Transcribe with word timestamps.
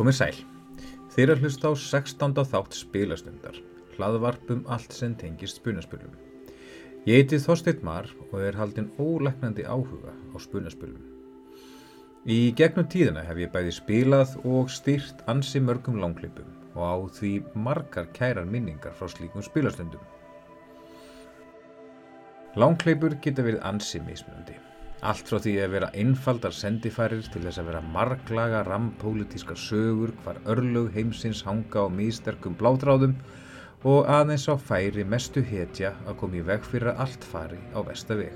Komið 0.00 0.14
sæl. 0.16 0.36
Þeir 1.12 1.30
að 1.34 1.42
hlusta 1.44 1.68
á 1.68 1.72
16. 1.76 2.38
þátt 2.48 2.76
spilastundar, 2.78 3.56
hlaðvarpum 3.98 4.62
allt 4.72 4.94
sem 4.96 5.12
tengist 5.20 5.58
spunaspilum. 5.60 6.14
Ég 7.04 7.18
heiti 7.18 7.36
Þorsteinn 7.42 7.82
Mar 7.84 8.08
og 8.30 8.38
er 8.40 8.56
haldinn 8.56 8.88
ólegnandi 8.96 9.66
áhuga 9.68 10.14
á 10.32 10.36
spunaspilum. 10.40 11.02
Í 12.24 12.38
gegnum 12.56 12.88
tíðina 12.88 13.26
hef 13.28 13.42
ég 13.44 13.52
bæði 13.52 13.76
spilað 13.76 14.32
og 14.48 14.72
styrt 14.72 15.20
ansi 15.28 15.60
mörgum 15.60 16.00
langklipum 16.00 16.48
og 16.72 16.80
á 16.80 16.96
því 17.20 17.34
margar 17.68 18.08
kærar 18.16 18.48
minningar 18.48 18.96
frá 18.96 19.12
slíkum 19.12 19.44
spilastundum. 19.44 20.00
Langkleipur 22.56 23.20
geta 23.20 23.44
verið 23.44 23.68
ansi 23.68 24.00
mismunandi. 24.08 24.56
Allt 25.00 25.30
frá 25.30 25.38
því 25.40 25.52
að 25.64 25.70
vera 25.72 25.86
einfaldar 25.96 26.52
sendifærir 26.52 27.24
til 27.32 27.40
þess 27.46 27.60
að 27.62 27.68
vera 27.70 27.80
marglaga 27.94 28.58
rampolítískar 28.66 29.56
sögur 29.56 30.10
hvar 30.20 30.40
örlög 30.52 30.90
heimsins 30.92 31.40
hanga 31.46 31.86
á 31.86 31.88
místerkum 31.88 32.56
blátráðum 32.60 33.14
og 33.88 34.10
aðeins 34.12 34.44
á 34.52 34.60
færi 34.60 35.06
mestu 35.08 35.40
hetja 35.40 35.94
að 36.04 36.18
koma 36.20 36.36
í 36.36 36.42
veg 36.44 36.66
fyrir 36.68 36.90
að 36.92 37.00
allt 37.06 37.24
fari 37.24 37.60
á 37.72 37.80
vestaveg. 37.86 38.34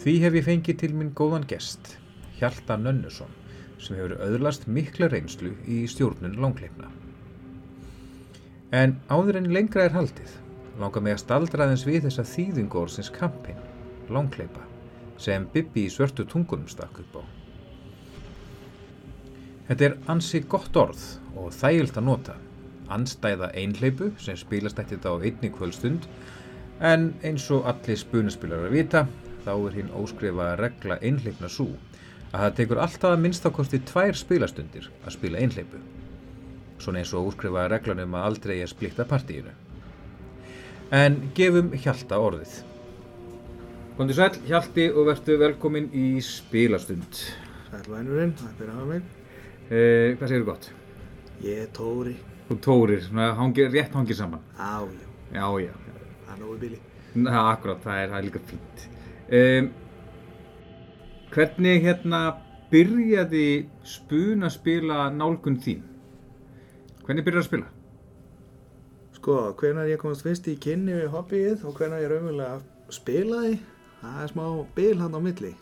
Því 0.00 0.14
hef 0.22 0.38
ég 0.38 0.46
fengið 0.46 0.78
til 0.80 0.94
minn 0.96 1.12
góðan 1.18 1.44
gest, 1.50 1.98
Hjalta 2.38 2.78
Nönnusson, 2.80 3.34
sem 3.76 3.98
hefur 3.98 4.16
öðlast 4.24 4.64
mikla 4.64 5.10
reynslu 5.12 5.52
í 5.68 5.82
stjórnun 5.92 6.38
langkleipna. 6.40 6.88
En 8.72 8.96
áður 9.12 9.42
en 9.42 9.52
lengra 9.52 9.84
er 9.84 9.92
haldið, 9.92 10.38
langar 10.80 11.04
mig 11.04 11.18
að 11.18 11.22
staldra 11.26 11.66
aðeins 11.66 11.84
við 11.84 12.08
þessa 12.08 12.24
þýðingórsins 12.32 13.12
kampin, 13.12 13.60
langkleipa, 14.08 14.64
sem 15.22 15.46
Bibi 15.52 15.86
í 15.86 15.92
svörtu 15.92 16.26
tungunum 16.28 16.68
stakk 16.70 17.00
upp 17.02 17.20
á. 17.20 17.22
Þetta 19.66 19.88
er 19.88 19.96
ansi 20.12 20.40
gott 20.46 20.76
orð 20.78 21.04
og 21.34 21.52
þægilt 21.56 21.98
að 21.98 22.06
nota, 22.06 22.36
anstæða 22.92 23.50
einhleipu 23.58 24.12
sem 24.22 24.38
spilast 24.38 24.78
eftir 24.78 25.00
þetta 25.00 25.14
á 25.18 25.24
einni 25.26 25.50
kvöldstund, 25.50 26.06
en 26.80 27.10
eins 27.26 27.48
og 27.50 27.66
allir 27.66 27.98
spunaspilar 27.98 28.68
að 28.68 28.76
vita, 28.76 29.06
þá 29.46 29.52
er 29.56 29.78
hinn 29.80 29.92
óskrifaða 29.96 30.60
regla 30.60 30.98
einhleipna 31.02 31.50
svo 31.50 31.70
að 32.36 32.42
það 32.42 32.56
tekur 32.58 32.80
alltaf 32.82 33.12
að 33.14 33.22
minnstakosti 33.22 33.80
tvær 33.88 34.18
spilastundir 34.18 34.88
að 35.04 35.14
spila 35.14 35.40
einhleipu. 35.40 35.80
Svona 36.82 37.00
eins 37.00 37.12
og 37.16 37.30
úrskrifaða 37.30 37.70
reglanum 37.72 38.16
að 38.18 38.26
aldrei 38.30 38.56
er 38.60 38.70
splitta 38.70 39.06
partíinu. 39.08 39.54
En 40.94 41.18
gefum 41.34 41.72
Hjalta 41.74 42.18
orðið. 42.22 42.58
Kondi 43.96 44.12
sæl, 44.16 44.34
Hjalti 44.44 44.84
og 44.92 45.06
verðtu 45.08 45.36
velkomin 45.40 45.86
í 45.96 46.06
spilastund. 46.24 47.16
Sælvænurinn, 47.70 48.34
það 48.36 48.58
er 48.64 48.70
að 48.72 48.74
hafa 48.76 48.88
mig. 48.90 49.04
Eh, 49.70 50.16
hvað 50.18 50.28
segir 50.32 50.42
þú 50.42 50.48
gott? 50.50 50.66
Ég 51.44 51.62
er 51.64 51.70
Tóri. 51.76 52.12
Þú 52.46 52.56
tórir, 52.62 53.00
svona 53.02 53.30
hangir, 53.38 53.70
rétt 53.72 53.94
hangir 53.96 54.14
saman. 54.18 54.42
Á, 54.60 54.84
já, 54.84 55.06
Já, 55.32 55.46
já. 55.64 55.72
það 56.26 56.34
er 56.34 56.40
nógu 56.42 56.58
bíli. 56.60 56.78
Na, 57.16 57.38
akkurat, 57.54 57.80
það 57.82 58.02
er, 58.02 58.10
það 58.12 58.18
er 58.18 58.26
líka 58.28 58.42
fínt. 58.50 58.84
Um, 59.38 59.70
hvernig 61.32 61.82
hérna 61.82 62.20
byrjaði 62.70 63.46
spuna 63.82 64.50
spila 64.52 65.08
nálgun 65.10 65.56
þín? 65.64 65.80
Hvernig 67.06 67.24
byrjaði 67.26 67.42
að 67.42 67.48
spila? 67.48 67.72
Sko, 69.16 69.38
hvenær 69.58 69.88
ég 69.90 69.98
komast 69.98 70.22
fyrst 70.22 70.46
í 70.52 70.58
kynni 70.60 70.94
við 71.00 71.08
hobbyið 71.16 71.64
og 71.66 71.80
hvenær 71.80 72.04
ég 72.04 72.12
raunverulega 72.12 72.60
spilaði, 72.94 73.56
það 74.00 74.18
er 74.24 74.32
smá 74.32 74.44
bil 74.76 74.96
hann 75.00 75.16
á 75.16 75.20
milli. 75.22 75.52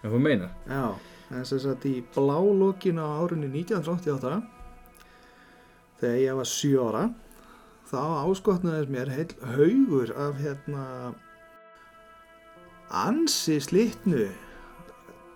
Ef 0.00 0.12
þú 0.12 0.20
meinar. 0.24 0.52
Já, 0.68 0.84
þess 1.30 1.66
að 1.70 1.88
í 1.90 1.96
blálokinu 2.14 3.04
á 3.04 3.10
árunni 3.20 3.50
1988, 3.52 4.40
þegar 6.00 6.22
ég 6.24 6.38
var 6.40 6.48
7 6.48 6.84
ára, 6.86 7.02
þá 7.90 7.98
áskotnaðist 8.24 8.92
mér 8.94 9.10
heil 9.12 9.28
haugur 9.56 10.14
af 10.16 10.38
hérna 10.40 10.84
ansi 12.90 13.58
slitnu 13.62 14.28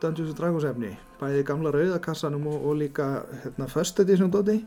Dungeons 0.03 0.31
and 0.33 0.39
Dragons 0.39 0.67
efni, 0.69 0.93
bæði 1.21 1.45
gamla 1.47 1.73
rauðakassanum 1.75 2.49
og, 2.51 2.65
og 2.67 2.79
líka 2.81 3.07
hérna 3.45 3.69
First 3.71 4.01
Edition 4.03 4.33
doti 4.33 4.59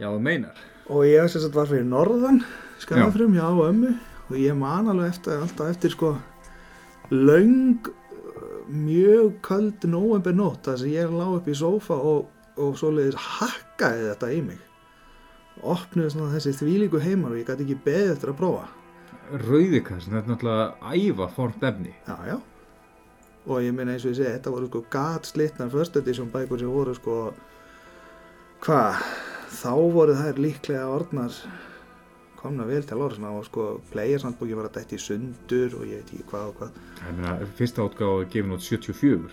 Já, 0.00 0.08
þú 0.08 0.20
meinar. 0.22 0.58
og 0.88 1.04
ég 1.06 1.28
sem 1.30 1.50
var 1.54 1.68
fyrir 1.70 1.86
norðan 1.86 2.42
skafafrum 2.82 3.34
hjá 3.36 3.48
ömmu 3.50 3.92
og 4.30 4.36
ég 4.38 4.54
man 4.56 4.88
alveg 4.90 5.10
eftir, 5.12 5.40
alltaf 5.42 5.70
eftir 5.74 5.92
sko 5.94 6.14
löng 7.12 7.88
mjög 8.72 9.40
köld 9.44 9.84
november 9.84 10.32
nótt 10.32 10.68
þar 10.68 10.78
sem 10.80 10.92
ég 10.94 11.12
lá 11.12 11.26
upp 11.28 11.48
í 11.48 11.56
sófa 11.56 11.96
og, 11.96 12.28
og 12.56 12.76
svoleiðis 12.80 13.18
hakkaði 13.20 14.06
þetta 14.10 14.30
í 14.32 14.38
mig. 14.46 14.62
Opnuði 15.62 16.14
svona 16.14 16.32
þessi 16.32 16.54
þvílíku 16.62 17.02
heimar 17.02 17.34
og 17.34 17.42
ég 17.42 17.50
gæti 17.50 17.66
ekki 17.66 17.82
beðið 17.84 18.14
eftir 18.14 18.32
að 18.32 18.38
prófa. 18.40 18.70
Rauðikassin, 19.32 20.14
þetta 20.14 20.22
er 20.22 20.32
náttúrulega 20.32 20.94
æva 20.96 21.28
fornt 21.32 21.66
efni. 21.68 21.92
já 22.06 22.16
já. 22.26 22.38
Og 23.46 23.58
ég 23.62 23.74
meina 23.74 23.92
eins 23.92 24.04
og 24.06 24.12
ég 24.12 24.20
segi 24.20 24.32
þetta 24.36 24.54
voru 24.54 24.70
sko 24.70 24.84
gat 24.90 25.26
slitnar 25.26 25.70
first 25.70 25.96
edition 25.96 26.30
bækur 26.30 26.60
sem 26.62 26.70
voru 26.70 26.94
sko 26.94 27.16
hvað 28.62 29.02
þá 29.50 29.72
voru 29.92 30.14
þær 30.14 30.38
líklega 30.38 30.88
orðnar 30.88 31.34
komna 32.42 32.66
vel 32.68 32.82
til 32.86 33.00
orð 33.02 33.22
og 33.28 33.44
sko 33.46 33.66
playersandbóki 33.92 34.56
var 34.58 34.68
að 34.68 34.78
dætt 34.80 34.94
í 34.96 35.00
sundur 35.00 35.76
og 35.78 35.86
ég 35.88 36.02
veit 36.02 36.12
ekki 36.12 36.26
hvað 36.30 36.48
og 36.50 36.60
hvað 36.60 36.70
Ég 37.42 37.54
fyrsta 37.58 37.86
átgáfa 37.86 38.20
er 38.22 38.28
gefin 38.34 38.56
út 38.56 38.66
74. 38.66 39.32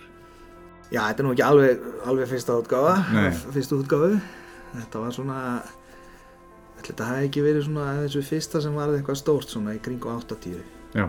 já 0.90 1.00
þetta 1.06 1.22
er 1.22 1.26
nú 1.26 1.34
ekki 1.34 1.46
alveg, 1.46 1.84
alveg 2.06 2.30
fyrsta 2.32 2.58
útgáfa 2.62 2.94
Nei. 3.14 3.30
fyrsta 3.56 3.78
útgáfu 3.78 4.20
þetta 4.74 5.04
var 5.04 5.14
svona 5.14 5.38
þetta 6.80 7.08
hafi 7.10 7.28
ekki 7.30 7.46
verið 7.46 7.66
svona 7.68 7.86
þessu 8.02 8.24
fyrsta 8.26 8.62
sem 8.64 8.74
var 8.74 8.94
eitthvað 8.94 9.20
stórt 9.20 9.52
svona 9.52 9.76
í 9.76 9.82
kringu 9.82 10.10
80 10.10 10.60
Já. 10.96 11.06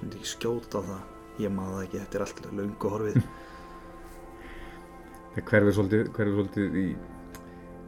myndi 0.00 0.18
ekki 0.18 0.34
skjóta 0.34 0.82
á 0.82 0.82
það 0.90 1.42
ég 1.42 1.54
maður 1.54 1.78
það 1.78 1.84
ekki, 1.86 1.98
þetta 2.02 2.18
er 2.18 2.26
allt 2.26 2.46
löngu 2.52 2.94
horfið 2.96 3.22
Það 5.32 5.46
hverfið 5.48 5.74
svolítið, 5.78 6.08
hverfið 6.12 6.34
svolítið 6.36 6.74
í 6.76 6.86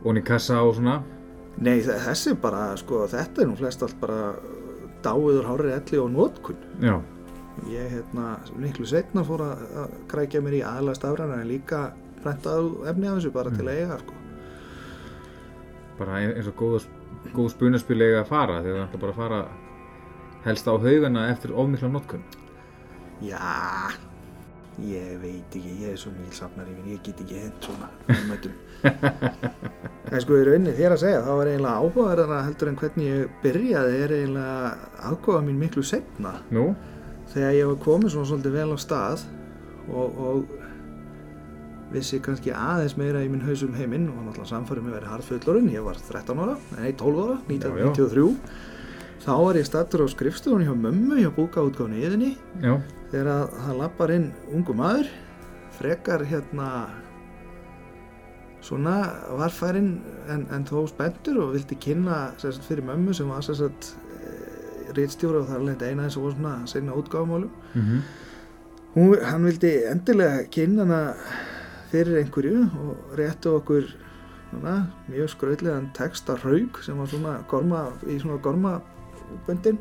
onni 0.08 0.22
kassa 0.24 0.62
og 0.64 0.78
svona. 0.78 0.94
Nei, 1.62 1.80
þe- 1.80 2.00
þessi 2.08 2.34
bara, 2.40 2.76
sko, 2.76 3.04
þetta 3.06 3.42
er 3.42 3.46
nú 3.46 3.56
flest 3.56 3.82
allt 3.82 4.00
bara 4.00 4.34
dáiður 5.04 5.44
hárið 5.46 5.74
elli 5.76 5.98
og 6.02 6.10
nótkun. 6.10 6.56
Já. 6.82 6.96
Ég, 7.70 7.90
hérna, 7.92 8.38
miklu 8.58 8.86
setna 8.90 9.22
fór 9.24 9.44
að 9.46 9.60
að 9.84 9.92
krækja 10.10 10.40
mér 10.42 10.56
í 10.58 10.62
aðlega 10.66 10.96
stafræna 10.98 11.36
en 11.40 11.48
líka 11.48 11.92
prentað 12.24 12.72
efni 12.90 13.06
af 13.06 13.20
þessu 13.20 13.32
bara 13.32 13.50
til 13.54 13.66
að 13.68 13.76
eiga, 13.78 13.98
sko. 14.02 14.14
Bara 15.98 16.16
ein- 16.18 16.32
eins 16.34 16.48
og 16.50 16.56
góða, 16.58 16.80
góð 17.34 17.50
spunaspil 17.54 18.00
eiga 18.02 18.24
að 18.24 18.26
fara 18.32 18.62
þegar 18.62 18.80
það 18.80 18.88
ætla 18.88 19.00
bara 19.00 19.12
að 19.12 19.20
fara 19.22 19.48
helst 20.44 20.66
á 20.66 20.74
haugana 20.74 21.28
eftir 21.30 21.52
ofmikla 21.54 21.88
notkun. 21.94 22.24
Já, 23.22 23.94
ég 24.82 25.20
veit 25.22 25.54
ekki, 25.54 25.78
ég 25.84 25.92
er 25.92 25.96
svo 25.96 26.10
mjög 26.10 26.34
safnar 26.34 26.66
yfir, 26.66 26.90
ég 26.96 27.02
get 27.06 27.20
ekki 27.22 27.38
hent 27.44 27.60
svona 27.62 27.88
umættum. 28.84 29.60
en 30.14 30.24
sko, 30.24 30.38
í 30.38 30.48
rauninni 30.48 30.74
þér 30.78 30.96
að 30.96 31.04
segja, 31.04 31.22
þá 31.26 31.30
var 31.34 31.52
eiginlega 31.52 31.76
áhugaverðana 31.82 32.42
heldur 32.48 32.70
en 32.70 32.80
hvernig 32.82 33.12
ég 33.12 33.38
byrjaði 33.44 34.02
er 34.04 34.18
eiginlega 34.18 34.90
aðgóða 35.10 35.46
mín 35.46 35.62
miklu 35.64 35.86
setna. 35.86 36.38
Nú? 36.54 36.72
þegar 37.34 37.56
ég 37.56 37.70
var 37.70 37.80
komið 37.82 38.14
svona 38.14 38.28
svolítið 38.30 38.54
vel 38.54 38.74
á 38.74 38.78
stað 38.78 39.24
og, 39.90 40.20
og 40.26 40.52
vissi 41.94 42.20
kannski 42.22 42.52
aðeins 42.54 42.96
meira 42.98 43.22
í 43.24 43.30
minn 43.30 43.44
hausum 43.44 43.74
heiminn 43.76 44.06
og 44.12 44.20
náttúrulega 44.20 44.50
samfærum 44.50 44.88
með 44.88 44.96
verið 44.98 45.12
harðfullorinn, 45.12 45.72
ég 45.74 45.84
var 45.86 45.98
13 46.00 46.42
ára, 46.44 46.56
nei 46.78 46.92
12 47.00 47.24
ára, 47.24 47.36
1993 47.50 48.26
þá 49.24 49.32
var 49.40 49.58
ég 49.58 49.68
stattur 49.68 50.04
á 50.04 50.06
skrifstofunni 50.12 50.68
hjá 50.68 50.74
mömmu 50.78 51.20
hjá 51.22 51.30
búkaútgáfni 51.34 52.02
yðinni 52.04 52.32
Já. 52.62 52.76
þegar 53.12 53.30
að 53.34 53.58
það 53.64 53.80
lappar 53.80 54.14
inn 54.14 54.28
ungu 54.52 54.76
maður 54.78 55.10
frekar 55.78 56.26
hérna 56.28 56.68
svona 58.64 58.96
varfærin 59.38 59.90
en, 60.32 60.46
en 60.54 60.66
þó 60.68 60.86
spenntur 60.88 61.42
og 61.44 61.54
vildi 61.54 61.76
kynna 61.80 62.32
sagt, 62.40 62.64
fyrir 62.64 62.86
mömmu 62.88 63.14
sem 63.16 63.28
var 63.28 63.44
sem 63.44 63.58
sagt, 63.58 63.94
rítstjóra 64.96 65.42
og 65.42 65.48
það 65.48 65.58
er 65.58 65.66
leint 65.68 65.82
eina 65.82 66.06
að 66.08 66.20
voru 66.22 66.36
svona 66.36 66.54
að 66.62 66.70
segna 66.72 67.00
útgáfumálum. 67.00 67.50
Mm 67.74 68.04
Hún, 68.94 69.16
hann 69.26 69.42
vildi 69.42 69.72
endilega 69.90 70.44
kynna 70.54 70.84
hana 70.84 70.98
fyrir 71.90 72.20
einhverju 72.20 72.60
og 72.84 73.16
réttu 73.18 73.50
okkur 73.56 73.88
svona, 74.52 74.74
mjög 75.10 75.32
skrautlegan 75.32 75.88
texta 75.96 76.36
raug 76.44 76.78
sem 76.86 76.98
var 77.02 77.10
svona 77.10 77.32
gorma, 77.50 77.88
í 78.06 78.20
svona 78.22 78.38
gormaböndin 78.44 79.80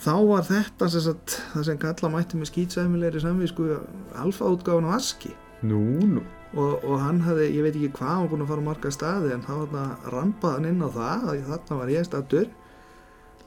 þá 0.00 0.14
var 0.30 0.48
þetta 0.48 0.88
sem 0.88 1.04
sagt, 1.10 1.36
það 1.52 1.66
sem 1.68 1.82
kalla 1.84 2.12
mætti 2.14 2.40
með 2.40 2.52
skýtsæmilegri 2.54 3.20
samvísku 3.20 3.68
alfa 4.16 4.48
útgáfun 4.48 4.88
á 4.88 4.96
aski 4.96 5.34
Nú, 5.60 6.00
nú. 6.00 6.24
Og, 6.54 6.84
og 6.84 6.96
hann 7.00 7.20
hafði, 7.26 7.50
ég 7.54 7.62
veit 7.66 7.76
ekki 7.78 7.92
hvað 7.98 8.08
hann 8.10 8.22
var 8.24 8.30
búinn 8.32 8.42
að 8.46 8.50
fara 8.50 8.64
á 8.64 8.68
marga 8.70 8.90
staði 8.94 9.34
en 9.36 9.44
þá 9.46 9.52
rampaði 10.14 10.54
hann 10.56 10.70
inn 10.72 10.82
á 10.82 10.88
það 10.96 11.28
að 11.34 11.44
þarna 11.50 11.78
var 11.82 11.92
ég 11.94 12.08
stattur 12.08 12.48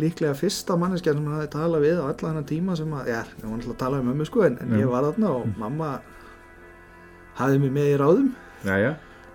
líklega 0.01 0.33
fyrsta 0.39 0.77
manneskja 0.79 1.13
sem 1.13 1.25
hann 1.27 1.35
hafði 1.37 1.49
talað 1.53 1.83
við 1.85 1.99
á 2.01 2.05
alla 2.09 2.29
hennar 2.31 2.45
tíma 2.49 2.75
sem 2.79 2.93
að, 2.97 3.09
já, 3.11 3.19
ég 3.27 3.43
var 3.43 3.51
náttúrulega 3.51 3.73
að 3.75 3.81
tala 3.83 3.99
um 4.01 4.07
mömmu 4.09 4.25
sko 4.29 4.45
en, 4.47 4.55
en 4.63 4.71
Já. 4.73 4.79
ég 4.81 4.89
var 4.93 5.05
þarna 5.09 5.33
og 5.37 5.49
mamma 5.61 5.89
hafði 7.37 7.59
mig 7.65 7.73
með 7.75 7.89
í 7.91 7.97
ráðum 8.01 8.31
Jæja. 8.63 8.93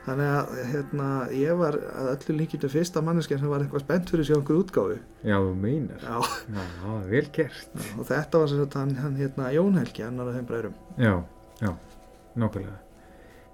þannig 0.08 0.32
að 0.32 0.50
hérna, 0.72 1.06
ég 1.36 1.60
var 1.60 1.78
að 1.92 2.10
öllu 2.16 2.36
líkjum 2.40 2.72
fyrsta 2.72 3.02
manneskjan 3.04 3.42
sem 3.42 3.52
var 3.52 3.62
eitthvað 3.66 3.84
spennt 3.84 4.10
fyrir 4.14 4.26
sér 4.30 4.40
okkur 4.40 4.60
útgáfu 4.64 4.98
Já, 5.28 5.36
þú 5.44 5.54
meinar. 5.62 6.02
já, 6.02 6.18
Já, 6.56 6.66
það 6.82 6.98
er 7.04 7.08
vel 7.14 7.24
gert. 7.38 7.70
og 7.98 8.04
þetta 8.10 8.42
var 8.42 8.50
sem 8.54 8.62
sagt 8.64 8.78
hann, 8.80 8.96
hann 9.04 9.16
hérna, 9.20 9.52
Jón 9.54 9.78
Helgi, 9.78 10.06
annar 10.08 10.32
af 10.32 10.38
þeim 10.40 10.48
bræðurum 10.50 10.76
Já, 10.98 11.14
já, 11.62 11.72
nákvæmlega. 12.34 12.78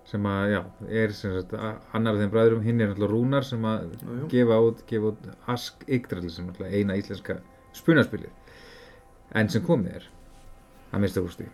Sem 0.05 0.27
að, 0.29 0.51
já, 0.53 0.61
er 1.01 1.13
sem 1.17 1.33
sagt 1.39 1.55
annar 1.57 2.13
af 2.15 2.21
þeim 2.21 2.33
bræðurum, 2.35 2.63
hinn 2.67 2.81
er 2.85 2.91
náttúrulega 2.91 3.13
Rúnar 3.15 3.47
sem 3.49 3.63
að 3.65 3.87
jú. 4.05 4.27
gefa 4.35 4.59
út, 4.67 4.83
gefa 4.91 5.13
út 5.15 5.29
Ask 5.49 5.85
Yggdrall 5.89 6.29
sem 6.31 6.49
náttúrulega 6.51 6.77
eina 6.77 6.97
íslenska 7.01 7.39
spunaspilið. 7.75 8.33
En 9.35 9.49
sem 9.49 9.65
komið 9.65 9.97
er, 10.01 10.09
að 10.93 11.01
mista 11.07 11.23
úrstu. 11.25 11.47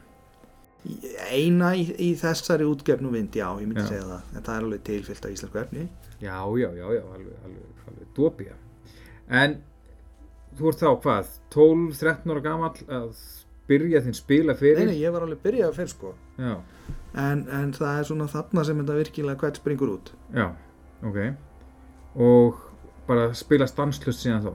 eina 1.30 1.74
í, 1.76 1.84
í 2.00 2.10
þessari 2.16 2.64
útgefnu 2.64 3.10
vind, 3.12 3.34
já, 3.36 3.46
ég 3.60 3.68
myndi 3.68 3.82
Já. 3.84 3.88
segja 3.92 4.06
það 4.08 4.36
en 4.38 4.44
það 4.46 4.54
er 4.56 4.64
alveg 4.64 4.82
tilfyllt 4.88 5.26
af 5.28 5.34
íslensku 5.34 5.58
efni 5.60 5.82
Já, 6.20 6.36
já, 6.56 6.68
já, 6.76 6.86
já, 6.96 7.02
alveg, 7.14 7.34
alveg, 7.44 7.82
alveg 7.88 8.08
dópía. 8.16 8.56
En 9.28 9.54
þú 10.58 10.68
ert 10.72 10.80
þá 10.82 10.88
hvað, 11.04 11.30
12-13 11.54 12.32
ára 12.34 12.42
gamall 12.44 12.82
að 12.88 13.22
byrja 13.70 14.02
þinn 14.06 14.18
spila 14.18 14.52
nei, 14.54 14.60
fyrir? 14.60 14.88
nei, 14.90 14.98
ég 15.00 15.14
var 15.14 15.26
alveg 15.26 15.42
byrjað 15.44 15.76
fyrr 15.78 15.92
sko 15.94 16.14
en, 16.40 17.44
en 17.46 17.70
það 17.76 17.92
er 18.00 18.08
svona 18.10 18.26
þarna 18.30 18.66
sem 18.66 18.82
þetta 18.82 18.98
virkilega 19.00 19.44
hvert 19.44 19.62
springur 19.62 19.94
út 19.96 20.12
já, 20.34 20.50
ok. 21.06 21.22
Og 22.20 22.58
bara 23.06 23.30
spila 23.38 23.66
stanslust 23.70 24.22
síðan 24.24 24.44
þá? 24.48 24.52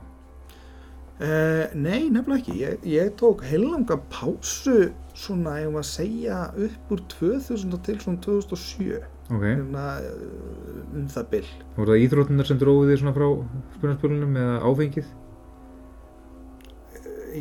Uh, 1.16 1.72
nei, 1.80 2.10
nefnilega 2.12 2.42
ekki. 2.42 2.54
Ég, 2.60 2.82
ég 2.92 3.12
tók 3.16 3.46
heilanga 3.48 3.96
pásu 4.12 4.90
svona, 5.16 5.54
ég 5.62 5.70
var 5.72 5.86
að 5.86 5.94
segja, 5.94 6.40
upp 6.60 6.92
úr 6.92 7.04
2000 7.14 7.78
til 7.88 7.96
svona 8.04 8.20
2007 8.26 8.98
Ok, 9.32 9.42
hérna, 9.46 9.86
uh, 10.04 10.82
um 10.92 11.06
það 11.10 11.30
bil. 11.32 11.46
voru 11.78 11.94
það 11.94 12.04
íþrótunar 12.04 12.50
sem 12.50 12.60
dróðu 12.60 12.90
þig 12.92 13.00
svona 13.02 13.16
frá 13.16 13.30
spunaspilunum 13.78 14.36
eða 14.44 14.58
áfengið? 14.68 15.08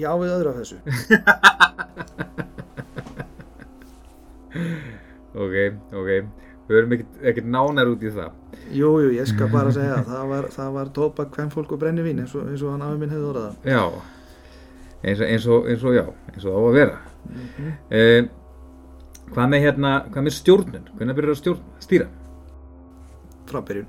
Já, 0.00 0.10
við 0.20 0.32
öðru 0.34 0.52
af 0.52 0.56
þessu. 0.62 0.78
Ok, 5.34 5.54
ok, 5.90 6.08
við 6.68 6.76
verum 6.76 6.92
ekkert, 6.94 7.46
nánar 7.50 7.88
út 7.90 8.02
í 8.06 8.10
það. 8.14 8.34
Jú, 8.70 8.90
jú, 9.02 9.08
ég 9.16 9.26
skal 9.26 9.48
bara 9.50 9.72
segja 9.74 9.96
það. 10.06 10.20
Var, 10.30 10.46
það 10.54 10.68
var 10.76 10.92
tóbak, 10.94 11.32
kvennfólk 11.34 11.74
og 11.74 11.80
brennivín 11.82 12.20
eins 12.22 12.34
og, 12.38 12.46
eins 12.52 12.62
og 12.62 12.70
hann 12.76 12.84
afi 12.86 13.00
minn 13.00 13.10
hefði 13.10 13.30
orðað. 13.32 13.56
Já, 13.66 13.82
eins 15.02 15.18
og, 15.18 15.26
eins 15.26 15.48
og, 15.50 15.66
eins 15.72 15.84
og 15.90 15.96
já, 15.98 16.04
eins 16.30 16.46
og 16.46 16.50
það 16.54 16.54
á 16.54 16.62
að 16.70 16.78
vera. 16.78 17.00
Mm 17.24 17.72
Eh, 17.98 18.22
hvað 19.34 19.50
með 19.50 19.62
hérna, 19.64 19.90
hvað 20.12 20.26
með 20.28 20.34
stjórnun? 20.38 20.88
Hvernig 20.98 21.16
byrjar 21.18 21.38
stjórn, 21.40 21.62
stýra? 21.82 22.06
Frá 23.50 23.60
byrjun. 23.66 23.86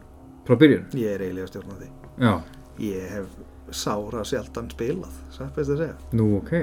Frá 0.48 0.58
byrjun? 0.62 0.86
Ég 0.98 1.14
er 1.14 1.26
eiginlega 1.28 1.52
stjórn 1.52 1.70
á 1.70 1.76
því. 1.82 1.90
Já, 2.26 2.34
Ég 2.82 3.12
hef 3.14 3.28
sára 3.74 4.24
sjaldan 4.28 4.70
spilað, 4.74 5.16
satt 5.34 5.56
best 5.56 5.74
að 5.74 5.82
segja. 5.82 5.96
nú 6.14 6.28
ok. 6.40 6.54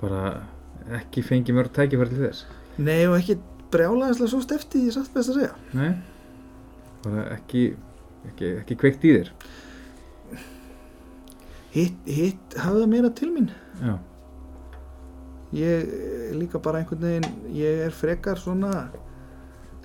Bara 0.00 0.22
ekki 1.00 1.22
fengið 1.26 1.58
mörg 1.58 1.72
tækifæri 1.76 2.14
til 2.14 2.24
þess. 2.24 2.44
Nei, 2.80 3.02
og 3.08 3.18
ekki 3.18 3.36
brjálæðislega 3.70 4.32
svo 4.32 4.40
stefti, 4.44 4.86
satt 4.94 5.10
best 5.14 5.32
að 5.34 5.40
segja. 5.40 5.50
Nei, 5.76 5.90
bara 7.04 7.26
ekki, 7.36 7.66
ekki, 8.32 8.54
ekki 8.62 8.78
kveikt 8.80 9.04
í 9.04 9.16
þér. 9.18 9.34
Hitt, 11.74 11.98
hitt 12.06 12.56
hafði 12.58 12.80
það 12.82 12.88
meira 12.94 13.10
til 13.14 13.28
mín. 13.30 13.50
Já, 13.80 13.92
ég 15.54 15.92
líka 16.38 16.60
bara 16.62 16.80
einhvern 16.80 17.04
veginn 17.04 17.54
ég 17.56 17.84
er 17.86 17.94
frekar 17.94 18.38
svona 18.38 18.88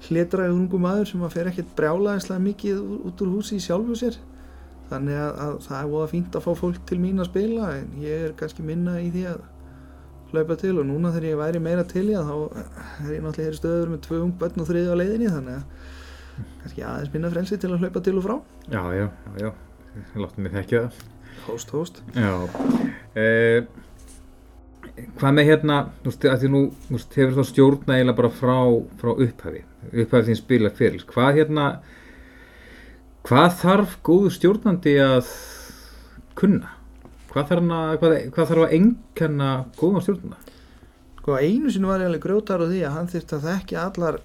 hletraði 0.05 0.53
ungum 0.53 0.83
maður 0.85 1.07
sem 1.09 1.23
að 1.25 1.33
fer 1.33 1.49
ekkert 1.49 1.71
brjálaðislega 1.77 2.43
mikið 2.43 2.81
út 3.09 3.23
úr 3.25 3.31
húsi 3.33 3.57
í 3.57 3.63
sjálfu 3.63 3.95
sér 3.97 4.17
þannig 4.91 5.19
að, 5.19 5.41
að 5.45 5.57
það 5.65 5.77
er 5.79 5.91
voða 5.91 6.07
fínt 6.13 6.37
að 6.37 6.45
fá 6.45 6.51
fólk 6.61 6.79
til 6.89 6.99
mín 7.01 7.21
að 7.23 7.29
spila 7.31 7.69
en 7.79 7.91
ég 8.03 8.25
er 8.27 8.33
kannski 8.39 8.65
minna 8.65 8.97
í 9.01 9.09
því 9.13 9.25
að 9.31 9.43
hlaupa 10.31 10.57
til 10.59 10.73
og 10.81 10.87
núna 10.89 11.13
þegar 11.13 11.29
ég 11.29 11.39
væri 11.39 11.61
meira 11.63 11.85
til 11.87 12.05
að 12.17 12.29
þá 12.29 12.35
er 13.05 13.13
ég 13.13 13.23
náttúrulega 13.23 13.47
hér 13.47 13.55
í 13.55 13.59
stöður 13.61 13.93
með 13.93 14.01
tvö 14.07 14.21
ung 14.25 14.35
börn 14.41 14.63
og 14.63 14.69
þriði 14.69 14.91
á 14.91 14.99
leiðinni 14.99 15.31
þannig 15.31 15.55
að 15.55 16.45
kannski 16.61 16.85
aðeins 16.85 17.13
minna 17.13 17.31
frelsi 17.31 17.59
til 17.61 17.71
að 17.71 17.85
hlaupa 17.85 18.03
til 18.03 18.17
og 18.19 18.25
frá 18.25 18.35
já, 18.67 18.81
já, 18.99 19.07
já, 19.39 19.45
já. 19.45 19.51
Láttu 20.19 20.43
mig 20.43 20.55
þekkja 20.55 20.81
það. 20.85 21.03
hóst, 21.45 21.73
hóst 21.75 22.01
Já. 22.15 22.33
Eh, 23.15 23.67
hvað 25.19 25.35
með 25.37 25.49
hérna, 25.49 25.77
þú 26.03 26.11
veist, 26.11 26.25
að 26.31 26.41
því 26.43 26.49
nú, 26.51 26.61
þú 26.87 26.97
veist, 26.97 27.17
hefur 27.19 27.37
þá 27.37 27.49
stjórna 27.51 27.97
eiginlega 27.97 28.19
bara 28.19 28.31
frá, 28.41 28.57
frá 28.99 29.11
upphafi, 29.13 29.61
upphafi 29.91 30.29
þín 30.29 30.39
spila 30.39 30.71
fyrir. 30.75 31.05
Hvað 31.11 31.39
hérna, 31.39 31.67
hvað 33.25 33.55
þarf 33.61 33.97
góðu 34.05 34.31
stjórnandi 34.35 34.95
að 35.03 35.29
kunna? 36.37 36.71
Hvað 37.31 37.49
þarf, 37.49 37.63
hana, 37.65 37.79
hvað, 37.99 38.13
hvað 38.35 38.51
þarf 38.51 38.65
að 38.67 38.75
enganna 38.77 39.49
góða 39.79 40.03
stjórnanda? 40.05 40.37
Sko 41.19 41.37
einu 41.41 41.71
sinni 41.73 41.89
var 41.89 42.03
ég 42.03 42.11
alveg 42.11 42.21
grjótar 42.23 42.61
á 42.61 42.65
því 42.69 42.81
að 42.85 42.95
hann 42.99 43.11
þyrfti 43.11 43.35
að 43.39 43.47
þekkja 43.49 43.83
allar 43.89 44.19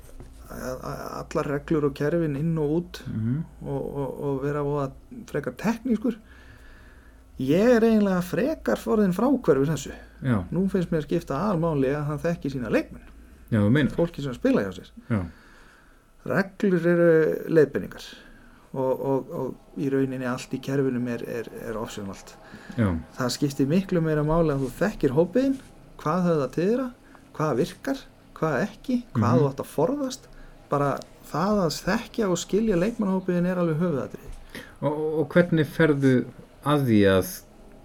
allar 0.50 1.46
reglur 1.46 1.84
og 1.86 1.94
kerfin 1.94 2.34
inn 2.36 2.56
og 2.58 2.70
út 2.80 3.00
Mm 3.06 3.20
-hmm. 3.20 3.68
og, 3.68 3.82
og, 3.96 4.20
og 4.24 4.42
vera 4.42 4.62
voða 4.66 4.90
frekar 5.30 5.52
teknískur 5.54 6.16
ég 7.38 7.70
er 7.76 7.84
eiginlega 7.84 8.20
frekar 8.22 8.76
forðin 8.76 9.12
frákverfis 9.14 9.70
þessu 9.70 9.92
Já, 10.22 10.44
nú 10.50 10.68
finnst 10.68 10.90
mér 10.90 11.02
skipta 11.06 11.38
almáli 11.38 11.88
að 11.94 12.04
hann 12.04 12.18
þekki 12.18 12.50
sína 12.50 12.68
leikmenn 12.68 13.02
já, 13.50 13.60
þú 13.60 13.70
meinar. 13.70 13.92
fólki 13.94 14.22
sem 14.22 14.34
spila 14.34 14.62
hjá 14.62 14.72
sér 14.72 14.90
Já, 15.10 15.24
reglur 16.26 16.86
eru 16.86 17.36
leiðbenningar 17.48 18.02
og, 18.74 19.00
og, 19.00 19.30
og 19.34 19.80
í 19.82 19.88
rauninni 19.90 20.28
allt 20.30 20.52
í 20.54 20.60
kerfinum 20.62 21.08
er, 21.10 21.24
er, 21.26 21.48
er 21.66 21.78
optionalt 21.80 22.34
já, 22.78 22.86
það 23.18 23.32
skiptir 23.36 23.66
miklu 23.70 24.02
meira 24.04 24.22
máli 24.26 24.54
að 24.54 24.62
þú 24.66 24.70
þekkir 24.78 25.14
hópiðin 25.16 25.56
hvað 26.00 26.26
höfða 26.28 26.48
til 26.54 26.66
þeirra 26.68 26.88
hvað 27.40 27.56
virkar, 27.64 28.02
hvað 28.38 28.56
ekki 28.68 29.00
hvað 29.16 29.30
Mhm. 29.34 29.40
þú 29.42 29.48
átt 29.50 29.62
að 29.64 29.70
forðast 29.74 30.28
bara 30.70 30.90
það 31.30 31.62
að 31.66 31.76
þekkja 31.90 32.28
og 32.30 32.38
skilja 32.38 32.76
leikmannhópiðin 32.78 33.46
er 33.50 33.58
alveg 33.62 33.80
höfuðatrið 33.82 34.28
og, 34.80 34.90
og, 34.92 35.06
og 35.22 35.28
hvernig 35.34 35.66
ferðu 35.66 36.14
að 36.66 36.84
því 36.88 37.00
að 37.10 37.30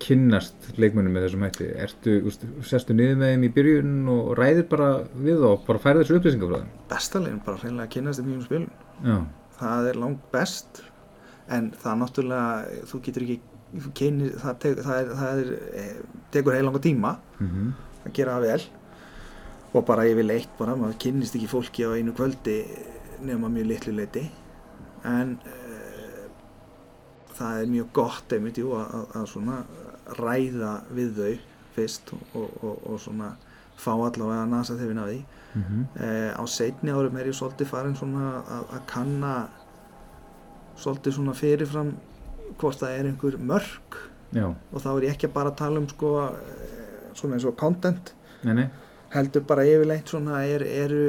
kynnast 0.05 0.65
leikmönnum 0.77 1.13
með 1.15 1.23
þessum 1.25 1.43
hætti? 1.45 1.67
Ertu, 1.79 2.13
úst, 2.27 2.41
sestu 2.67 2.93
niður 2.93 3.15
með 3.21 3.29
þeim 3.31 3.43
í 3.47 3.49
byrjun 3.55 3.93
og 4.11 4.31
ræðir 4.37 4.65
bara 4.69 4.89
við 5.15 5.39
þá, 5.39 5.51
bara 5.69 5.81
færið 5.85 6.01
þessu 6.03 6.17
upplýsingar 6.19 6.49
frá 6.51 6.57
þeim? 6.59 6.71
besta 6.91 7.21
leginn 7.23 7.39
bara 7.45 7.61
hreinlega 7.61 7.87
að 7.87 7.93
kynast 7.95 8.19
þeim 8.21 8.31
í 8.33 8.35
um 8.35 8.43
spilun 8.43 8.67
Já, 9.05 9.17
það 9.59 9.89
er 9.91 9.99
langt 10.03 10.29
best 10.33 10.83
en 11.51 11.71
það 11.81 11.99
náttúrulega 12.01 12.85
þú 12.89 13.01
getur 13.05 13.25
ekki 13.25 13.41
kynir, 13.97 14.37
það, 14.39 14.61
tek, 14.63 14.79
það, 14.85 14.99
er, 15.01 15.11
það 15.19 15.41
er, 15.41 15.51
eh, 15.81 16.21
tekur 16.33 16.55
heilanga 16.55 16.81
tíma 16.83 17.17
mm 17.39 17.73
að 18.05 18.13
gera 18.13 18.37
það 18.37 18.47
vel. 18.49 18.65
Og 19.75 19.85
bara 19.87 20.07
yfirleitt 20.07 20.51
bara, 20.59 20.75
maður 20.79 20.99
kynnist 21.03 21.35
ekki 21.35 21.51
fólki 21.51 21.83
á 21.83 21.97
einu 21.97 22.13
kvöldi 22.15 22.59
nema 23.25 23.49
mjög 23.51 23.69
litlu 23.71 23.95
leiti 23.95 24.23
en 25.07 25.35
uh, 25.41 26.27
það 27.35 27.61
er 27.61 27.71
mjög 27.71 27.89
gott 27.95 28.35
einmitt 28.35 28.59
jú 28.59 28.73
að, 28.77 28.93
að, 28.99 29.05
að 29.19 29.27
svona 29.31 29.57
ræða 30.19 30.71
við 30.95 31.19
þau 31.19 31.33
fyrst 31.75 32.13
og, 32.15 32.23
og, 32.39 32.55
og, 32.61 32.79
og 32.91 33.01
svona 33.03 33.31
fá 33.75 33.91
allavega 33.95 34.43
að 34.45 34.53
nasa 34.53 34.77
þeirfin 34.79 35.01
af 35.03 35.09
því 35.11 35.19
-hmm. 35.63 35.83
uh, 35.99 36.31
á 36.35 36.43
seinni 36.47 36.91
árum 36.91 37.17
er 37.17 37.27
ég 37.31 37.37
svolítið 37.37 37.67
farin 37.67 37.95
svona 37.95 38.43
að, 38.43 38.81
kanna 38.87 39.47
svolítið 40.75 41.13
svona 41.13 41.33
fyrirfram 41.33 41.93
hvort 42.59 42.79
það 42.79 42.97
er 42.99 43.05
einhver 43.05 43.37
mörk. 43.37 43.99
Já, 44.35 44.47
og 44.71 44.81
þá 44.81 44.89
er 44.97 45.03
ég 45.03 45.13
ekki 45.15 45.27
bara 45.31 45.49
að 45.49 45.57
tala 45.61 45.79
um 45.79 45.87
sko 45.87 46.09
eh, 46.27 47.13
svona 47.13 47.37
eins 47.37 47.45
og 47.45 47.55
content. 47.55 48.13
Nei, 48.43 48.53
nei, 48.53 48.69
heldur 49.13 49.45
bara 49.47 49.63
yfirleitt 49.63 50.11
svona 50.11 50.43
er, 50.43 50.61
eru 50.61 51.05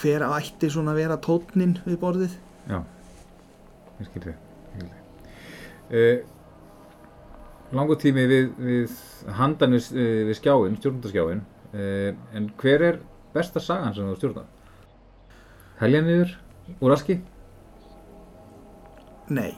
hver 0.00 0.26
ætti 0.26 0.70
svona 0.70 0.92
að 0.92 1.00
vera 1.04 1.16
tónnin 1.22 1.78
við 1.86 1.98
borðið? 2.02 2.34
Já, 2.68 2.82
ég 4.00 4.10
skil 4.10 4.22
þig, 4.26 4.36
ég 4.74 4.80
skil 4.80 4.90
þig. 4.90 5.00
Uh, 5.94 6.33
langur 7.74 7.98
tími 8.00 8.24
við, 8.30 8.48
við 8.58 8.96
handan 9.38 9.74
við, 9.76 9.90
uh, 9.92 10.22
við 10.30 10.38
skjáin, 10.40 10.76
stjórnundaskjáin, 10.80 11.42
uh, 11.74 12.10
en 12.38 12.48
hver 12.60 12.82
er 12.92 12.98
besta 13.34 13.60
sagan 13.60 13.94
sem 13.96 14.08
þú 14.12 14.16
stjórnað? 14.20 14.50
Helja 15.80 16.02
niður, 16.06 16.34
úr 16.80 16.92
aski? 16.96 17.20
nei 19.28 19.54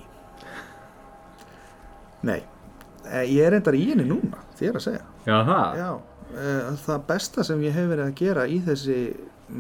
nei 2.26 2.42
Eh, 3.06 3.22
ég 3.30 3.44
er 3.46 3.54
endar 3.54 3.76
í 3.78 3.84
henni 3.86 4.02
núna 4.02 4.40
þér 4.58 4.80
að 4.80 4.82
segja 4.82 5.02
Jaha, 5.28 5.58
Já, 5.78 5.90
það 6.82 7.04
besta 7.06 7.44
sem 7.46 7.60
ég 7.62 7.70
hef 7.76 7.84
verið 7.92 8.02
að 8.08 8.16
gera 8.18 8.46
í 8.50 8.56
þessi 8.66 8.96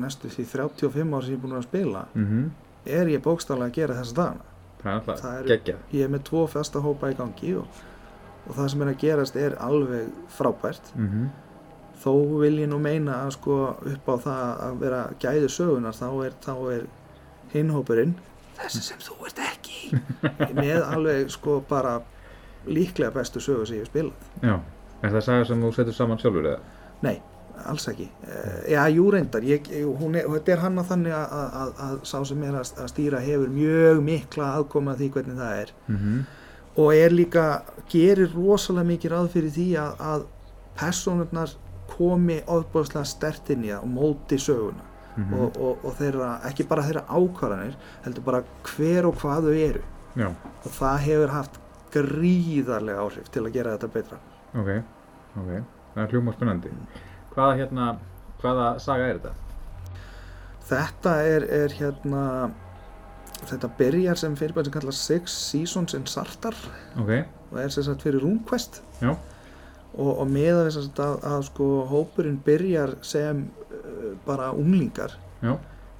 næstu 0.02 0.26
því 0.32 0.46
35 0.50 1.14
ár 1.14 1.22
sem 1.22 1.30
ég 1.30 1.38
er 1.38 1.42
búin 1.44 1.54
að 1.60 1.68
spila 1.68 2.02
mm 2.14 2.48
er 2.86 3.06
ég 3.12 3.22
bókstaflega 3.22 3.70
að 3.70 3.76
gera 3.78 3.94
það 4.82 4.90
er 4.90 4.96
alltaf 4.96 5.20
Það 5.22 5.38
eru- 5.38 5.48
geggjað. 5.52 5.78
ég 5.94 6.02
er 6.04 6.10
með 6.16 6.24
tvo 6.26 6.42
festa 6.50 6.82
hópa 6.82 7.10
í 7.10 7.16
gangi 7.18 7.54
og, 7.60 7.66
og 8.46 8.54
það 8.54 8.70
sem 8.72 8.82
er 8.82 8.92
að 8.92 9.02
gerast 9.02 9.36
er 9.36 9.58
alveg 9.62 10.14
frábært. 10.38 10.94
Mm 10.94 11.26
þó 12.06 12.12
vil 12.42 12.60
ég 12.60 12.70
nú 12.70 12.78
meina 12.82 13.22
að 13.24 13.34
sko 13.38 13.54
upp 13.92 14.08
á 14.12 14.14
það 14.22 14.62
að 14.66 14.80
vera 14.82 15.02
gæðu 15.22 15.48
sögunar 15.48 15.96
þá 15.96 16.08
er, 16.26 16.34
er 16.74 16.82
hinhópurinn 17.54 18.12
þessi 18.56 18.82
sem 18.84 19.00
þú 19.02 19.16
ert 19.28 19.40
ekki 19.42 20.00
með 20.60 20.82
alveg 20.84 21.30
sko 21.32 21.60
bara 21.68 21.98
líklega 22.66 23.14
bestu 23.14 23.40
sögu 23.42 23.66
sem 23.66 23.78
ég 23.78 23.86
hef 23.86 23.92
spilað. 23.92 24.28
Já, 24.42 24.56
er 25.02 25.16
það 25.16 25.24
saga 25.28 25.48
sem 25.48 25.62
þú 25.62 25.72
setur 25.76 25.96
saman 25.96 26.20
sjálfur 26.20 26.48
eða? 26.50 26.62
Nei, 27.04 27.14
alls 27.70 27.86
ekki. 27.92 28.08
Uh, 28.24 28.56
Já, 28.72 28.80
jú 28.90 29.10
reyndar. 29.14 29.46
Ég, 29.46 29.68
hún 30.00 30.18
er, 30.18 30.26
þetta 30.32 30.56
er 30.56 30.64
hann 30.64 30.80
að 30.82 30.90
þannig 30.90 31.14
að, 31.14 31.36
að, 31.36 31.60
að, 31.60 31.76
að 31.86 32.00
sá 32.10 32.16
sem 32.30 32.42
er 32.48 32.58
að, 32.58 32.72
stýra 32.90 33.22
hefur 33.22 33.52
mjög 33.54 34.02
mikla 34.08 34.50
aðkoma 34.56 34.96
að 34.96 35.04
því 35.04 35.10
hvernig 35.14 35.38
það 35.42 35.62
er. 35.62 35.72
Mm 35.86 36.00
-hmm. 36.00 36.26
Og 36.76 36.90
er 36.94 37.10
líka, 37.14 37.62
gerir 37.88 38.32
rosalega 38.34 38.86
mikið 38.90 39.12
ráð 39.14 39.28
fyrir 39.32 39.50
því 39.54 39.66
að, 39.80 39.94
að 40.10 40.26
personurnar 40.76 41.54
komi 41.96 42.40
ofbúðslega 42.50 43.06
stert 43.08 43.48
inn 43.54 43.64
í 43.64 43.70
það 43.72 43.82
og 43.86 43.92
móti 43.96 44.38
söguna 44.42 44.92
Mhm. 45.16 45.32
og, 45.32 45.54
og, 45.56 45.84
og 45.88 45.94
þeirra, 45.96 46.26
ekki 46.44 46.66
bara 46.68 46.82
þeirra 46.84 47.02
ákvarðanir 47.08 47.76
heldur 48.04 48.24
bara 48.26 48.42
hver 48.68 49.06
og 49.08 49.14
hvað 49.22 49.46
þau 49.46 49.54
eru 49.64 49.80
Já, 50.20 50.26
og 50.28 50.66
það 50.76 50.98
hefur 51.06 51.30
haft 51.32 51.54
gríðarlega 51.94 53.00
áhrif 53.00 53.30
til 53.32 53.42
að 53.46 53.54
gera 53.54 53.72
þetta 53.78 53.88
betra 53.94 54.18
ok, 54.52 54.68
ok, 55.40 55.48
það 55.94 56.02
er 56.04 56.12
hljóma 56.12 56.34
spennandi. 56.36 56.72
Hvaða 57.32 57.56
hérna, 57.62 57.86
hvaða 58.42 58.66
saga 58.84 59.08
er 59.08 59.18
þetta? 59.22 59.32
þetta 60.68 61.14
er, 61.32 61.46
er 61.62 61.74
hérna 61.80 62.22
þetta 63.44 63.70
byrjar 63.78 64.20
sem 64.20 64.36
fyrirbæð 64.38 64.68
sem 64.68 64.74
kallast 64.74 65.06
Six 65.06 65.38
Seasons 65.50 65.94
in 65.94 66.06
Sartar 66.08 66.56
Ok, 67.00 67.12
og 67.50 67.60
er 67.60 67.72
sem 67.74 67.84
sagt 67.86 68.04
fyrir 68.06 68.24
RuneQuest. 68.24 68.82
Já. 69.02 69.12
og, 69.96 70.18
og 70.18 70.26
sem 70.72 70.82
sagt 70.82 71.00
að, 71.00 71.20
að 71.24 71.46
sko 71.50 71.70
hópurinn 71.90 72.40
byrjar 72.44 72.96
sem 73.02 73.46
uh, 73.70 74.12
bara 74.26 74.52
unglingar 74.52 75.18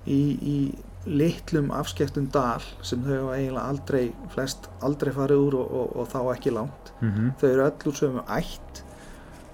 í, 0.06 0.20
í 0.40 0.58
litlum 1.06 1.70
afskektum 1.70 2.26
dal 2.34 2.62
sem 2.82 3.02
þau 3.04 3.14
hafa 3.14 3.36
eiginlega 3.36 3.68
aldrei 3.70 4.02
flest 4.34 4.68
aldrei 4.82 5.12
farið 5.14 5.44
úr 5.44 5.58
og, 5.60 5.70
og, 5.70 5.94
og 6.00 6.08
þá 6.10 6.20
ekki 6.34 6.54
langt. 6.56 6.92
Mm 7.00 7.32
þau 7.40 7.48
eru 7.50 7.66
öll 7.68 7.90
úr 7.90 7.98
sömu 8.00 8.24
ætt 8.26 8.82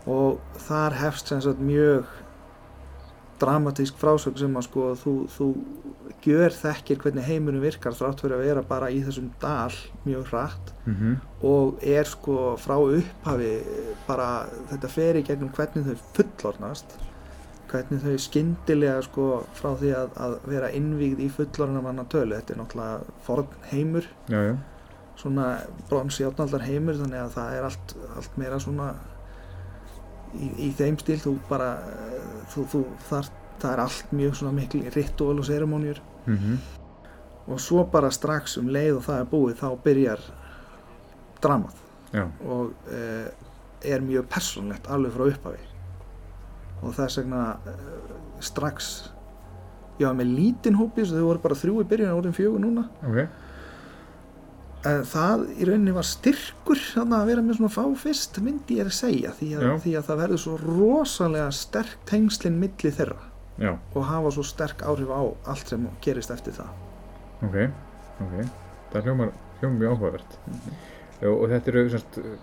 og 0.07 0.41
þar 0.59 0.97
hefst 0.99 1.29
sem 1.29 1.41
sagt 1.41 1.61
mjög 1.61 2.07
dramatísk 3.43 4.01
frásögn 4.01 4.41
sem 4.41 4.59
að 4.59 4.67
sko 4.69 4.89
þú, 5.03 5.15
þú 5.35 5.49
gjör 6.23 6.55
þekkir 6.55 7.01
hvernig 7.03 7.27
heimurinn 7.27 7.65
virkar 7.65 7.97
þrátt 7.99 8.23
fyrir 8.23 8.39
að 8.39 8.45
vera 8.47 8.67
bara 8.67 8.91
í 8.95 9.01
þessum 9.03 9.31
dal 9.43 9.75
mjög 10.07 10.29
hratt 10.31 10.75
mhm, 10.87 11.17
og 11.47 11.83
er 11.83 12.09
sko 12.09 12.55
frá 12.63 12.77
upphafi 12.79 13.55
bara 14.07 14.29
þetta 14.71 14.93
fer 14.93 15.19
í 15.19 15.25
gegnum 15.27 15.51
hvernig 15.57 15.89
þau 15.89 16.13
fullornast 16.19 16.99
hvernig 17.73 18.03
þau 18.03 18.17
skyndilega 18.21 18.99
sko 19.07 19.29
frá 19.57 19.73
því 19.81 19.95
að, 19.97 20.19
að 20.25 20.35
vera 20.51 20.71
innvígð 20.77 21.23
í 21.25 21.29
fullorna 21.33 21.81
manna 21.85 22.05
tölu. 22.13 22.37
Þetta 22.37 22.55
er 22.55 22.61
náttúrulega 22.61 23.17
forn 23.27 23.55
heimur. 23.71 24.09
Já, 24.29 24.41
já, 24.51 24.53
svona 25.23 25.47
bronsi 25.89 26.27
átnaldar 26.27 26.67
heimur 26.67 26.99
þannig 27.01 27.23
að 27.23 27.35
það 27.37 27.57
er 27.57 27.69
allt, 27.69 27.97
allt 28.19 28.39
meira 28.41 28.61
svona 28.63 28.93
í, 30.37 30.51
í 30.69 30.71
þeim 30.79 30.99
stíl 31.01 31.19
þú 31.23 31.37
bara 31.49 31.73
eh, 31.89 32.21
þú, 32.53 32.67
þú, 32.73 32.85
þar, 33.09 33.33
það 33.63 33.73
er 33.73 33.83
allt 33.87 34.15
mjög 34.17 34.39
svona 34.39 34.55
mikil 34.57 34.85
ritual 34.95 35.37
og 35.39 35.49
seremóniur 35.49 36.01
mhm, 36.27 36.61
og 37.47 37.61
svo 37.61 37.85
bara 37.91 38.11
strax 38.15 38.57
um 38.61 38.71
leið 38.73 39.01
og 39.01 39.07
það 39.07 39.21
er 39.21 39.31
búið 39.33 39.61
þá 39.61 39.69
byrjar 39.85 40.27
dramað. 41.43 41.79
Já, 42.13 42.27
og 42.45 42.75
uh, 42.93 43.29
er 43.83 44.05
mjög 44.05 44.29
persónlegt 44.31 44.89
alveg 44.93 45.15
frá 45.17 45.25
upphafi. 45.27 45.65
Og 46.83 46.95
þess 46.97 47.19
vegna 47.23 47.43
uh, 47.57 48.13
strax 48.43 48.93
ég 49.99 50.07
var 50.07 50.17
með 50.19 50.35
lítinn 50.37 50.79
hópi 50.79 51.05
þau 51.07 51.25
voru 51.25 51.43
bara 51.43 51.59
þrjú 51.59 51.83
í 51.83 51.89
byrjun 51.89 52.13
og 52.13 52.21
orðin 52.23 52.37
fjögur 52.37 52.63
núna. 52.63 52.87
Ok, 53.07 53.19
það 54.83 55.45
í 55.57 55.67
rauninni 55.69 55.95
var 55.95 56.07
styrkur 56.09 56.81
þannig 56.83 57.19
að 57.19 57.29
vera 57.31 57.45
með 57.47 57.59
svona 57.61 57.75
fá 57.75 57.85
fyrst 58.03 58.41
myndi 58.43 58.79
ég 58.81 58.89
að 58.91 58.97
segja 58.99 59.35
því 59.39 59.51
að, 59.59 59.67
því 59.85 59.93
að 59.99 60.09
það 60.09 60.23
verður 60.25 60.43
svo 60.45 60.57
rosalega 60.63 61.51
sterk 61.55 62.01
tengslinn 62.11 62.59
milli 62.63 62.95
þeirra 62.95 63.21
já, 63.63 63.77
og 63.77 64.09
hafa 64.09 64.33
svo 64.35 64.47
sterk 64.47 64.83
áhrif 64.83 65.13
á 65.15 65.23
allt 65.53 65.75
sem 65.75 65.87
gerist 66.03 66.35
eftir 66.35 66.57
það 66.57 66.73
ok, 67.47 67.61
ok, 68.25 68.35
það 68.93 69.07
hljómar, 69.09 69.37
hljómar 69.61 69.79
mjög 69.79 69.95
áhugavert. 69.97 70.37
Já, 71.23 71.29
og 71.31 71.45
þetta 71.53 71.71
eru, 71.71 71.83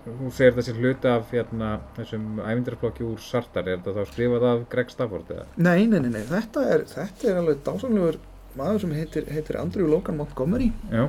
þú 0.06 0.30
segir 0.32 0.54
þessi 0.56 0.74
hluti 0.78 1.08
af 1.10 1.32
hérna, 1.34 1.70
þessum 1.98 2.38
ævindarflokki 2.40 3.04
úr 3.04 3.20
Sartar, 3.20 3.66
er 3.68 3.80
þetta 3.82 3.92
þá 3.98 4.12
skrifað 4.14 4.46
af 4.48 4.62
Greg 4.72 4.92
Stafford 4.92 5.32
eða? 5.34 5.44
Nei, 5.60 5.84
nei, 5.84 5.98
nei, 6.00 6.08
nei. 6.14 6.22
Þetta, 6.30 6.62
er, 6.64 6.86
þetta 6.88 7.28
er 7.28 7.40
alveg 7.42 7.60
dásamlegur 7.66 8.16
maður 8.56 8.86
sem 8.86 8.94
heitir, 8.96 9.28
heitir 9.30 9.60
Andrew 9.60 9.86
Logan 9.86 10.16
Montgomery 10.18 10.70
Já, 10.90 11.04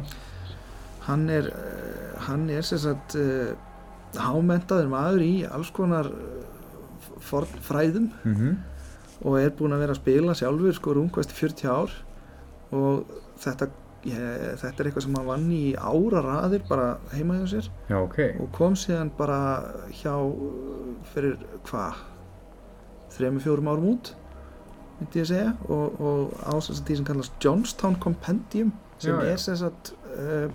hann 1.12 1.27
er 1.30 1.51
uh, 1.51 2.15
hann 2.27 2.48
er 2.53 2.65
sem 2.65 2.82
sagt 2.82 3.15
uh, 3.20 3.51
hámentaður 4.18 4.89
maður 4.91 5.25
í 5.25 5.34
alls 5.48 5.72
konar 5.75 6.10
forn 7.22 7.62
fræðum 7.63 8.10
mhm, 8.25 8.56
og 9.22 9.38
er 9.39 9.53
búinn 9.56 9.75
að 9.75 9.84
vera 9.86 9.96
að 9.96 10.01
spila 10.01 10.36
sjálfur 10.38 10.77
sko 10.77 10.96
rungvist 10.98 11.34
í 11.34 11.38
40 11.38 11.70
ár. 11.70 11.94
Og 12.74 13.12
þetta, 13.41 13.68
ég, 14.08 14.24
þetta 14.62 14.72
er 14.72 14.89
eitthvað 14.89 15.06
sem 15.06 15.18
hann 15.20 15.27
vann 15.27 15.50
í 15.53 15.65
ára 15.75 16.24
raðir 16.25 16.63
bara 16.70 16.88
heima 17.13 17.38
hjá 17.41 17.51
sér. 17.51 17.70
Já, 17.91 18.00
ok, 18.00 18.18
og 18.41 18.50
kom 18.56 18.77
síðan 18.80 19.12
bara 19.20 19.41
hjá 20.00 20.15
fyrir 21.12 21.38
hvað 21.68 22.01
þrejum, 23.12 23.39
fjórum 23.44 23.72
árum 23.72 23.94
út 23.94 24.13
myndi 25.01 25.22
ég 25.22 25.30
segja. 25.30 25.53
Og, 25.70 26.01
og 26.01 26.34
á 26.41 26.53
sem 26.58 26.77
sagt 26.77 26.89
því 26.89 27.00
sem 27.00 27.10
kallast 27.12 27.38
Johnstown 27.44 27.98
Compendium 28.01 28.74
sem 29.01 29.13
já. 29.13 29.34
er 29.34 29.41
sem 29.41 29.58
sagt 29.62 29.94
uh, 30.15 30.50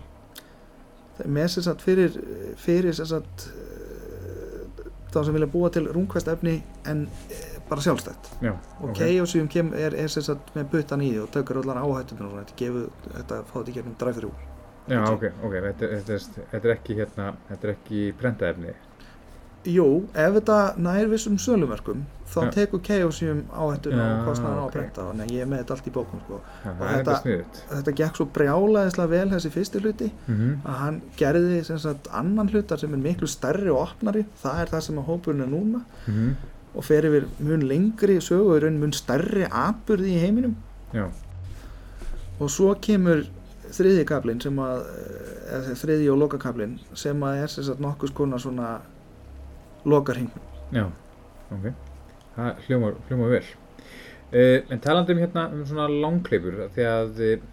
með 1.25 1.47
sem 1.55 1.65
sagt 1.67 1.83
fyrir, 1.87 2.17
fyrir 2.61 2.95
sem 2.99 3.07
sagt 3.09 3.47
uh, 3.49 4.89
þá 5.15 5.21
sem 5.25 5.37
vilja 5.37 5.49
búa 5.53 5.71
til 5.73 5.87
rungvest 5.93 6.29
efni 6.29 6.59
en 6.91 7.07
uh, 7.09 7.45
bara 7.71 7.83
sjálfstætt. 7.83 8.29
Já, 8.45 8.53
og 8.81 8.91
ok, 8.93 9.01
Chaosium 9.01 9.49
kem, 9.51 9.73
er, 9.75 9.97
sem 10.13 10.23
sagt 10.23 10.53
með 10.55 10.69
butan 10.75 11.03
í 11.03 11.09
því 11.15 11.23
og 11.25 11.33
tökur 11.35 11.63
allar 11.63 11.81
áhættunar 11.83 12.29
og 12.31 12.37
þetta 12.43 12.59
gefur 12.61 12.91
þetta 13.17 13.41
fá 13.49 13.57
þetta 13.59 13.73
í 13.73 13.77
gegnum 13.79 13.97
drive-thru. 14.03 14.31
Já, 14.87 15.01
ok, 15.11 15.25
ok, 15.43 15.55
þetta, 15.65 15.89
þetta, 15.97 16.13
er- 16.21 16.47
þetta 16.53 16.69
er 16.69 16.75
ekki 16.77 16.95
hérna, 17.01 17.31
þetta 17.49 17.67
er 17.67 17.73
ekki 17.73 18.03
prentaefni, 18.21 18.75
Jú, 19.67 19.87
ef 20.15 20.35
þetta 20.37 20.57
nær 20.79 21.09
vissum 21.11 21.37
sölumerkum 21.43 22.05
þá 22.31 22.37
Já. 22.45 22.51
tekur 22.55 22.81
Chaosium 22.87 23.41
áhættuna 23.51 23.97
Já, 24.05 24.13
og 24.21 24.27
kostnaðan 24.29 24.59
á 24.59 24.63
að 24.63 24.67
ok. 24.67 24.73
prenta 24.77 25.07
þannig 25.09 25.27
að 25.27 25.33
ég 25.35 25.43
er 25.43 25.49
með 25.51 25.61
þetta 25.63 25.75
allt 25.77 25.87
í 25.87 25.93
bókum 25.97 26.21
sko. 26.25 26.41
já, 26.65 26.71
Og 26.71 26.85
þetta 26.87 27.15
þetta- 27.25 27.65
þetta 27.73 27.95
gekk 28.01 28.17
svo 28.21 28.27
brjálaðislega 28.37 29.09
vel 29.15 29.29
þessi 29.31 29.51
fyrsti 29.57 29.81
hluti 29.83 30.11
mhm, 30.29 30.53
að 30.65 30.77
hann 30.83 31.01
gerði 31.17 31.65
sagt 31.67 32.09
annan 32.13 32.49
hlutar 32.53 32.79
sem 32.79 32.95
er 32.95 33.03
miklu 33.09 33.27
stærri 33.31 33.71
og 33.71 33.81
opnari. 33.89 34.25
Það 34.43 34.61
er 34.63 34.67
það 34.75 34.81
sem 34.87 34.97
að 35.03 35.07
hópurinn 35.11 35.43
er 35.43 35.51
núna. 35.51 35.83
Mhm, 36.07 36.35
og 36.77 36.85
fer 36.85 37.03
yfir 37.09 37.27
mun 37.41 37.61
lengri 37.67 38.19
sögu 38.21 38.51
og 38.53 38.59
í 38.61 38.65
raun 38.67 38.79
mun 38.81 38.93
stærri 38.93 39.47
atburði 39.51 40.13
í 40.15 40.21
heiminum. 40.21 40.57
Og 42.41 42.51
svo 42.53 42.75
kemur 42.81 43.25
þriðji 43.73 44.05
kablin 44.07 44.41
sem 44.43 44.57
að 44.63 44.83
eða 45.57 45.75
þriðji 45.81 46.11
og 46.13 46.19
lokakablin 46.21 46.79
sem 46.95 47.23
að 47.27 47.43
er 47.43 47.47
sem 47.49 47.65
sagt 47.65 47.81
nokkus 47.81 48.13
konar 48.15 48.39
svona 48.43 48.81
lokarhing 49.87 50.31
já, 50.75 50.87
ok, 51.55 51.69
það 52.37 52.65
hljómar, 52.67 52.97
hljómar 53.09 53.35
vel. 53.37 53.45
Uh, 54.27 54.59
en 54.75 54.83
talandi 54.83 55.15
um 55.15 55.21
hérna 55.23 55.47
um 55.55 55.63
svona 55.69 55.87
langkleipur, 55.91 56.59
því 56.75 56.89
að 56.91 57.23
uh, 57.27 57.45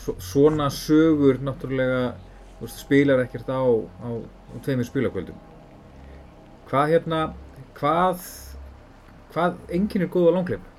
svo, 0.00 0.16
svona 0.30 0.70
sögur 0.72 1.42
náttúrulega 1.44 2.14
veist, 2.62 2.80
spilar 2.80 3.22
ekkert 3.26 3.52
á, 3.52 3.60
á, 3.60 4.08
á 4.16 4.54
tveimur 4.64 4.88
spilakvöldum. 4.88 5.36
Hvað 6.68 6.94
hérna, 6.94 7.20
hvað, 7.76 8.24
hvað 9.34 9.60
enginn 9.76 10.08
er 10.08 10.12
góð 10.12 10.32
á 10.32 10.36
langkleipu? 10.38 10.74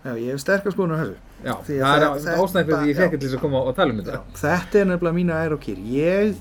Já, 0.00 0.14
ég 0.16 0.30
hef 0.32 0.40
sterkar 0.40 0.72
skoðun 0.72 0.96
á 0.96 1.00
þessu 1.02 1.16
Já, 1.40 1.52
það 1.64 2.02
er 2.04 2.04
ástæðan 2.08 2.66
fyrir 2.68 2.78
því 2.80 2.88
ég 2.90 2.98
fekk 2.98 3.14
til 3.16 3.26
þess 3.26 3.36
að 3.36 3.42
koma 3.42 3.60
og 3.68 3.74
tala 3.76 3.92
um 3.92 4.00
þetta. 4.00 4.20
þetta 4.40 4.80
er 4.80 4.88
nefnilega 4.88 5.16
mínu 5.16 5.34
ær 5.36 5.54
og 5.56 5.60
kýr 5.64 5.82
ég, 5.92 6.38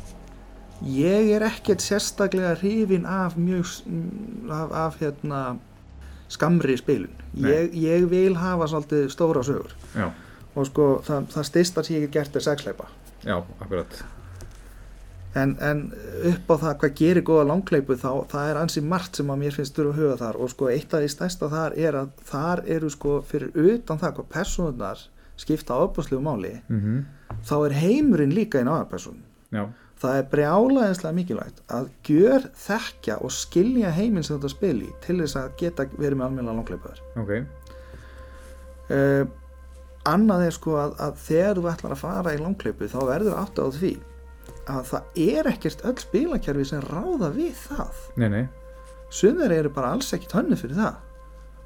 ég 0.86 1.32
er 1.36 1.46
ekkert 1.48 1.84
sérstaklega 1.84 2.54
hrifin 2.60 3.06
af 3.06 3.38
mjög 3.38 3.66
af, 4.50 4.72
af 4.72 5.00
hérna 5.02 5.42
skamri 6.30 6.78
spilun. 6.78 7.16
Ég, 7.38 7.74
ég 7.74 8.06
vil 8.10 8.38
hafa 8.38 8.68
svolítið 8.70 9.10
stóra 9.14 9.44
sögur. 9.46 9.74
Já, 9.96 10.10
og 10.56 10.70
sko 10.70 10.88
það, 11.06 11.28
það 11.34 11.50
styrsta 11.50 11.84
sem 11.84 11.98
ég 11.98 12.08
hef 12.08 12.16
gert 12.16 12.40
er 12.40 12.46
sexleipa 12.46 12.88
já, 13.24 13.36
akkurat. 13.60 14.00
en, 15.38 15.56
en 15.62 15.84
upp 16.32 16.50
á 16.50 16.56
það 16.64 16.80
hvað 16.82 16.96
gerir 16.98 17.26
góða 17.28 17.46
langleipu 17.52 17.98
þá 18.00 18.26
það 18.32 18.50
er 18.50 18.60
ansi 18.64 18.82
margt 18.82 19.20
sem 19.20 19.30
að 19.30 19.44
mér 19.44 19.56
finnst 19.58 19.78
þurfa 19.78 19.94
að 19.94 20.02
huga 20.02 20.18
þar. 20.24 20.42
Og 20.42 20.52
sko 20.56 20.72
eitt 20.74 20.94
af 20.94 21.04
því 21.04 21.14
stærsta 21.14 21.52
þar 21.54 21.78
er 21.78 22.02
að 22.02 22.12
þar 22.32 22.64
eru 22.78 22.90
sko 22.90 23.22
fyrir 23.30 23.54
utan 23.54 24.02
það 24.02 24.20
hvað 24.20 24.30
persónunar 24.34 25.08
skipta 25.40 25.78
ábúrslegu 25.80 26.22
máli 26.24 26.58
Mm 26.68 27.06
þá 27.46 27.56
er 27.68 27.76
heimurinn 27.80 28.34
líka 28.36 28.60
einn 28.60 28.72
aðarpersón 28.72 29.22
Já, 29.54 29.68
það 30.00 30.20
er 30.20 30.30
brjálaðislega 30.32 31.18
mikilvægt 31.18 31.64
að 31.76 31.90
gjör 32.08 32.48
þekkja 32.66 33.20
og 33.26 33.34
skilja 33.36 33.92
heiminn 33.96 34.26
sem 34.26 34.38
þetta 34.38 34.54
spil 34.54 34.78
í 34.86 34.92
til 35.06 35.20
þess 35.22 35.40
að 35.42 35.52
geta 35.60 35.88
verið 35.98 36.22
með 36.22 36.28
almenna 36.30 36.56
langleipaður 36.60 37.02
ok, 37.20 37.34
uh, 38.96 39.24
annað 40.10 40.46
er 40.48 40.56
sko 40.56 40.78
að, 40.80 40.96
að 41.04 41.20
þegar 41.26 41.60
þú 41.60 41.68
ætlar 41.74 41.96
að 41.96 42.04
fara 42.04 42.36
í 42.36 42.40
langleipu 42.40 42.90
þá 42.92 43.00
verður 43.10 43.42
átt 43.42 43.60
á 43.60 43.68
því 43.76 43.94
að 44.70 44.88
það 44.92 45.22
er 45.26 45.50
ekkert 45.50 45.86
öll 45.88 45.98
spilakerfi 46.02 46.66
sem 46.72 46.82
ráða 46.86 47.30
við 47.34 47.54
það. 47.58 48.02
Nei, 48.22 48.30
nei. 48.34 48.44
Sumir 49.14 49.54
eru 49.54 49.72
bara 49.74 49.94
alls 49.96 50.12
ekkert 50.14 50.36
hönnu 50.38 50.58
fyrir 50.60 50.78
það. 50.78 51.00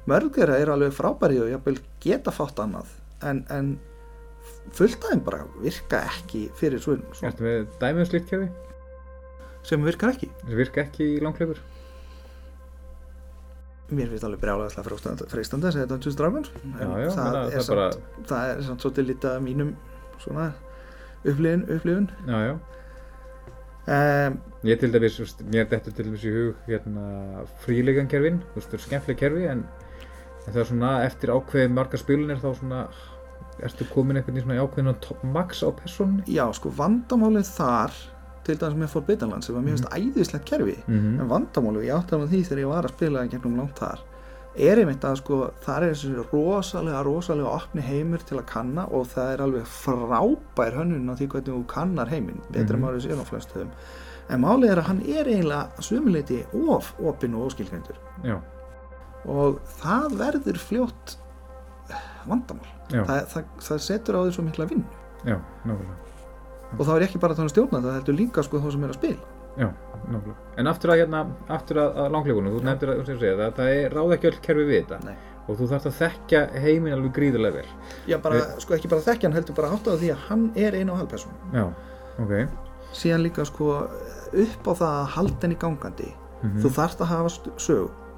Mörgur 0.08 0.52
eru 0.52 0.74
alveg 0.74 0.94
frábæri 0.96 1.40
og 1.40 1.50
jafnvel 1.52 1.78
geta 2.04 2.32
fátt 2.34 2.60
annað 2.60 2.90
en, 3.24 3.44
en 3.52 3.74
fullt 4.72 5.04
aðeim 5.04 5.22
bara 5.26 5.44
virka 5.60 6.02
ekki 6.14 6.46
fyrir 6.58 6.82
svona, 6.82 7.04
svona 7.12 7.32
Ertu 7.32 7.46
með 7.46 7.66
dæmið 7.82 8.04
um 8.06 8.10
slíkt 8.10 8.30
kerfi? 8.32 8.50
Sem 9.64 9.84
virkar 9.84 10.12
ekki. 10.12 10.28
Sem 10.44 10.58
virka 10.58 10.84
ekki 10.84 11.14
í 11.16 11.22
langleipur 11.24 11.60
mér 13.92 14.10
finnst 14.10 14.24
alveg 14.26 14.40
brjálega 14.42 14.82
freistandi 15.28 15.68
að 15.68 15.76
segja 15.76 16.14
Dragons. 16.18 16.52
En 16.64 16.78
Já, 16.80 16.92
já, 17.04 17.10
það, 17.12 17.34
er 17.34 17.34
það 17.34 17.56
er 17.58 17.66
samt, 17.66 18.06
það 18.30 18.52
er 18.52 18.62
samt 18.68 18.84
svolítið 18.84 19.08
lítið 19.10 19.30
af 19.30 19.42
mínum 19.44 19.72
svona 20.22 20.46
upplifun, 21.24 21.64
upplifun. 21.76 22.08
Já, 22.28 22.38
já. 22.48 22.54
Um, 23.84 24.38
Ég 24.64 24.80
til 24.80 24.92
dæmis, 24.94 25.18
mér 25.52 25.66
dettur 25.68 25.92
til 25.92 26.06
dæmis 26.08 26.22
í 26.24 26.32
hug 26.32 26.68
hérna 26.70 27.44
fríleikankerfin, 27.66 28.38
þú 28.40 28.56
veist, 28.56 28.70
það 28.70 28.78
er 28.78 28.84
skemmtileg 28.86 29.18
kerfi 29.20 29.48
en, 29.52 29.66
en 30.46 30.46
það 30.54 30.62
er 30.62 30.70
svona 30.70 30.92
eftir 31.04 31.32
ákveðið 31.34 31.74
margar 31.76 32.00
spilunir 32.00 32.40
þá 32.40 32.48
svona 32.62 32.80
ertu 33.62 33.84
komin 33.94 34.16
einhvern 34.16 34.34
veginn 34.34 34.48
svona 34.48 34.64
ákveðin 34.66 35.00
top 35.00 35.22
max 35.24 35.62
á 35.62 35.68
persónunni? 35.72 36.24
Já, 36.26 36.46
sko 36.52 36.70
vandamálið 36.70 37.46
þar 37.54 37.90
til 38.44 38.56
dæmis 38.60 38.76
með 38.76 38.88
Forbidden 38.92 39.30
Land 39.30 39.44
sem 39.44 39.54
var 39.54 39.62
mér 39.62 39.76
finnst 39.78 39.92
æðislegt 39.94 40.44
kerfi. 40.44 40.74
Mm 40.88 41.20
en 41.20 41.28
vandamálið, 41.28 41.86
ég 41.88 41.94
átti 41.96 42.14
alveg 42.14 42.28
því 42.34 42.42
þegar 42.48 42.58
ég 42.64 42.68
var 42.74 42.84
að 42.84 42.94
spila 42.96 43.26
gegnum 43.26 43.56
langt 43.56 43.78
þar 43.78 44.02
er 44.54 44.78
einmitt 44.78 45.02
að 45.02 45.16
sko 45.18 45.36
það 45.64 45.76
er 45.82 45.94
þessi 45.94 46.10
rosalega 46.30 47.00
rosalega 47.02 47.48
opni 47.56 47.82
heimur 47.82 48.22
til 48.22 48.36
að 48.38 48.44
kanna 48.46 48.84
og 48.86 49.06
það 49.10 49.32
er 49.32 49.40
alveg 49.42 49.64
frábær 49.66 50.76
hönnun 50.78 51.10
á 51.10 51.14
því 51.18 51.26
hvernig 51.32 51.48
þú 51.56 51.64
kannar 51.66 52.08
heiminn 52.12 52.38
betur 52.52 52.76
en 52.76 52.80
Mhm. 52.80 52.84
maður 52.84 53.02
sér 53.02 53.18
á 53.18 53.24
flestöðum. 53.26 53.70
En 54.30 54.40
málið 54.40 54.70
er 54.70 54.78
að 54.78 54.86
hann 54.88 55.00
er 55.02 55.24
eiginlega 55.24 55.82
sumuleiti 55.82 56.44
of 56.68 56.94
opinn 57.00 57.34
og 57.34 57.50
óskilgrendur 57.50 57.96
Já, 58.24 58.38
og 59.26 59.58
það 59.82 60.14
verður 60.22 60.58
fljótt 60.68 61.16
vandamál 62.28 62.70
já, 62.92 63.02
það, 63.04 63.20
það, 63.32 63.44
setur 63.88 64.18
á 64.18 64.20
því 64.24 64.32
svo 64.36 64.44
mikla 64.48 64.66
vinn 64.70 64.84
já, 65.24 65.36
nákvæmlega. 65.64 66.00
Og 66.74 66.82
þá 66.88 66.90
er 66.96 67.04
ekki 67.06 67.20
bara 67.22 67.32
að 67.32 67.38
tala 67.38 67.46
um 67.48 67.52
stjórna 67.54 67.80
það 67.84 67.96
heldur 68.00 68.16
líka 68.18 68.42
sko 68.42 68.58
þá 68.60 68.70
sem 68.74 68.84
er 68.84 68.90
að 68.92 68.98
spila. 68.98 69.28
Já, 69.54 69.68
nákvæmlega. 70.10 70.34
En 70.58 70.66
aftur 70.66 70.90
að 70.94 70.98
hérna, 71.04 71.20
aftur 71.54 71.78
að, 71.84 72.00
að 72.02 72.10
langleikunum, 72.16 72.56
þú 72.56 72.64
nefndir 72.66 72.90
að, 72.94 73.04
segir, 73.06 73.36
það, 73.38 73.52
það 73.60 73.68
er 73.78 73.94
ráð 73.94 74.14
ekki 74.16 74.28
öll 74.32 74.40
kerfi 74.48 74.66
við 74.70 74.80
þetta. 74.82 74.98
Nei. 75.06 75.16
og 75.44 75.58
þú 75.58 75.66
þarfst 75.70 75.88
að 75.90 75.96
þekkja 76.00 76.40
heiminn 76.64 76.94
alveg 76.96 77.12
gríðarlega 77.18 77.58
vel. 77.58 77.72
Já 78.08 78.16
bara, 78.24 78.38
sko 78.64 78.74
ekki 78.78 78.88
bara 78.88 79.04
þekkja 79.04 79.28
hann 79.28 79.36
heldur 79.36 79.56
bara 79.58 79.68
átt 79.76 79.90
á 79.92 79.94
því 80.00 80.08
að 80.14 80.22
hann 80.30 80.44
er 80.56 80.72
einu 80.78 80.94
á 80.96 81.00
halvperson 81.02 81.34
Já, 81.52 81.64
ok. 82.24 82.32
Síðan 82.96 83.22
líka 83.26 83.44
sko 83.44 83.66
upp 84.44 84.64
á 84.64 84.72
það 84.72 84.94
að 85.02 85.10
halda 85.18 85.42
henni 85.44 85.58
gangandi. 85.60 86.08
Mm 86.40 86.48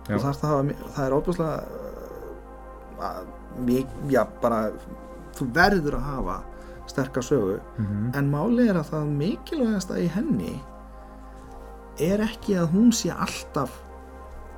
að 0.06 0.12
Já. 0.12 0.14
þú 0.14 0.22
þarft 0.22 0.44
að 0.46 0.50
hafa, 0.52 0.62
mi- 0.62 0.78
það 0.94 1.04
er 1.08 1.16
óbúslega 1.18 1.56
já 4.10 4.22
bara 4.42 4.70
þú 5.36 5.48
verður 5.56 5.98
að 5.98 6.06
hafa 6.10 6.36
sterkar 6.86 7.22
sögu. 7.22 7.58
-hmm. 7.78 8.16
en 8.16 8.30
málið 8.30 8.70
er 8.70 8.76
að 8.76 8.90
það 8.90 9.06
mikilvægasta 9.06 9.98
í 9.98 10.06
henni 10.08 10.62
er 11.98 12.20
ekki 12.20 12.56
að 12.60 12.72
hún 12.74 12.92
sé 12.92 13.10
alltaf 13.10 13.82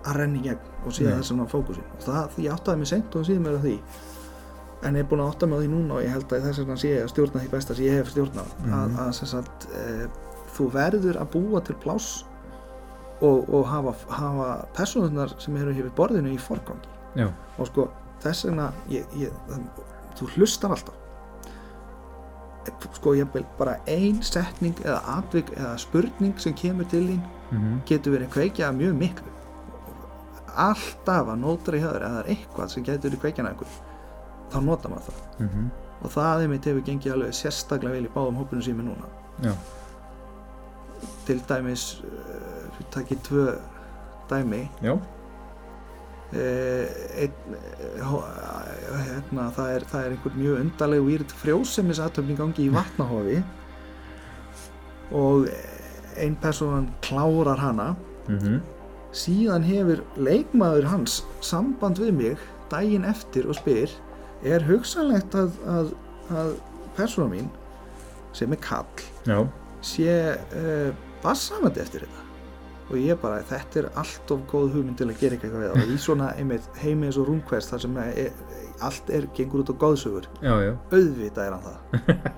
að 0.05 0.17
renni 0.17 0.43
gegn 0.43 0.87
og 0.87 0.93
sé 0.93 1.05
það 1.05 1.23
sem 1.23 1.43
á 1.43 1.47
fókusin 1.47 1.89
og 1.97 2.05
það, 2.05 2.39
ég 2.39 2.55
áttaði 2.55 2.79
mig 2.79 2.89
seint 2.89 3.17
og 3.17 3.27
síðan 3.27 3.43
mér 3.43 3.59
að 3.59 3.67
því. 3.67 3.77
En 4.83 4.95
ég 4.95 5.03
er 5.03 5.09
búin 5.11 5.21
að 5.21 5.31
átta 5.33 5.47
mig 5.47 5.59
á 5.59 5.63
því 5.63 5.69
núna 5.69 5.95
og 5.95 6.03
ég 6.03 6.15
held 6.15 6.33
að 6.33 6.47
þess 6.47 6.59
vegna 6.63 6.77
sé 6.77 6.89
ég 6.89 7.05
að 7.05 7.13
stjórna 7.13 7.43
því 7.43 7.51
besta 7.51 7.75
sem 7.75 7.85
ég 7.85 7.99
hef 7.99 8.11
stjórnað. 8.13 8.51
Mhm. 8.63 8.75
að, 8.79 8.99
að 9.05 9.13
sem 9.13 9.29
sagt, 9.29 9.69
e, 9.75 10.09
þú 10.57 10.71
verður 10.73 11.21
að 11.23 11.31
búa 11.35 11.63
til 11.67 11.77
pláss 11.83 12.25
og, 13.21 13.49
og 13.49 13.67
hafa, 13.67 13.95
hafa 14.09 14.67
personunar 14.75 15.35
sem 15.39 15.57
eru 15.57 15.75
hér 15.75 15.89
við 15.89 15.97
borðinu 15.99 16.35
í 16.35 16.39
forgangi. 16.39 16.95
Já, 17.19 17.29
og 17.59 17.67
sko 17.67 17.89
þess 18.23 18.47
vegna 18.49 18.69
ég, 18.93 19.19
ég, 19.19 19.33
þú 20.19 20.31
hlustar 20.37 20.75
alltaf. 20.75 20.95
Sko 22.99 23.15
ég 23.17 23.29
vil 23.33 23.47
bara 23.57 23.79
ein 23.89 24.21
setning 24.23 24.77
eða 24.85 25.01
atvik 25.17 25.51
eða 25.57 25.73
spurning 25.81 26.37
sem 26.43 26.55
kemur 26.57 26.89
til 26.91 27.07
þín 27.07 27.23
mm 27.51 27.81
getur 27.89 28.13
verið 28.13 28.33
kveikjað 28.35 28.77
mjög 28.77 28.97
miklu. 29.03 29.35
Alltaf 30.59 31.31
að 31.33 31.39
nótra 31.41 31.79
í 31.79 31.81
höður 31.81 32.05
eða 32.09 32.23
er 32.23 32.31
eitthvað 32.35 32.73
sem 32.75 32.85
getur 32.85 33.09
verið 33.09 33.23
kveikjað 33.23 33.51
einhver 33.53 33.77
þá 34.53 34.59
nota 34.65 34.89
maður 34.89 35.09
það. 35.09 35.23
-hmm. 35.39 35.71
og 36.03 36.11
það 36.11 36.43
einmitt 36.43 36.69
hefur 36.69 36.85
gengið 36.91 37.13
alveg 37.13 37.35
sérstaklega 37.35 37.95
vel 37.95 38.05
í 38.05 38.15
báðum 38.15 38.41
hópunum 38.41 38.63
sem 38.63 38.81
er 38.81 38.85
núna. 38.85 39.09
Já, 39.43 39.55
til 41.27 41.41
dæmis 41.49 42.03
uh, 42.05 42.69
við 42.79 42.91
takið 42.91 43.23
tvö 43.29 43.47
dæmi. 44.31 44.63
Já, 44.83 44.99
uh, 46.33 46.87
einn 47.19 47.59
uh, 47.99 48.17
hérna, 49.09 49.51
það, 49.57 49.75
er, 49.75 49.87
er 50.01 50.17
einhver 50.17 50.39
mjög 50.39 50.63
undarleg 50.65 51.07
výrt 51.07 51.37
frjósemis 51.43 52.01
í 52.01 52.39
gangi 52.39 52.67
í 52.67 52.73
vatnahofi. 52.75 53.43
Og 55.17 55.49
ein 56.19 56.35
person 56.43 56.91
klárar 57.05 57.61
hana. 57.63 57.95
Mm 58.29 58.61
síðan 59.17 59.65
hefur 59.65 60.03
leikmaður 60.21 60.89
hans 60.91 61.23
samband 61.45 62.01
við 62.03 62.13
mig 62.17 62.45
daginn 62.73 63.07
eftir 63.09 63.49
og 63.49 63.57
spyr 63.57 63.93
er 64.47 64.65
hugsanlegt 64.69 65.35
að, 65.39 65.57
að, 65.67 65.93
að 66.29 66.53
persóna 66.99 67.31
mín 67.33 67.49
sem 68.37 68.53
er 68.53 68.61
kall 68.63 69.05
já, 69.27 69.41
sé 69.81 70.17
uh, 70.37 70.91
bassamandi 71.25 71.83
eftir 71.83 72.05
þetta 72.05 72.28
og 72.89 72.97
ég 72.97 73.19
bara, 73.21 73.43
þetta 73.45 73.81
er 73.83 73.89
allt 74.01 74.31
of 74.33 74.41
góð 74.51 74.71
hugmynd 74.77 74.97
til 75.01 75.09
að 75.11 75.19
gera 75.21 75.37
eitthvað 75.37 75.63
við 75.65 75.71
og 75.83 75.91
í 75.93 75.99
svona 76.01 76.31
einmitt 76.41 76.69
heimi 76.83 77.07
eins 77.11 77.19
og 77.21 77.27
rúmkvest 77.29 77.73
þar 77.75 77.83
sem 77.85 77.97
er, 78.01 78.31
allt 78.81 79.11
er 79.13 79.27
gengur 79.37 79.61
út 79.65 79.73
á 79.73 79.81
góðsugur 79.83 80.29
auðvitað 80.93 81.45
er 81.45 81.57
hann 81.57 81.67
það. 81.67 81.79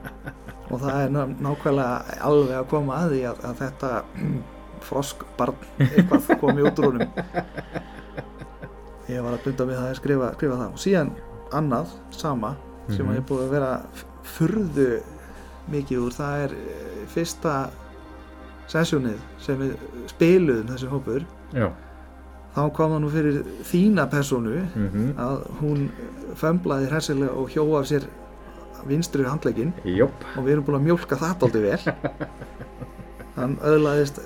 Og 0.70 0.78
það 0.78 1.00
er 1.02 1.08
ná, 1.10 1.20
nákvæmlega 1.42 2.18
alveg 2.28 2.56
að 2.60 2.66
koma 2.70 2.98
að 3.02 3.14
því 3.16 3.22
að, 3.26 3.40
að 3.48 3.56
þetta 3.64 3.88
froskbarn 4.86 5.56
eitthvað 5.82 6.28
komi 6.40 6.62
út 6.68 6.78
úr 6.78 6.86
honum 6.92 7.10
ég 9.10 9.24
var 9.24 9.34
að 9.34 9.42
bunda 9.48 9.66
við 9.66 9.80
það 9.80 9.88
að 9.90 9.96
skrifa, 9.98 10.28
skrifa 10.36 10.58
það. 10.60 10.74
Og 10.76 10.82
síðan 10.84 11.10
annað, 11.58 11.94
sama 12.14 12.52
sem 12.90 13.04
Mhm. 13.06 13.10
að 13.10 13.16
ég 13.18 13.26
búið 13.28 13.42
að 13.44 13.50
vera 13.54 13.72
furðu 14.36 14.86
mikið 15.70 15.98
úr 16.06 16.14
það 16.14 16.44
er 16.44 16.54
eh, 16.54 17.02
fyrsta 17.10 17.54
sessjónið 18.70 19.20
sem 19.42 19.58
við 19.58 19.72
spiluðum 20.12 20.68
þessi 20.70 20.90
hópur 20.92 21.24
já, 21.56 21.68
þá 22.54 22.60
kom 22.76 22.92
það 22.94 23.00
nú 23.04 23.10
fyrir 23.14 23.40
þína 23.70 24.04
persónu 24.12 24.56
mm 24.74 25.12
að 25.26 25.44
hún 25.60 25.84
fömblaði 26.40 26.90
hressilega 26.92 27.34
og 27.40 27.50
hjó 27.54 27.64
af 27.80 27.88
sér 27.90 28.06
vinstri 28.88 29.26
handlegin 29.28 29.72
Jóp, 29.84 30.22
og 30.36 30.44
við 30.46 30.54
erum 30.54 30.64
búin 30.70 30.78
að 30.80 30.86
mjólka 30.88 31.16
það 31.20 31.42
aldrei 31.44 31.62
vel. 31.66 31.82
Hann 33.36 33.58
öðlaðist 33.60 34.20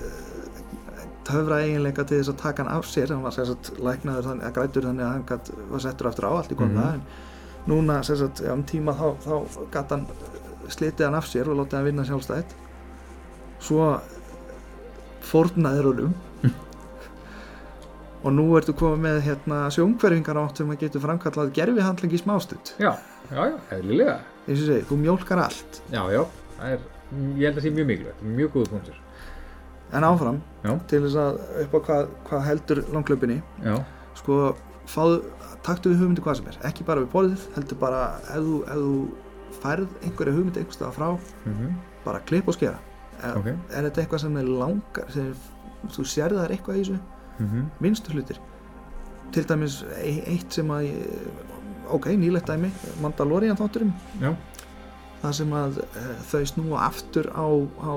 töfra 1.27 1.59
eiginleika 1.65 2.05
til 2.07 2.21
þess 2.21 2.31
að 2.35 2.39
taka 2.43 2.63
hann 2.65 2.73
af 2.77 2.87
sér. 2.89 3.11
Hann 3.15 3.23
var 3.25 3.35
sérstætt 3.35 3.79
læknaður 3.83 4.27
þannig 4.29 4.47
að 4.49 4.55
grætur 4.59 4.87
þannig 4.89 5.05
að 5.07 5.13
hann 5.15 5.25
gat, 5.29 5.51
var 5.71 5.83
settur 5.85 6.09
aftur 6.11 6.27
á 6.29 6.33
allt 6.39 6.53
í 6.53 6.59
komna 6.59 6.85
Mhm. 6.85 6.95
en 6.95 7.73
núna 7.73 7.97
sérstætt 8.05 8.43
ja, 8.45 8.53
um 8.53 8.63
tíma 8.69 8.93
þá, 8.99 9.07
þá 9.25 9.35
gat 9.73 9.91
hann 9.95 10.07
slitið 10.69 11.05
hann 11.09 11.15
af 11.19 11.27
sér 11.31 11.49
og 11.51 11.59
látið 11.63 11.79
hann 11.79 11.85
vinna 11.89 12.05
sjálfstætt. 12.05 12.55
Svo 13.65 13.89
fórnaður 15.25 15.89
honum 15.91 16.15
og 18.25 18.33
nú 18.33 18.47
ertu 18.59 18.73
komið 18.77 19.03
með 19.05 19.19
hérna 19.27 19.61
sjóngverfingar 19.75 20.41
átt 20.41 20.61
sem 20.61 20.71
að 20.73 20.85
getur 20.87 21.05
framkallað 21.05 21.53
gerfihandling 21.59 22.15
í 22.17 22.21
smástund. 22.23 22.73
Já, 22.81 22.95
já, 23.29 23.41
já, 23.51 23.57
og 24.49 24.61
segi, 24.61 24.85
þú 24.89 25.01
mjólkar 25.03 25.43
allt. 25.45 25.81
Já, 25.93 26.03
já, 26.13 26.23
það 26.57 26.77
er, 26.77 26.87
ég 27.13 27.43
held 27.45 27.51
að 27.51 27.59
það 27.59 27.67
sé 27.67 27.75
mjög 27.77 27.91
mikilvægt, 27.91 28.23
mjög 28.39 28.55
góð 28.57 28.71
punktur. 28.73 29.01
En 29.95 30.07
áfram 30.09 30.39
Já. 30.65 30.73
til 30.91 31.03
þess 31.05 31.19
að 31.21 31.37
upp 31.63 31.75
á 31.77 31.81
hvað, 31.87 32.07
hvað 32.27 32.41
heldur 32.49 32.79
langklöpinni 32.91 33.37
Já, 33.63 33.75
sko, 34.19 34.39
fáðu, 34.91 35.21
taktu 35.67 35.93
við 35.93 36.01
hugmyndi 36.01 36.25
hvað 36.25 36.41
sem 36.41 36.49
er. 36.51 36.57
Ekki 36.67 36.87
bara 36.89 37.05
við 37.05 37.13
borðið, 37.13 37.45
heldur 37.59 37.81
bara 37.85 38.01
ef 38.33 38.49
þú, 38.49 38.95
færð 39.61 39.93
einhverja 40.01 40.35
hugmyndi 40.39 40.65
einhverstað 40.65 40.97
frá, 40.97 41.13
mm 41.45 41.75
bara 42.05 42.21
klipp 42.29 42.49
og 42.49 42.57
skera 42.57 42.77
er, 43.23 43.39
ok. 43.39 43.47
er 43.47 43.89
þetta 43.89 44.03
eitthvað 44.03 44.25
sem 44.25 44.37
er 44.41 44.51
langar 44.63 45.13
sem 45.15 45.31
þú 45.95 46.07
sérði 46.09 46.39
það 46.39 46.45
er 46.45 46.57
eitthvað 46.57 46.81
í 46.81 46.85
þessu? 46.85 47.01
Mm 47.39 47.71
minnstu 47.83 48.15
hlutir? 48.15 48.41
Til 49.35 49.45
dæmis 49.49 49.81
e- 49.99 50.25
eitt 50.31 50.53
sem 50.55 50.71
að 50.71 50.91
ok, 51.91 52.07
nýlegt 52.17 52.49
dæmi 52.49 52.71
Mandalorian 53.03 53.59
þátturum 53.59 53.93
Já, 54.21 54.35
það 55.23 55.33
sem 55.41 55.53
að 55.53 55.79
uh, 55.83 56.11
þau 56.31 56.45
snúa 56.47 56.83
aftur 56.87 57.31
á, 57.35 57.47
á 57.83 57.95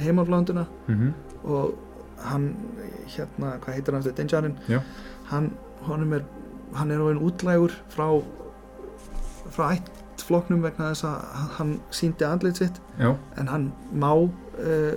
heimaflánduna 0.00 0.66
mhm, 0.88 1.12
og 1.44 1.74
hann 2.22 2.52
hérna, 3.06 3.58
hvað 3.60 3.74
heitir 3.74 3.94
hann 3.94 4.02
eftir 4.02 4.16
Denjarin 4.20 4.56
hann, 5.30 5.50
honum 5.86 6.12
er 6.16 6.24
hann 6.78 6.90
er 6.90 7.02
ofinn 7.02 7.20
útlægur 7.20 7.74
frá 7.92 8.06
frá 9.52 9.74
ættfloknum 10.22 10.62
vegna 10.62 10.92
þess 10.92 11.06
að 11.08 11.50
hann 11.58 11.74
síndi 11.94 12.26
andlit 12.26 12.60
sitt. 12.62 12.78
Já, 13.00 13.10
en 13.40 13.50
hann 13.50 13.68
má 13.92 14.12
uh, 14.14 14.94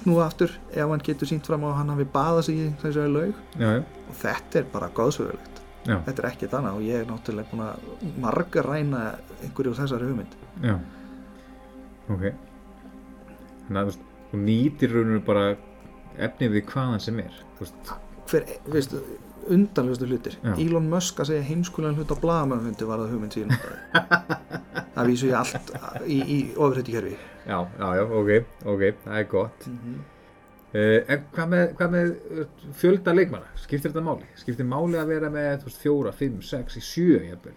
snúa 0.00 0.26
aftur 0.26 0.52
ef 0.72 0.88
hann 0.88 1.02
getur 1.04 1.28
sínt 1.28 1.48
fram 1.48 1.64
á 1.64 1.72
að 1.72 1.78
hann 1.80 1.94
hafi 1.94 2.06
baðað 2.12 2.44
sig 2.48 2.60
í 2.60 2.68
þessu 2.82 3.08
laug. 3.08 3.42
Já, 3.56 3.80
og 3.80 4.20
þetta 4.20 4.60
er 4.60 4.70
bara 4.72 4.92
góðsögulegt 4.96 5.52
Já. 5.82 5.96
þetta 6.06 6.22
er 6.22 6.28
ekkert 6.30 6.54
annað 6.58 6.78
og 6.78 6.86
ég 6.86 7.02
er 7.02 7.08
náttúrulega 7.08 7.50
búin 7.50 7.64
að 7.66 8.14
marga 8.22 8.62
ræna 8.66 9.02
einhverju 9.42 9.74
þessari 9.80 10.08
hugmynd. 10.10 10.36
Já, 10.62 10.76
ok. 12.12 12.24
Þannig 13.66 13.82
að 13.82 13.98
þú 14.30 14.42
nýtir 14.46 14.94
rauninu 14.94 15.24
bara 15.26 15.44
efnið 16.22 16.56
við 16.58 16.66
hvaðan 16.70 17.02
sem 17.02 17.18
er, 17.22 17.42
hver, 18.30 18.48
veistu, 18.70 19.02
undanlustu 19.50 20.06
hlutir 20.06 20.36
Já. 20.38 20.52
Elon 20.54 20.88
Musk 20.92 21.20
að 21.22 21.32
segja 21.32 21.46
heimskulegan 21.48 21.98
hlut 21.98 22.14
á 22.14 22.16
blagamannhundi 22.22 22.88
var 22.88 23.02
það 23.02 23.12
hugmynd 23.14 23.36
síðan 23.36 23.52
það 24.94 25.10
vísu 25.10 25.30
ég 25.30 25.38
allt 25.40 25.72
í, 26.06 26.18
í 26.20 26.38
ofurhætti 26.56 26.94
kerfi 26.94 27.14
já, 27.16 27.58
já, 27.78 27.86
já, 27.98 28.02
ok, 28.06 28.32
ok, 28.70 28.82
það 29.04 29.18
er 29.18 29.28
gott. 29.32 29.68
Uh, 30.72 31.02
en 31.12 31.24
hvað 31.34 31.48
með, 31.52 31.64
hvað 31.76 31.90
með 31.92 32.12
uh, 32.12 32.44
fjölda 32.80 33.12
leikmanna? 33.12 33.48
Skiptir 33.60 33.90
þetta 33.90 34.04
máli? 34.06 34.28
Skiptir 34.40 34.68
máli 34.68 34.96
að 34.96 35.10
vera 35.12 35.28
með 35.32 35.66
veist, 35.66 35.80
fjóra, 35.82 36.14
fimm, 36.16 36.38
sex, 36.46 36.78
í 36.80 36.84
sjö 36.86 37.18
jafnvel? 37.26 37.56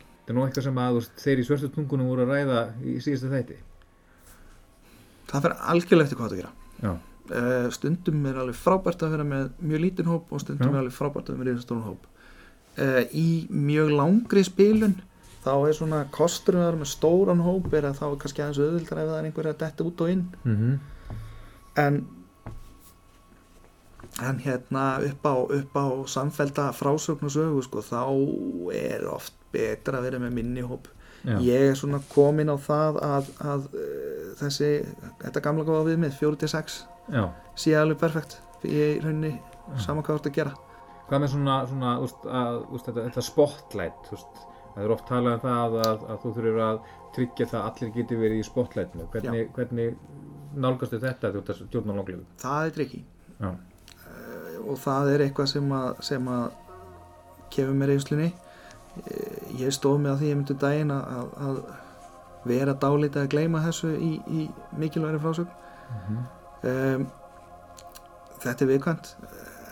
Þetta 0.00 0.32
er 0.32 0.38
nú 0.38 0.42
eitthvað 0.46 0.66
sem 0.66 0.80
að 0.82 0.96
veist, 0.98 1.12
þeir 1.22 1.42
í 1.42 1.44
svörstu 1.46 1.70
tungunum 1.76 2.10
voru 2.10 2.24
að 2.24 2.32
ræða 2.34 2.64
í 2.82 2.96
síðustu 3.04 3.30
þætti. 3.30 3.60
það 5.30 5.46
fer 5.46 5.54
algjörlega 5.74 6.08
eftir 6.08 6.18
hvað 6.18 6.32
það 6.32 6.40
gera 6.40 6.52
Já, 6.80 6.92
stundum 7.74 8.24
er 8.26 8.40
alveg 8.42 8.58
frábært 8.58 9.04
að 9.06 9.14
vera 9.16 9.26
með 9.28 9.52
mjög 9.62 9.84
lítinn 9.84 10.10
hóp 10.10 10.32
og 10.32 10.42
stundum 10.42 10.70
Já. 10.70 10.72
er 10.74 10.80
alveg 10.82 10.96
frábært 10.96 11.28
að 11.28 11.36
vera 11.36 11.42
með 11.42 11.52
risastóran 11.52 11.86
hóp. 11.86 12.08
Uh, 12.80 13.02
í 13.16 13.28
mjög 13.50 13.90
langri 13.98 14.44
spilun 14.46 14.96
þá 15.44 15.52
er 15.56 15.74
svona 15.76 16.04
kosturinn 16.14 16.62
að 16.62 16.70
vera 16.70 16.80
með 16.80 16.90
stóran 16.92 17.44
hóp 17.44 17.74
er 17.74 17.88
að 17.88 17.98
þá 17.98 18.06
er 18.10 18.16
kannski 18.22 18.42
aðeins 18.44 18.60
auðvildar 18.60 19.02
ef 19.02 19.10
það 19.10 19.18
er 19.18 19.28
einhver 19.28 19.50
að 19.50 19.60
detta 19.64 19.86
út 19.88 20.02
og 20.04 20.12
inn. 20.14 20.24
Mm 20.44 20.80
en 21.74 22.06
en 24.22 24.38
hérna 24.38 24.98
upp 24.98 25.26
á, 25.26 25.34
upp 25.38 25.76
á 25.76 25.86
samfelda 26.06 26.72
frásögn 26.72 27.28
og 27.28 27.32
sögu 27.32 27.62
sko, 27.62 27.80
þá 27.80 28.02
er 28.74 29.06
oft 29.08 29.34
betra 29.52 30.00
að 30.00 30.08
vera 30.08 30.18
með 30.18 30.34
minni 30.34 30.64
hóp 30.66 30.88
já, 31.24 31.36
ég 31.44 31.66
er 31.70 31.78
svona 31.78 32.00
komin 32.12 32.52
á 32.52 32.56
það 32.60 33.00
að, 33.06 33.30
að 33.52 33.66
uh, 33.72 34.30
þessi 34.40 34.70
þetta 35.24 35.44
gamla 35.44 35.66
góða 35.68 35.88
við 35.90 36.00
með 36.04 36.16
4-6 36.20 36.78
já. 37.12 37.24
sé 37.58 37.76
alveg 37.78 38.00
perfekt 38.02 38.40
ég 38.66 38.96
er 38.98 39.06
rauninni 39.06 39.34
saman 39.80 40.04
hvað 40.04 40.16
þú 40.16 40.20
ert 40.20 40.30
að 40.30 40.38
gera. 40.38 40.54
Hvað 41.10 41.22
með 41.22 41.32
svona, 41.34 41.58
svona 41.66 41.92
veist, 42.00 42.24
að, 42.26 42.56
veist, 42.70 42.88
þetta, 42.88 43.04
þetta 43.08 43.26
spotlight, 43.26 44.10
það 44.10 44.82
er 44.84 44.94
oft 44.94 45.06
talað 45.08 45.36
um 45.36 45.44
það 45.44 45.76
að, 45.82 46.04
að 46.12 46.20
þú 46.22 46.32
þurfur 46.36 46.60
að 46.66 46.82
tryggja 47.16 47.46
það 47.50 47.60
að 47.60 47.70
allir 47.70 47.92
geti 47.96 48.18
verið 48.20 48.40
í 48.40 48.46
spotlightinu. 48.46 49.06
Hvernig, 49.10 49.48
hvernig 49.56 49.96
nálgastu 50.54 51.00
þetta 51.02 51.32
þú 51.32 51.42
ert 51.42 51.52
að 51.52 51.60
stjórna 51.64 51.96
langlegu? 51.96 52.24
það 52.40 52.66
er 52.66 52.76
trikki 52.76 53.00
Já, 53.40 53.50
og 54.66 54.78
það 54.82 55.12
er 55.14 55.24
eitthvað 55.26 55.50
sem 55.54 55.74
að, 55.74 55.90
sem 56.04 56.30
að 56.30 56.46
kemur 57.54 57.78
mér 57.78 57.92
reyslunni 57.94 58.30
ég 59.60 59.74
stóð 59.74 60.02
með 60.02 60.12
að 60.12 60.20
því 60.20 60.30
ég 60.30 60.38
myndi 60.40 60.56
um 60.56 60.60
daginn 60.64 60.92
að, 60.94 61.14
að, 61.14 61.30
að 61.46 61.62
vera 62.50 62.74
dálítið 62.82 63.22
að 63.22 63.32
gleyma 63.34 63.62
þessu 63.66 63.92
í, 63.96 64.12
í 64.26 64.46
mikilværi 64.80 65.20
frásögn. 65.22 65.50
Um, 66.60 67.06
þetta 68.40 68.64
er 68.64 68.70
viðkvæmt 68.70 69.12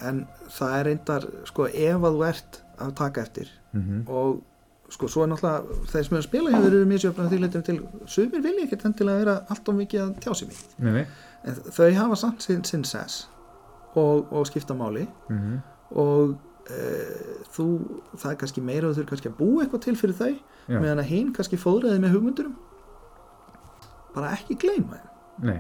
en 0.09 0.21
það 0.53 0.75
er 0.77 0.87
reyndar 0.89 1.27
sko 1.49 1.67
ef 1.69 2.05
að 2.07 2.19
þú 2.19 2.27
ert 2.29 2.61
að 2.79 2.95
taka 2.99 3.25
eftir 3.27 3.51
mm 3.75 4.07
og 4.09 4.45
sko 4.89 5.05
svo 5.13 5.21
er 5.21 5.29
náttúrulega 5.29 5.87
þeir 5.93 6.05
sem 6.07 6.15
er 6.17 6.23
að 6.23 6.25
spila 6.25 6.51
hefur 6.55 6.71
verið 6.71 6.87
misjöfnað 6.89 7.27
því 7.33 7.39
leitum 7.43 7.65
til 7.67 7.75
sumir 8.09 8.45
vilja 8.45 8.63
ekkert 8.65 8.87
endilega 8.89 9.19
vera 9.21 9.35
allt 9.53 9.69
of 9.69 9.75
mikið 9.77 10.01
að 10.01 10.15
tjá 10.25 10.31
sig 10.39 10.49
mig 10.49 10.61
nei, 10.79 10.93
nei. 10.95 11.03
en 11.45 11.59
þau 11.77 11.89
hafa 11.99 12.17
samt 12.17 12.47
sinn, 12.47 12.85
sess 12.89 13.19
og, 13.93 14.33
og 14.33 14.47
skipta 14.49 14.77
máli 14.79 15.05
Mm 15.29 15.59
og 15.89 16.37
þú, 17.55 17.67
það 18.17 18.31
er 18.33 18.39
kannski 18.43 18.65
meira 18.65 18.89
og 18.89 18.95
þú 18.95 19.01
þurfir 19.01 19.11
kannski 19.15 19.31
að 19.33 19.39
búa 19.41 19.65
eitthvað 19.65 19.85
til 19.87 19.97
fyrir 19.97 20.19
þau 20.19 20.33
Já. 20.35 20.79
meðan 20.79 21.03
að 21.03 21.11
hinn 21.13 21.33
kannski 21.37 21.61
fóðraði 21.61 22.03
með 22.03 22.15
hugmyndurum 22.17 22.57
bara 24.15 24.35
ekki 24.37 24.59
gleyma 24.61 24.99
þeim 24.99 25.49
Nei. 25.49 25.59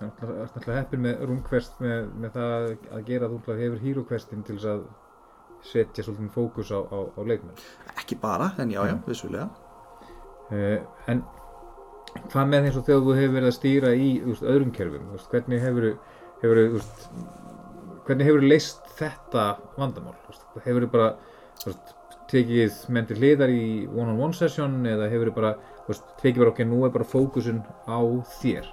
Það 0.00 0.30
er 0.32 0.36
náttúrulega 0.46 0.78
heppin 0.80 1.02
með 1.04 1.24
RuneQuest 1.28 1.80
með, 1.84 2.06
með 2.22 2.36
það 2.38 2.68
að 2.96 3.02
gera 3.10 3.26
að 3.28 3.34
þú 3.34 3.56
hefur 3.58 3.82
HeroQuestin 3.84 4.46
til 4.48 4.56
þess 4.56 4.70
að 4.72 4.86
setja 5.70 6.04
svolítið 6.06 6.30
fókus 6.32 6.70
á, 6.72 6.80
á, 6.80 6.98
á 7.04 7.20
leikmenn. 7.20 7.58
ekki 8.00 8.16
bara, 8.16 8.54
en 8.62 8.72
já, 8.72 8.80
já, 8.88 8.96
vissulega 9.06 9.50
Uh, 10.50 10.80
en 11.06 11.20
hvað 12.32 12.48
með 12.50 12.64
eins 12.66 12.78
og 12.80 12.86
þegar 12.88 13.04
þú 13.06 13.12
hefur 13.14 13.34
verið 13.36 13.46
að 13.46 13.54
stýra 13.54 13.90
í 13.94 14.08
veist, 14.24 14.42
öðrum 14.42 14.72
kerfum, 14.74 15.04
veist, 15.12 15.28
hvernig 15.30 15.60
hefur 15.62 15.84
hefur, 16.40 16.60
þú 16.72 16.80
veist, 16.80 17.04
hvernig 18.06 18.28
hefur 18.28 18.46
leist 18.46 18.90
þetta 18.98 19.46
vandamál? 19.78 20.16
Hefur 20.64 20.88
bara 20.92 21.12
þú 21.62 21.70
veist, 21.70 21.94
tekið 22.30 22.82
menn 22.94 23.08
til 23.08 23.18
hliðar 23.18 23.52
í 23.52 23.62
one-on-one 23.90 24.36
session 24.36 24.80
eða 24.86 25.10
hefur 25.12 25.32
bara 25.36 25.54
þú 25.84 25.94
veist, 25.94 26.12
tekið 26.22 26.44
bara 26.44 26.54
ok, 26.54 26.60
nú 26.68 26.84
er 26.86 26.92
bara 26.94 27.08
fókusun 27.08 27.62
á 27.88 28.00
þér. 28.40 28.68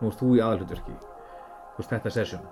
Nú 0.00 0.10
ert 0.10 0.22
þú 0.22 0.34
í 0.36 0.42
aðalhutverki 0.42 0.98
þetta 1.80 2.12
session. 2.12 2.42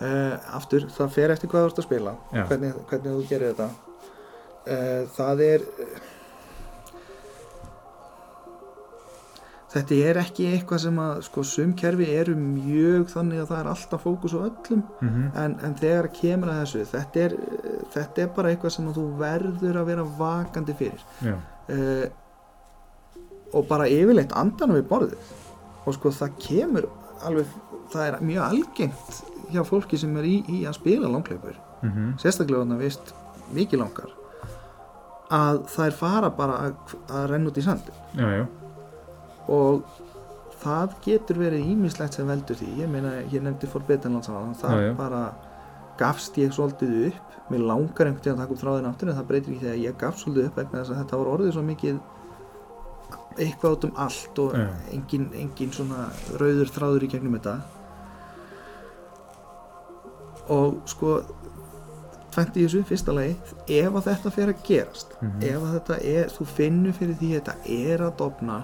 Uh, 0.00 0.36
aftur, 0.56 0.86
það 0.88 1.12
fer 1.12 1.32
eftir 1.34 1.50
hvað 1.52 1.66
þú 1.66 1.70
ert 1.70 1.80
að 1.80 1.86
spila. 1.86 2.12
Hvernig, 2.32 2.76
hvernig 2.88 3.16
þú 3.16 3.24
gerir 3.28 3.52
þetta. 3.52 3.66
Uh, 4.60 5.02
það 5.16 5.42
er 5.44 5.66
þetta 9.70 9.98
er 10.10 10.20
ekki 10.22 10.48
eitthvað 10.50 10.82
sem 10.84 11.00
að 11.02 11.20
sko 11.28 11.44
sum 11.46 11.74
kerfi 11.78 12.08
eru 12.14 12.36
mjög 12.38 13.10
þannig 13.12 13.42
að 13.42 13.50
það 13.52 13.60
er 13.60 13.70
alltaf 13.72 14.06
fókus 14.06 14.34
á 14.34 14.40
öllum. 14.40 14.82
Mm 15.00 15.08
-hmm. 15.08 15.28
en, 15.44 15.56
en 15.66 15.74
þegar 15.82 16.10
kemur 16.20 16.52
að 16.52 16.60
þessu 16.60 16.84
þetta 16.92 17.24
er, 17.26 17.36
þetta 17.94 18.22
er 18.22 18.32
bara 18.36 18.50
eitthvað 18.50 18.76
sem 18.76 18.88
að 18.88 19.00
þú 19.00 19.06
verður 19.18 19.80
að 19.80 19.90
vera 19.92 20.08
vakandi 20.18 20.74
fyrir. 20.78 21.04
Uh, 21.70 22.06
og 23.54 23.66
bara 23.66 23.88
yfirleitt 23.90 24.32
andanum 24.32 24.78
við 24.78 24.88
borðið. 24.88 25.34
Og 25.86 25.94
sko 25.94 26.10
það 26.10 26.38
kemur 26.38 26.86
alveg, 27.26 27.46
það 27.92 28.06
er 28.06 28.22
mjög 28.24 28.44
algengt 28.44 29.20
hjá 29.50 29.64
fólki 29.66 29.98
sem 30.00 30.14
er 30.20 30.28
í, 30.28 30.36
í 30.48 30.62
að 30.68 30.78
spila 30.78 31.10
langleipur 31.10 31.58
mm 31.82 32.16
sérstaklega 32.20 32.64
þannig 32.64 32.76
að 32.78 32.84
vist 32.84 33.12
mikið 33.56 33.82
langar 33.82 34.10
að 35.30 35.60
þær 35.70 35.94
fara 35.96 36.30
bara 36.34 36.56
að, 36.66 36.96
að 37.08 37.26
renna 37.30 37.50
út 37.50 37.58
í 37.58 37.64
sandi 37.64 37.94
já, 38.18 38.26
já, 38.36 38.44
og 39.48 39.82
það 40.60 40.94
getur 41.04 41.38
verið 41.40 41.66
ímislegt 41.72 42.14
sem 42.14 42.26
veldur 42.28 42.56
því 42.60 42.68
ég 42.82 42.88
meina, 42.92 43.14
ég 43.32 43.42
nefndi 43.42 43.66
Forbidden 43.66 44.12
Lands 44.12 44.28
áðan, 44.28 44.54
það 44.60 44.70
Já, 44.76 44.86
já. 44.86 44.94
bara 44.98 45.22
gafst 45.98 46.36
ég 46.38 46.52
svolítið 46.52 47.06
upp 47.08 47.50
mér 47.50 47.64
langar 47.66 48.06
einhvern 48.06 48.20
veginn 48.20 48.36
að 48.36 48.40
taka 48.44 48.52
upp 48.54 48.60
þráðin 48.62 48.88
aftur 48.90 49.08
en 49.10 49.16
það 49.16 49.26
breytir 49.30 49.52
ekki 49.54 49.64
þegar 49.64 49.80
ég 49.84 49.96
gafst 49.98 50.24
svolítið 50.24 50.46
upp 50.50 50.56
vegna 50.60 50.78
þess 50.82 50.90
að 50.94 51.00
þetta 51.02 51.18
var 51.22 51.30
orðið 51.34 51.52
svo 51.56 51.62
mikið 51.62 52.00
eitthvað 53.40 53.74
út 53.76 53.84
um 53.88 53.92
allt 54.04 54.38
og 54.44 54.54
Já. 54.58 54.66
engin, 54.92 55.26
engin 55.34 55.72
svona 55.72 56.06
rauður 56.40 56.70
þráður 56.76 57.04
í 57.06 57.10
gegnum 57.14 57.36
þetta 57.38 57.56
og 60.50 60.80
sko 60.90 61.12
tvent 62.34 62.56
í 62.58 62.64
þessu 62.66 62.82
fyrsta 62.86 63.14
lagi 63.14 63.34
ef 63.80 63.96
að 63.98 64.06
þetta 64.08 64.32
fer 64.34 64.52
að 64.52 64.62
gerast 64.66 65.14
Mhm. 65.20 65.42
ef 65.42 65.62
að 65.62 65.72
þetta 65.78 65.96
er, 66.14 66.26
þú 66.36 66.44
finnur 66.46 66.92
fyrir 66.92 67.14
því 67.20 67.30
að 67.30 67.40
þetta 67.40 67.56
er 67.92 67.98
að 68.06 68.16
dofna 68.16 68.58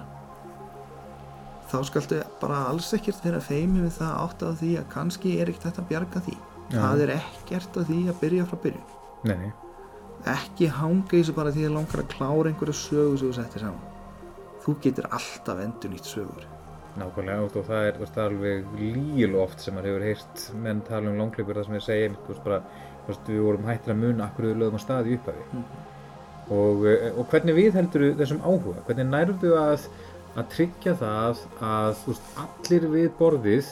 þá 1.71 1.77
skaltu 1.89 2.19
bara 2.41 2.65
alls 2.71 2.89
ekkert 2.95 3.23
vera 3.25 3.39
feimi 3.43 3.83
við 3.85 3.97
það 3.99 4.19
átt 4.23 4.45
að 4.47 4.59
því 4.61 4.73
að 4.81 4.89
kannski 4.93 5.33
er 5.37 5.51
ekkert 5.51 5.69
þetta 5.69 5.83
að 5.83 5.89
bjarga 5.91 6.23
því. 6.27 6.37
Já. 6.67 6.81
það 6.81 7.01
er 7.05 7.13
ekkert 7.15 7.79
að 7.79 7.87
því 7.91 8.01
að 8.11 8.19
byrja 8.21 8.45
frá 8.49 8.59
byrjun. 8.65 8.87
Nei, 9.27 9.35
nei, 9.39 9.51
ekki 10.33 10.67
hanga 10.75 11.15
í 11.15 11.21
þessu 11.21 11.35
bara 11.37 11.53
því 11.55 11.63
að 11.67 11.75
langar 11.77 12.03
að 12.03 12.11
klára 12.11 12.51
einhverju 12.51 12.75
sögu 12.75 13.17
sem 13.21 13.29
þú 13.29 13.37
settir 13.37 13.63
saman. 13.63 13.95
Þú 14.65 14.75
getur 14.83 15.07
alltaf 15.15 15.61
endur 15.63 15.93
nýtt 15.93 16.09
sögur. 16.09 16.47
Nákvæmlega 16.97 17.45
og 17.45 17.65
það 17.67 17.87
er, 17.87 17.99
veist, 18.01 18.19
alveg 18.19 18.69
líl 18.81 19.37
oft 19.37 19.61
sem 19.61 19.75
maður 19.77 19.91
hefur 19.91 20.05
heyrt 20.07 20.45
menn 20.63 20.79
tala 20.87 21.11
um 21.11 21.19
langleipur 21.21 21.59
það 21.59 21.67
sem 21.67 21.77
ég 21.77 22.15
þú 22.17 22.33
veist, 22.33 22.43
bara, 22.43 22.59
veist, 23.07 23.29
við 23.29 23.43
vorum 23.45 23.69
hættir 23.69 23.93
að 23.93 24.01
muna 24.01 24.27
akkur 24.27 24.49
við 24.49 24.63
lögum 24.63 24.79
að 24.79 24.83
staði 24.83 25.13
í 25.13 25.19
upphafi. 25.19 25.61
Og, 26.57 26.85
eh, 26.89 27.09
og 27.13 27.27
hvernig 27.31 27.57
við 27.57 27.77
heldur 27.77 28.07
þessum 28.17 28.41
áhuga, 28.41 28.81
hvernig 28.87 29.09
nærðu 29.11 29.53
að 29.61 29.87
að 30.37 30.49
tryggja 30.53 30.95
það 30.99 31.43
að 31.65 32.01
veist, 32.05 32.31
allir 32.43 32.89
við 32.93 33.07
borðið 33.19 33.69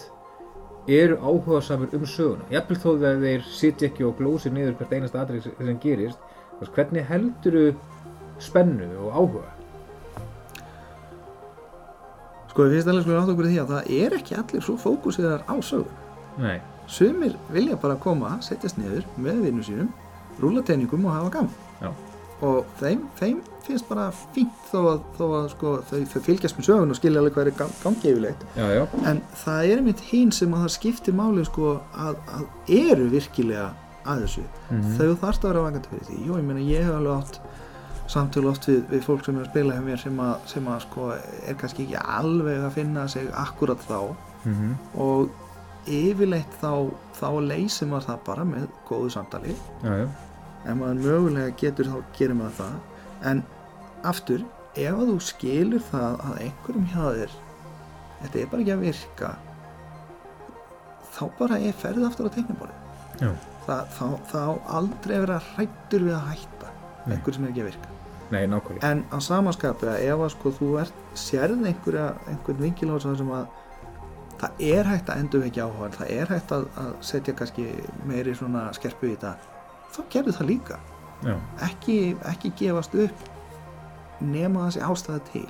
eru 0.96 1.18
áhugasamur 1.22 1.94
um 1.98 2.06
söguna. 2.10 2.46
Jafnvel 2.54 2.80
þó 2.82 2.90
að 2.94 3.26
þeir 3.26 3.50
sitja 3.50 3.90
ekki 3.90 4.06
og 4.06 4.16
glósi 4.20 4.52
niður 4.54 4.78
hvert 4.80 4.94
einasta 4.94 5.24
atrið 5.24 5.50
sem 5.50 5.82
gerist 5.82 6.32
veist, 6.60 6.74
hvernig 6.78 7.06
heldur 7.10 7.60
spennu 8.42 8.90
og 9.06 9.20
áhuga? 9.20 9.52
Sko 12.52 12.66
við 12.66 12.78
finnst 12.78 12.90
alveg 12.92 13.06
sko 13.06 13.20
átt 13.20 13.36
okkur 13.36 13.50
því 13.52 13.62
að 13.62 13.72
það 13.76 13.94
er 14.00 14.18
ekki 14.20 14.40
allir 14.40 14.66
svo 14.66 14.78
fókusiðar 14.80 15.46
á 15.50 15.56
sögur 15.60 16.04
nei, 16.42 16.60
sumir 16.88 17.36
vilja 17.54 17.78
bara 17.80 17.98
koma, 18.00 18.36
setjast 18.44 18.80
niður 18.80 19.06
með 19.22 19.42
vinnum 19.46 19.66
sínum, 19.66 19.94
rúla 20.42 20.64
teiningum 20.66 21.06
og 21.08 21.16
hafa 21.16 21.32
gaman. 21.38 21.54
Já, 21.82 21.92
og 22.46 22.66
þeim, 22.80 23.04
þeim 23.20 23.40
finnst 23.66 23.88
bara 23.90 24.10
fínt 24.36 24.68
þó 24.72 24.80
að, 24.92 25.00
þó 25.18 25.24
að 25.40 25.48
sko, 25.56 25.72
þau, 25.90 26.22
fylgjast 26.28 26.58
með 26.60 26.68
sögun 26.70 26.94
og 26.94 27.00
skilja 27.00 27.22
alveg 27.24 27.34
hvað 27.38 27.48
er 27.52 27.56
gang- 27.62 27.78
gangi 27.84 28.12
yfirleitt. 28.12 28.44
Já, 28.60 28.66
já, 28.78 28.84
en 29.10 29.22
það 29.42 29.70
er 29.72 29.82
einmitt 29.82 30.04
hinn 30.12 30.32
sem 30.38 30.54
að 30.54 30.66
það 30.68 30.74
skiptir 30.76 31.18
máli 31.18 31.46
sko 31.48 31.72
að, 32.06 32.20
að 32.38 32.46
eru 32.80 33.08
virkilega 33.16 33.70
að 34.06 34.22
þessu. 34.28 34.44
Mhm. 34.70 34.92
þau 35.00 35.16
þarfst 35.24 35.46
að 35.48 35.50
vera 35.54 35.64
vakandi 35.66 35.90
fyrir 35.94 36.06
því. 36.12 36.18
Jú, 36.28 36.36
ég 36.38 36.46
meina 36.52 36.66
ég 36.70 36.84
hef 36.86 36.94
alveg 37.00 37.16
átt 37.24 37.40
samtölu 38.14 38.52
oft 38.52 38.68
við, 38.70 38.84
við 38.92 39.02
fólk 39.08 39.26
sem 39.26 39.40
er 39.40 39.48
að 39.48 39.50
spila 39.50 39.74
hjá 39.80 39.82
mér 39.88 39.98
sem 40.04 40.20
að, 40.22 40.36
sem 40.52 40.68
að 40.70 40.82
sko 40.86 41.08
er 41.50 41.56
kannski 41.58 41.88
ekki 41.88 42.04
alveg 42.20 42.60
að 42.68 42.76
finna 42.76 43.08
sig 43.10 43.32
akkurat 43.34 43.82
þá. 43.90 43.98
Mhm, 44.46 44.76
og 45.02 45.30
yfirleitt 45.90 46.54
þá, 46.62 46.70
þá 47.18 47.28
leysir 47.46 47.90
maður 47.90 48.08
það 48.12 48.20
bara 48.30 48.46
með 48.46 48.68
góðu 48.90 49.10
samtali. 49.14 49.56
Já, 49.84 49.96
já, 50.04 50.08
ef 50.66 50.78
maður 50.80 51.02
mögulega 51.06 51.56
getur 51.62 51.90
þá 51.94 51.98
gerir 52.18 52.40
maður 52.42 52.60
það. 52.60 52.78
En 53.32 53.44
aftur 54.06 54.46
ef 54.76 55.02
þú 55.02 55.18
skilur 55.24 55.84
það 55.90 56.22
að 56.28 56.40
einhverjum 56.46 56.88
hjá 56.92 57.04
þér 57.20 57.36
þetta 58.22 58.40
er 58.42 58.50
bara 58.52 58.64
ekki 58.64 58.74
að 58.76 58.86
virka 58.86 59.34
þá 61.16 61.22
bara 61.40 61.60
er 61.64 61.76
ferðið 61.80 62.08
aftur 62.10 62.28
á 62.28 62.32
það, 63.66 63.92
þá, 63.96 64.08
þá 64.32 64.42
aldrei 64.78 65.16
vera 65.24 65.42
hrættur 65.54 66.06
við 66.06 66.16
að 66.18 66.32
hætta. 66.34 66.72
Nei. 67.06 67.16
einhver 67.16 67.36
sem 67.36 67.46
er 67.46 67.52
ekki 67.54 67.64
að 67.64 67.70
virka. 67.72 67.92
Nei, 68.34 68.42
en 68.90 69.04
á 69.14 69.18
samanskapi 69.22 69.88
að 69.92 70.04
ef 70.10 70.24
að 70.26 70.32
sko 70.34 70.52
þú 70.58 70.70
ert 70.82 71.02
sérð 71.22 71.68
einhverja, 71.70 72.08
einhvern 72.32 72.64
vingil 72.64 72.90
á 72.92 72.96
þessu 72.98 73.16
sem 73.22 73.34
að 73.38 73.46
það 74.42 74.64
er 74.68 74.90
hægt 74.90 75.12
að 75.14 75.22
endur 75.24 75.46
ekki 75.48 75.64
áhuga 75.64 75.92
það 75.96 76.14
er 76.18 76.32
hægt 76.34 76.54
að, 76.58 76.66
að 76.82 76.90
setja 77.06 77.36
kannski 77.38 77.68
meiri 78.10 78.34
svona 78.36 78.66
skerpu 78.76 79.12
í 79.12 79.14
þetta 79.14 79.55
þá 79.96 80.02
gerðu 80.14 80.36
það 80.40 80.52
líka. 80.52 80.82
Ekki, 81.66 81.98
ekki 82.30 82.52
gefast 82.60 82.96
upp 83.06 83.32
nema 84.22 84.68
sé 84.72 84.84
ástæða 84.86 85.24
til. 85.32 85.48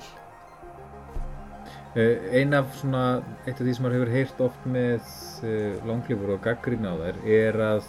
Uh, 1.96 2.16
ein 2.36 2.52
af 2.52 2.72
svona, 2.76 3.22
eitt 3.46 3.56
af 3.56 3.64
því 3.64 3.74
sem 3.74 3.86
maður 3.86 4.02
hefur 4.02 4.12
heyrt 4.12 4.40
oft 4.44 4.64
með 4.68 5.12
uh, 5.48 5.86
langlifur 5.88 6.34
og 6.34 6.42
gaggrína 6.44 6.92
á 6.92 6.96
þær 7.00 7.20
er 7.38 7.60
að 7.64 7.86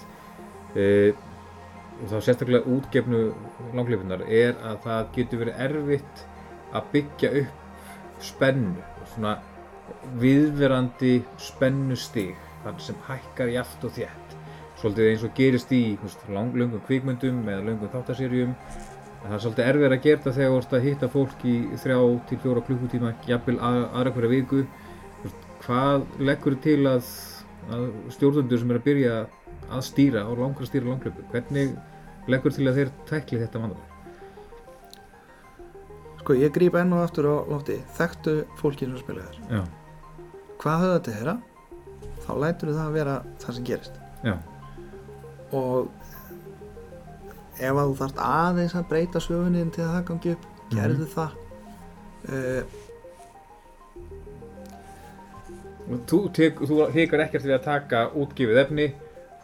uh, 0.80 1.26
og 1.98 2.12
þá 2.12 2.18
sérstaklega 2.22 2.72
útgefnu 2.72 3.22
langlifunar 3.76 4.24
er 4.30 4.56
að 4.70 4.80
það 4.86 5.12
getur 5.18 5.42
verið 5.44 5.62
erfitt 5.66 6.24
að 6.78 6.90
byggja 6.94 7.32
upp 7.42 8.24
spennu 8.28 8.86
svona 9.14 9.38
viðverandi 10.22 11.14
spennustig 11.42 12.36
þannig 12.64 12.86
sem 12.86 13.04
hækkar 13.08 13.54
jáft 13.54 13.88
og 13.88 13.96
þétt 13.98 14.27
svolítið 14.82 15.10
eins 15.12 15.24
og 15.28 15.34
gerist 15.38 15.72
í 15.74 15.82
þú 15.98 16.06
veist, 16.08 16.28
lang, 16.36 16.54
löngum 16.54 16.84
kvikmyndum 16.88 17.42
eða 17.50 17.66
löngum 17.72 17.92
þáttaserjum 17.96 18.54
En 19.18 19.32
það 19.32 19.36
er 19.36 19.42
svolítið 19.44 19.68
erfið 19.68 19.86
að 19.88 20.04
gera 20.04 20.18
þetta 20.22 20.32
þegar 20.36 20.52
þú 20.54 20.58
ert 20.62 20.74
að 20.78 20.84
hitta 20.88 21.08
fólk 21.10 21.46
í 21.50 21.54
þrjá 21.82 21.96
til 22.30 22.38
fjóra 22.44 22.62
klukkutíma, 22.68 23.10
jafnvel 23.28 23.56
að- 23.58 23.88
aðra 23.98 24.12
hverja 24.14 24.30
viku. 24.30 24.60
Hvað 25.66 26.06
leggur 26.30 26.56
til 26.64 26.78
að, 26.88 27.10
að 27.74 27.88
stjórnundur 28.14 28.60
sem 28.62 28.72
er 28.72 28.78
að 28.80 28.86
byrja 28.86 29.16
að 29.74 29.82
stýra 29.90 30.22
og 30.30 30.38
langar 30.38 30.62
að 30.64 30.70
stýra 30.70 30.92
langlöpu? 30.92 31.26
Hvernig 31.34 31.74
leggur 32.30 32.54
til 32.56 32.68
að 32.70 32.78
þeir 32.78 32.92
tækli 33.10 33.42
þetta 33.42 33.60
vandamál? 33.66 33.90
sko 36.22 36.36
ég 36.36 36.52
gríp 36.56 36.76
enn 36.76 36.92
og 36.96 37.04
aftur 37.06 37.28
á 37.32 37.36
lofti 37.48 37.78
þekktu 37.98 38.34
fólki 38.60 38.88
sem 38.88 38.98
spila 39.00 39.24
þér 39.28 39.68
hvað 40.62 40.82
höfðu 40.84 40.96
þetta 40.98 41.14
þeirra 41.18 41.36
þá 42.26 42.32
lætur 42.44 42.72
það 42.74 42.86
að 42.86 42.96
vera 42.98 43.14
það 43.44 43.56
sem 43.58 43.68
gerist 43.70 44.00
já, 44.28 44.34
og 45.56 45.90
ef 47.58 47.72
að 47.74 47.86
þú 47.90 47.96
þarft 48.02 48.20
aðeins 48.28 48.76
að 48.78 48.88
breyta 48.92 49.22
sögunni 49.24 49.64
til 49.74 49.84
að 49.86 49.94
það 49.96 50.06
gangi 50.12 50.34
upp, 50.36 50.50
gerðu 50.74 51.08
það. 51.14 51.38
Uh, 52.28 52.64
Og 55.88 56.02
Þú, 56.10 56.18
tek, 56.36 56.58
þú 56.68 56.78
hikar 56.92 57.22
ekkert 57.24 57.46
við 57.48 57.54
að 57.56 57.62
taka 57.64 58.00
útgefið 58.20 58.58
efni 58.66 58.88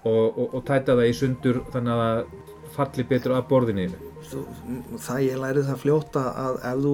og, 0.03 0.25
og, 0.35 0.47
og 0.57 0.63
tæta 0.67 0.95
það 0.97 1.07
í 1.07 1.13
sundur 1.15 1.59
þannig 1.71 1.93
að 1.93 2.01
það 2.03 2.73
falli 2.73 3.05
betur 3.07 3.35
að 3.37 3.45
þú, 4.27 4.41
það 5.05 5.21
ég 5.23 5.39
lærið 5.39 5.69
það 5.69 5.79
fljóta 5.85 6.23
að 6.43 6.59
ef 6.73 6.81
þú 6.83 6.93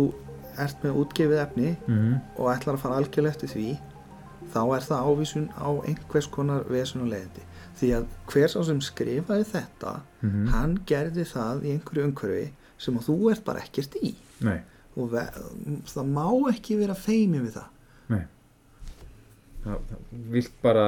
ert 0.66 0.86
með 0.86 1.00
útgefið 1.02 1.42
efni 1.48 1.72
Mhm, 1.88 2.14
og 2.38 2.52
ætlar 2.54 2.78
að 2.78 2.84
fara 2.84 3.00
algjörlega 3.02 3.34
eftir 3.34 3.54
því 3.56 3.66
þá 4.54 4.62
er 4.78 4.86
það 4.92 5.10
ávísun 5.10 5.50
á 5.58 5.70
einhvers 5.90 6.30
konar 6.38 6.70
vesunulegindi 6.70 7.49
því 7.80 7.92
að 8.00 8.08
hver 8.32 8.54
sá 8.54 8.60
sem 8.68 8.82
skrifaði 8.84 9.46
þetta 9.52 9.94
mhm. 10.22 10.48
hann 10.54 10.78
gerði 10.90 11.26
það 11.30 11.66
í 11.66 11.76
einhverju 11.78 12.08
umhverfi 12.10 12.48
sem 12.80 13.00
þú 13.04 13.18
ert 13.34 13.46
bara 13.48 13.64
ekkert 13.66 13.98
í 14.02 14.16
Nei, 14.46 14.60
og 14.96 15.14
það 15.92 16.12
má 16.16 16.28
ekki 16.54 16.80
vera 16.80 16.96
feimi 16.98 17.44
við 17.44 17.60
það 17.60 17.70
nei. 18.16 18.24
Það, 19.64 19.82
það 19.90 20.28
vilt 20.34 20.54
bara 20.64 20.86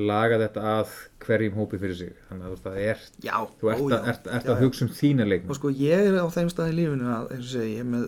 laga 0.00 0.38
þetta 0.40 0.64
að 0.78 0.96
hverjum 1.24 1.56
hópi 1.58 1.78
fyrir 1.80 1.96
sig. 1.98 2.10
Þannig 2.28 2.46
að 2.46 2.60
það 2.64 2.80
er, 2.84 3.04
já, 3.26 3.36
þú 3.60 3.70
ert, 3.72 3.80
ó, 3.80 3.86
að, 3.90 4.08
ert, 4.12 4.28
ert 4.30 4.48
Já, 4.48 4.52
að 4.54 4.62
hugsa 4.64 4.86
um 4.86 4.92
þína 4.96 5.26
leikmenn. 5.26 5.50
og 5.50 5.58
sko 5.58 5.72
ég 5.74 6.10
er 6.10 6.18
á 6.22 6.26
þeim 6.30 6.50
stað 6.52 6.72
í 6.72 6.76
lífinu 6.78 7.08
að 7.14 7.32
segi, 7.50 7.72
ég 7.74 7.84
er 7.84 7.88
með 7.90 8.04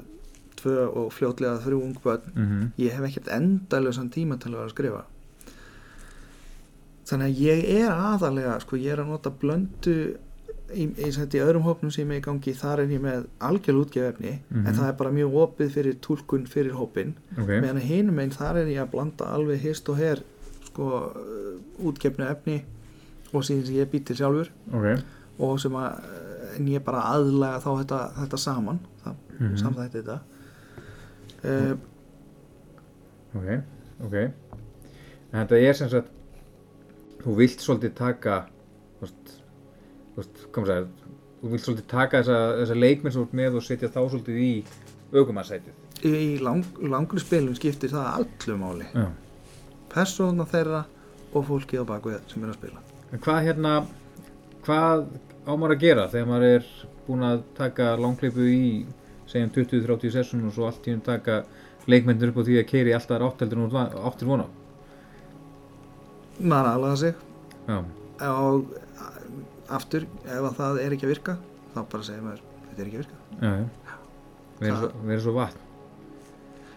tvö 0.63 0.77
og 1.01 1.09
fljótlega 1.17 1.63
þrjú 1.65 1.81
ung 1.83 1.97
börn 2.05 2.29
Mhm, 2.37 2.69
ég 2.79 2.95
hef 2.95 3.09
ekkert 3.09 3.33
endalösan 3.35 4.13
tíma 4.15 4.39
til 4.39 4.55
að 4.55 4.71
skrifa 4.71 5.05
þannig 7.09 7.27
að 7.33 7.41
ég 7.43 7.65
er 7.83 7.91
aðalega 7.93 8.61
sko 8.63 8.77
ég 8.77 8.93
er 8.93 9.03
að 9.03 9.09
nota 9.13 9.31
blöndu 9.31 9.95
í, 10.73 10.85
í, 10.87 11.09
í, 11.09 11.41
öðrum 11.43 11.65
hópnum 11.67 11.91
sem 11.93 12.09
ég 12.09 12.17
er 12.17 12.23
í 12.23 12.25
gangi 12.25 12.55
þar 12.57 12.81
er 12.85 12.93
ég 12.95 13.01
með 13.03 13.27
algjörl 13.41 13.81
útgefefni 13.85 14.35
Mhm. 14.51 14.67
en 14.67 14.75
það 14.75 14.89
er 14.89 14.93
bara 15.01 15.11
mjög 15.13 15.35
opið 15.45 15.71
fyrir 15.75 15.99
túlkun 16.01 16.47
fyrir 16.49 16.73
hópin 16.79 17.15
Ok, 17.39 17.49
meðan 17.49 17.77
að 17.83 17.89
hinum 17.91 18.19
einn 18.23 18.31
þar 18.31 18.57
er 18.63 18.67
ég 18.73 18.83
að 18.87 18.91
blanda 18.95 19.25
alveg 19.35 19.61
hist 19.61 19.89
og 19.89 19.97
her 19.99 20.23
sko 20.67 21.13
útgefnu 21.83 22.25
efni 22.31 22.63
og 23.33 23.43
síðan 23.45 23.67
sem 23.67 23.75
ég 23.77 23.91
býtir 23.93 24.17
sjálfur 24.17 24.49
ok. 24.73 25.03
og 25.39 25.61
sem 25.61 25.73
að 25.73 25.99
en 26.59 26.67
ég 26.69 26.85
bara 26.85 27.01
aðlega 27.15 27.61
þá 27.65 27.71
þetta, 27.83 28.01
þetta 28.23 28.39
saman 28.39 28.79
það, 29.05 29.15
Mhm. 29.41 29.57
samþætti 29.57 30.03
þetta 30.03 30.21
uh, 31.45 31.77
Ok, 33.35 33.47
ok. 34.05 34.15
En 35.33 35.47
þetta 35.47 35.57
er 35.69 35.73
sem 35.79 35.89
sagt, 35.89 36.09
þú 37.23 37.37
vilt 37.39 37.63
svolítið 37.63 37.95
taka, 37.99 38.39
þú 38.99 39.07
veist, 39.07 39.35
þú 40.13 40.23
veist, 40.23 40.45
kom 40.55 40.69
sér, 40.69 40.89
þú 41.43 41.53
vilt 41.53 41.67
svolítið 41.67 41.89
taka 41.91 42.23
þessa, 42.23 42.39
þessa 42.61 42.79
leikmenn 42.79 43.19
ert 43.23 43.37
með 43.41 43.59
og 43.59 43.67
setja 43.67 43.91
þá 43.93 44.01
svolítið 44.03 44.41
í 44.43 44.53
aukumarsætið. 45.13 45.81
í 46.09 46.39
lang, 46.43 46.65
langri 46.83 47.21
spilum 47.23 47.55
skiptir 47.59 47.93
það 47.93 48.09
allu 48.17 48.57
máli 48.59 48.89
Já. 48.91 49.07
persóna 49.93 50.47
þeirra 50.49 50.85
og 51.33 51.45
fólkið 51.49 51.85
á 51.85 51.91
bakvið 51.93 52.33
sem 52.33 52.43
er 52.43 52.53
að 52.53 52.59
spila 52.59 52.83
En 53.13 53.21
hvað 53.21 53.43
hérna, 53.45 53.73
hvað 54.65 55.05
á 55.45 55.53
maður 55.53 55.75
að 55.77 55.83
gera 55.83 56.09
þegar 56.09 56.31
maður 56.31 56.49
er 56.49 56.71
búinn 57.07 57.27
að 57.29 57.43
taka 57.59 57.91
langkleipu 58.01 58.47
í, 58.49 58.87
segjum 59.29 59.53
20-30 59.53 60.15
sessun 60.17 60.47
og 60.49 60.57
svo 60.57 60.69
allt 60.69 60.89
í 60.89 60.95
hún 60.95 61.05
taka 61.05 61.43
leikmennir 61.91 62.33
upp 62.33 62.41
á 62.41 62.47
því 62.47 62.59
að 62.63 62.69
keiri 62.71 62.95
alltaf 62.97 63.27
átteldur 63.27 63.67
og 63.67 63.77
áttir 64.09 64.31
vona? 64.31 64.49
Maður 66.41 66.71
aðlaða 66.73 66.97
sig. 67.03 67.15
Já, 67.69 67.79
og 68.29 68.65
aftur 69.73 70.07
ef 70.25 70.47
að 70.49 70.57
það 70.59 70.81
er 70.85 70.95
ekki 70.97 71.07
að 71.09 71.13
virka 71.15 71.35
þá 71.75 71.79
bara 71.93 72.07
segir 72.07 72.25
maður 72.27 72.43
þetta 72.69 72.83
er 72.83 72.89
ekki 72.91 72.99
að 72.99 73.05
virka. 73.05 73.21
Já. 73.43 73.53
Verið 74.63 74.79
svo, 74.79 74.91
verið 75.09 75.23
svo 75.27 75.33
vatn. 75.37 75.61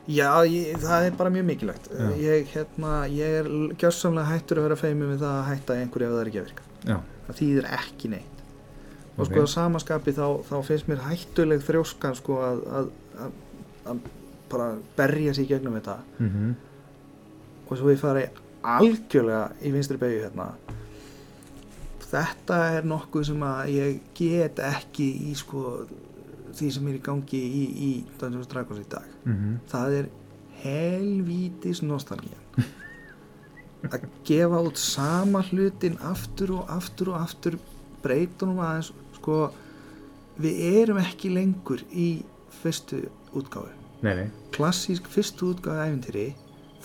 já, 0.05 0.29
ég, 0.45 0.77
það 0.81 1.05
er 1.09 1.17
bara 1.17 1.29
mjög 1.33 1.45
mikilvægt. 1.49 1.89
Ég, 2.21 2.47
hérna, 2.53 2.93
ég 3.09 3.39
er 3.41 3.49
gjörsamlega 3.81 4.29
hættur 4.31 4.61
að 4.61 4.67
vera 4.69 4.77
feimið 4.79 5.11
við 5.15 5.19
það 5.25 5.35
að 5.39 5.49
hætta 5.51 5.77
einhverju 5.81 6.07
ef 6.07 6.13
það 6.15 6.21
er 6.23 6.29
ekki 6.31 6.41
að 6.41 6.47
virka. 6.49 6.63
Já, 6.85 6.97
það 7.27 7.39
þýðir 7.41 7.67
ekki 7.79 8.11
neitt. 8.13 8.31
Og 9.15 9.21
Ok. 9.23 9.29
sko 9.31 9.41
að 9.45 9.51
samaskapi 9.55 10.11
þá, 10.17 10.25
þá 10.49 10.55
finnst 10.67 10.87
mér 10.91 11.03
hættuleg 11.07 11.61
þrjóska 11.63 12.13
sko 12.19 12.37
að, 12.43 12.63
að, 12.79 12.89
að, 13.25 13.35
að 13.93 13.99
bara 14.51 14.65
berja 14.97 15.33
sér 15.33 15.45
í 15.45 15.49
gegnum 15.53 15.77
þetta. 15.79 15.97
Mhm, 16.19 16.55
og 17.69 17.77
svo 17.79 17.89
ég 17.93 18.01
fari 18.01 18.25
algjörlega 18.75 19.51
í 19.61 19.71
vinstri 19.75 19.99
beigju 20.01 20.25
hérna. 20.25 20.49
Þetta 22.05 22.59
er 22.77 22.87
nokkuð 22.87 23.27
sem 23.31 23.45
að 23.45 23.71
ég 23.73 24.01
get 24.17 24.61
ekki 24.63 25.07
í 25.29 25.35
sko 25.37 25.63
því 26.55 26.69
sem 26.71 26.87
er 26.87 26.97
í 26.99 27.03
gangi 27.03 27.41
í, 27.41 27.63
í 27.89 27.91
Dungeons 28.19 28.49
Dragons 28.51 28.83
í 28.83 28.87
dag. 28.89 29.07
Mhm, 29.25 29.55
það 29.71 29.97
er 29.99 30.09
helvítis 30.63 31.83
nostalgía. 31.85 32.39
Að 33.85 34.07
gefa 34.25 34.61
út 34.65 34.79
sama 34.81 35.43
hlutin 35.45 35.99
aftur 36.01 36.55
og 36.57 36.71
aftur 36.73 37.11
og 37.13 37.19
aftur 37.21 37.59
breytunum 38.05 38.61
aðeins 38.63 38.93
sko 39.19 39.35
við 40.41 40.63
erum 40.81 41.01
ekki 41.01 41.31
lengur 41.33 41.83
í 41.91 42.23
fyrstu 42.61 43.03
nei, 44.05 44.29
klassísk 44.55 45.07
fyrstu 45.11 45.51
útgáðu 45.53 45.85
æfintýri 45.89 46.25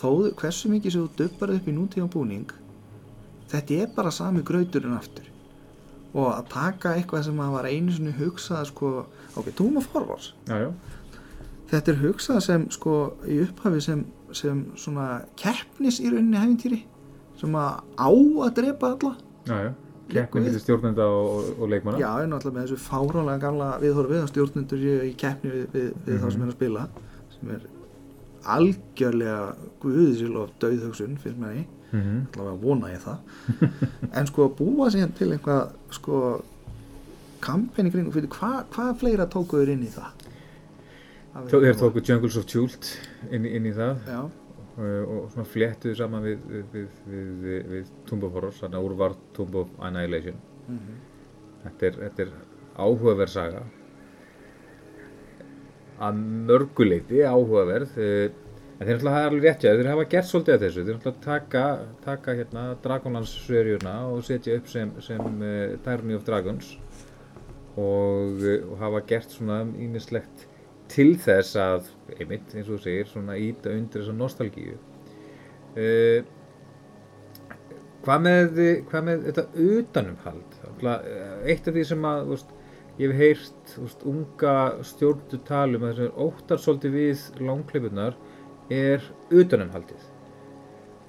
þó 0.00 0.32
hversu 0.40 0.72
mikið 0.72 0.96
sem 0.96 1.06
þú 1.06 1.20
dubbar 1.20 1.54
upp 1.54 1.68
í 1.68 1.76
nútíma 1.76 2.10
búning 2.10 2.56
þetta 3.50 3.82
er 3.82 3.90
bara 3.96 4.12
sami 4.14 4.44
grauturinn 4.46 4.96
aftur. 4.96 5.26
Og 6.10 6.26
að 6.32 6.46
taka 6.50 6.94
eitthvað 6.98 7.28
sem 7.28 7.42
að 7.42 7.52
var 7.54 7.68
einu 7.70 7.92
sinni 7.94 8.14
hugsað 8.18 8.64
sko, 8.72 8.88
ok, 9.38 9.50
já, 9.54 10.56
já, 10.64 10.70
þetta 11.70 11.92
er 11.92 12.00
hugsað 12.00 12.40
sem 12.46 12.64
sko 12.74 12.94
í 13.30 13.38
upphafi 13.44 13.82
sem, 13.84 14.02
sem 14.34 14.64
svona 14.78 15.22
keppnis 15.38 16.00
í 16.02 16.10
rauninni 16.10 16.40
æfintýri 16.40 16.80
sem 17.38 17.54
að 17.56 17.84
á 17.94 18.10
að 18.10 18.56
drepa 18.58 18.92
alla. 18.96 19.14
Já, 19.46 19.56
já. 19.68 19.72
Keppni 20.10 20.40
millir 20.42 20.58
stjórnenda 20.58 21.04
og, 21.06 21.52
og, 21.54 21.68
leikmanna. 21.70 22.00
Já, 22.02 22.08
en 22.24 22.32
náttúrulega 22.32 22.56
með 22.56 22.64
þessu 22.66 22.82
fárálega 22.82 23.42
gamla 23.44 23.68
viðhorfið 23.78 24.24
að 24.24 24.32
stjórnendur 24.32 24.80
séu 24.82 25.04
í 25.06 25.12
keppni 25.18 25.52
við, 25.52 25.68
við, 25.76 25.92
við 26.08 26.18
þá 26.18 26.26
sem 26.26 26.42
er 26.42 26.50
að 26.50 26.56
spila 26.56 26.86
sem 27.36 27.52
er 27.54 27.68
algjörlega 28.46 29.54
guðisil 29.82 30.36
og 30.36 30.50
dauðhugsun 30.62 31.18
fyrir 31.18 31.36
mér 31.38 31.64
Mm 31.92 32.00
-hmm. 32.00 32.38
allavega 32.38 32.62
vona 32.66 32.86
ég 32.92 33.00
það 33.02 33.18
en 34.20 34.26
sko 34.26 34.44
að 34.46 34.54
búa 34.60 34.90
sér 34.90 35.08
til 35.18 35.32
einhvað 35.32 35.70
sko 35.90 36.42
kampenni 37.40 37.90
kring 37.90 38.12
fyrir 38.12 38.28
hvað 38.28 38.64
hva 38.74 38.94
fleira 38.94 39.26
tókuður 39.26 39.68
inn 39.72 39.82
í 39.82 39.90
það 39.90 40.12
Að 41.34 41.44
við- 41.44 41.50
Þeir 41.64 41.74
tóku 41.80 42.00
Jungles 42.08 42.36
of 42.36 42.46
Jult 42.54 42.86
inn, 43.30 43.44
inn 43.46 43.66
í 43.66 43.72
það 43.72 43.96
Já, 44.06 44.20
uh, 44.78 45.02
og 45.08 45.30
svona 45.32 45.46
fléttuðu 45.46 45.94
saman 45.96 46.22
við, 46.22 46.38
við, 46.72 46.86
við, 47.06 47.66
við, 47.70 47.84
Tomb 48.06 48.24
of 48.24 48.32
Horrors, 48.32 48.60
þannig 48.62 48.78
að 48.78 48.84
úr 48.84 48.96
var 48.96 49.12
Tomb 49.34 49.54
of 49.54 49.68
Annihilation. 49.80 50.34
mhm. 50.68 50.96
Þetta 51.64 51.86
er, 51.86 51.92
þetta 51.92 52.22
er 52.22 52.28
áhugaverð 52.78 53.28
saga. 53.28 53.62
Að 56.00 56.20
mörguleiti 56.48 57.24
áhugaverð. 57.26 57.96
Uh, 57.96 58.50
en 58.80 58.88
þeir 58.88 58.94
náttúrulega 58.96 59.16
hafa 59.18 59.28
alveg 59.28 59.44
rétt 59.44 59.64
hjá, 59.64 59.68
þér, 59.70 59.80
þeir 59.82 59.90
hafa 59.92 60.04
gert 60.14 60.28
svolítið 60.30 60.54
af 60.54 60.62
þessu. 60.64 60.84
Þeir 60.86 60.98
náttúrulega 60.98 61.24
taka, 61.26 61.64
taka 62.06 62.36
hérna 62.38 62.66
Dragonlance 62.84 63.42
sverjuna 63.44 63.96
og 64.08 64.22
setja 64.24 64.56
upp 64.56 64.70
sem, 64.72 64.94
sem 65.04 65.42
uh, 65.44 65.74
Tyranny 65.84 66.16
of 66.16 66.24
Dragons 66.28 66.70
og, 67.76 68.40
uh, 68.40 68.70
og 68.70 68.78
hafa 68.80 69.02
gert 69.10 69.36
svona 69.36 69.62
ímislegt 69.76 70.46
til 70.90 71.14
þess 71.22 71.54
að, 71.60 71.90
einmitt 72.16 72.54
eins 72.56 72.66
og 72.66 72.78
þú 72.78 72.82
segir, 72.86 73.10
svona 73.10 73.36
íta 73.38 73.72
undir 73.74 74.02
þessa 74.02 74.16
nostalgíu. 74.16 74.78
Uh, 75.76 76.24
hvað 78.04 78.24
með, 78.24 78.62
hvað 78.90 79.06
með 79.06 79.28
þetta 79.28 79.44
utanumhald? 79.66 80.56
Eh, 80.80 81.52
Eitt 81.52 81.68
af 81.68 81.76
því 81.76 81.84
sem 81.92 82.06
að, 82.08 82.24
veist, 82.32 82.54
ég 83.00 83.08
hef 83.08 83.20
heyrt, 83.20 83.74
veist, 83.80 84.02
unga 84.08 84.54
stjórndu 84.84 85.40
talum 85.48 85.86
að 85.86 85.94
þessar 85.94 86.18
óttar 86.20 86.60
svolítið 86.60 86.96
við 86.98 87.22
langkleipunar 87.40 88.18
er 88.70 89.04
utanumhaldið. 89.32 90.02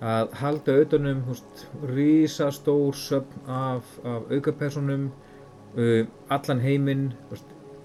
Að 0.01 0.31
halda 0.39 0.77
utanum, 0.85 1.19
veist, 1.27 1.65
rísastór 1.91 2.95
söfn 2.97 3.51
af, 3.51 3.91
af 4.07 4.31
aukapersonum, 4.31 5.09
uh, 5.75 6.05
allan 6.31 6.63
heiminn, 6.63 7.09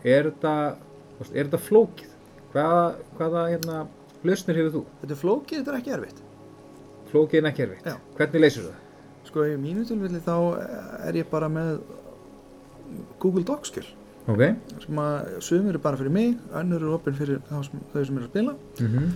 er 0.06 0.30
er 0.30 1.48
þetta 1.48 1.60
flókið? 1.66 2.14
Hvaða, 2.54 2.86
hvaða, 3.18 3.44
hérna, 3.50 3.82
lausnir 4.24 4.58
hefur 4.60 4.74
þú? 4.78 4.86
Þetta 5.02 5.14
er 5.16 5.22
flókið, 5.24 5.58
þetta 5.58 5.72
er 5.72 5.78
ekki 5.80 5.94
erfitt 5.98 6.24
Flókið 7.10 7.38
en 7.38 7.48
ekki 7.50 7.62
erfitt. 7.64 7.86
Já. 7.86 7.96
Hvernig 8.18 8.42
leysir 8.42 8.66
það? 8.66 8.82
Sko 9.26 9.44
í 9.46 9.54
mínu 9.60 9.84
tilfelli 9.86 10.20
þá 10.22 10.36
er 11.06 11.18
ég 11.18 11.28
bara 11.30 11.48
með 11.50 11.80
Google 13.20 13.44
Docs 13.44 13.68
skil 13.72 13.86
Ok. 14.28 14.42
sem 14.84 14.96
að 14.98 15.40
sumir 15.40 15.68
eru 15.74 15.78
bara 15.78 15.96
fyrir 15.96 16.10
mig 16.12 16.36
önnur 16.52 16.80
eru 16.82 16.94
opinn 16.96 17.14
fyrir 17.14 17.38
þá 17.50 17.60
sem, 17.64 17.80
þau 17.94 18.04
sem 18.04 18.16
eru 18.16 18.26
að 18.26 18.30
spila 18.30 18.54
Mm 18.80 19.10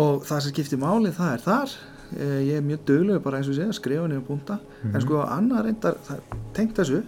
og 0.00 0.20
það 0.22 0.40
sem 0.40 0.52
skiptir 0.54 0.78
máli 0.78 1.10
það 1.16 1.32
er 1.34 1.40
þar 1.46 1.70
Eh, 2.10 2.40
ég 2.42 2.56
er 2.58 2.62
mjög 2.66 2.80
duglega 2.88 3.20
bara 3.22 3.38
eins 3.38 3.46
og 3.48 3.54
segja 3.54 3.68
að 3.70 3.76
skrifa 3.78 4.06
niður 4.10 4.24
punta 4.26 4.56
Mhm. 4.82 4.94
en 4.96 5.00
sko 5.00 5.18
annað 5.22 5.60
reyndar 5.64 5.94
er 6.10 6.20
tengt 6.52 6.74
þessu 6.74 7.04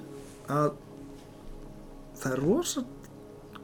að 0.48 0.72
það 2.20 2.32
er 2.36 2.40
rosa 2.44 2.84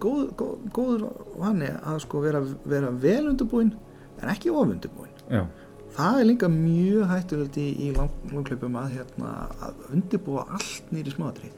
góð, 0.00 0.32
góð, 0.34 0.56
góður 0.74 1.04
vanni 1.38 1.68
að 1.70 2.00
sko 2.00 2.20
vera, 2.24 2.40
vera 2.66 2.90
vel 2.90 3.28
undirbúin 3.30 3.70
en 4.20 4.28
ekki 4.34 4.50
ofundirbúin 4.50 5.14
Já. 5.30 5.44
það 5.94 6.20
er 6.20 6.24
líka 6.26 6.48
mjög 6.50 7.06
hættulegt 7.12 7.56
í, 7.62 7.68
í 7.86 7.92
lang, 7.96 8.10
langklaupum 8.32 8.74
að, 8.82 8.90
hérna, 8.98 9.32
að 9.62 9.74
undirbúa 9.94 10.44
allt 10.50 10.90
nýri 10.92 11.14
smátri. 11.14 11.50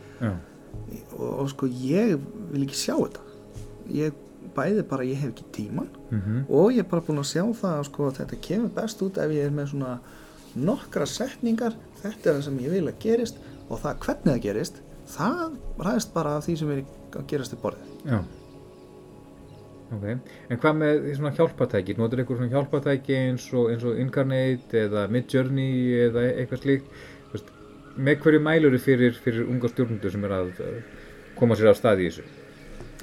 Og, 1.18 1.40
og 1.42 1.50
sko 1.50 1.66
ég 1.66 2.16
vil 2.52 2.64
ekki 2.66 2.78
sjá 2.78 2.96
þetta 2.96 3.20
ég 3.94 4.18
bæði 4.56 4.83
bara 4.90 5.06
ég 5.06 5.20
hef 5.22 5.33
ekki 5.35 5.44
tíman 5.54 5.88
Mm 6.11 6.44
og 6.48 6.72
ég 6.74 6.83
er 6.83 6.88
bara 6.90 7.04
búin 7.06 7.18
að 7.22 7.28
sjá 7.30 7.44
það 7.61 7.78
að 7.78 7.85
sko, 7.87 8.11
þetta 8.18 8.40
kemur 8.48 8.72
best 8.74 9.02
út 9.02 9.18
ef 9.18 9.30
ég 9.30 9.46
er 9.46 9.54
með 9.54 9.70
svona 9.72 9.98
nokkra 10.56 11.06
setningar 11.06 11.76
þetta 12.02 12.30
er 12.30 12.35
það 12.35 12.44
sem 12.48 12.59
ég 12.64 12.70
vil 12.74 12.88
að 12.88 12.98
gerist 13.04 13.37
og 13.68 13.78
það 13.78 14.00
hvernig 14.04 14.33
það 14.35 14.42
gerist 14.48 14.83
það 15.06 15.56
ræðist 15.78 16.12
bara 16.14 16.37
af 16.37 16.44
því 16.46 16.56
sem 16.59 16.70
er 16.74 16.83
að 17.14 17.26
gerast 17.30 17.54
í 17.54 17.61
borðið 17.62 18.11
Já. 18.11 18.20
Ok. 19.90 20.04
En 20.50 20.59
hvað 20.62 20.76
með 20.78 21.00
því 21.04 21.14
svona 21.18 21.33
hjálpatæki? 21.35 21.96
Notur 21.98 22.20
eitthvað 22.22 22.38
svona 22.40 22.52
hjálpatæki 22.54 23.16
eins 23.16 23.46
og, 23.59 23.70
eins 23.72 23.87
og 23.90 23.98
Incarnate 23.98 24.85
eða 24.87 25.06
Midjourney 25.11 25.96
eða 26.06 26.26
eitthvað 26.30 26.62
slíkt? 26.62 26.92
Með 28.00 28.20
hverju 28.24 28.40
mælur 28.44 28.76
fyrir, 28.80 29.16
fyrir 29.24 29.48
unga 29.50 29.68
stjórnundur 29.68 30.12
sem 30.14 30.24
er 30.28 30.34
að 30.38 30.52
uh, 30.64 30.76
koma 31.38 31.56
sér 31.58 31.70
af 31.72 31.76
stað 31.80 32.00
í 32.04 32.08
þessu? 32.10 32.24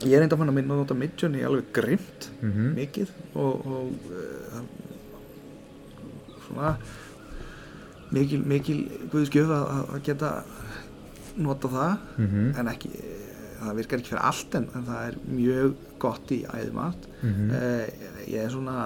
ég 0.06 0.14
er 0.14 0.22
enda 0.28 0.38
fann 0.38 0.50
að 0.52 0.58
minna 0.60 0.76
að 0.76 0.82
nota 0.84 0.94
Midjourney 0.98 1.42
alveg 1.48 1.72
grimt 1.74 2.28
Mm 2.42 2.74
mikið 2.78 3.10
og, 3.34 3.66
og 3.66 3.88
uh, 4.14 4.60
svona 6.48 6.76
mikil, 8.14 8.42
mikil 8.48 8.78
guðskjöf 9.12 9.50
að, 9.56 9.66
að- 9.74 10.04
geta 10.06 10.32
nota 11.38 11.68
það 11.70 11.96
-hmm. 12.18 12.52
en 12.60 12.68
ekki, 12.72 12.90
það 13.62 13.76
virkar 13.80 14.00
ekki 14.00 14.10
fyrir 14.14 14.24
allt 14.30 14.56
en, 14.60 14.68
en 14.76 14.86
það 14.88 15.02
er 15.08 15.18
mjög 15.38 15.74
gott 16.00 16.32
í 16.32 16.40
æðumart 16.46 17.10
Mm 17.22 17.52
Eh, 17.58 17.88
ég 18.28 18.44
er 18.46 18.50
svona 18.54 18.78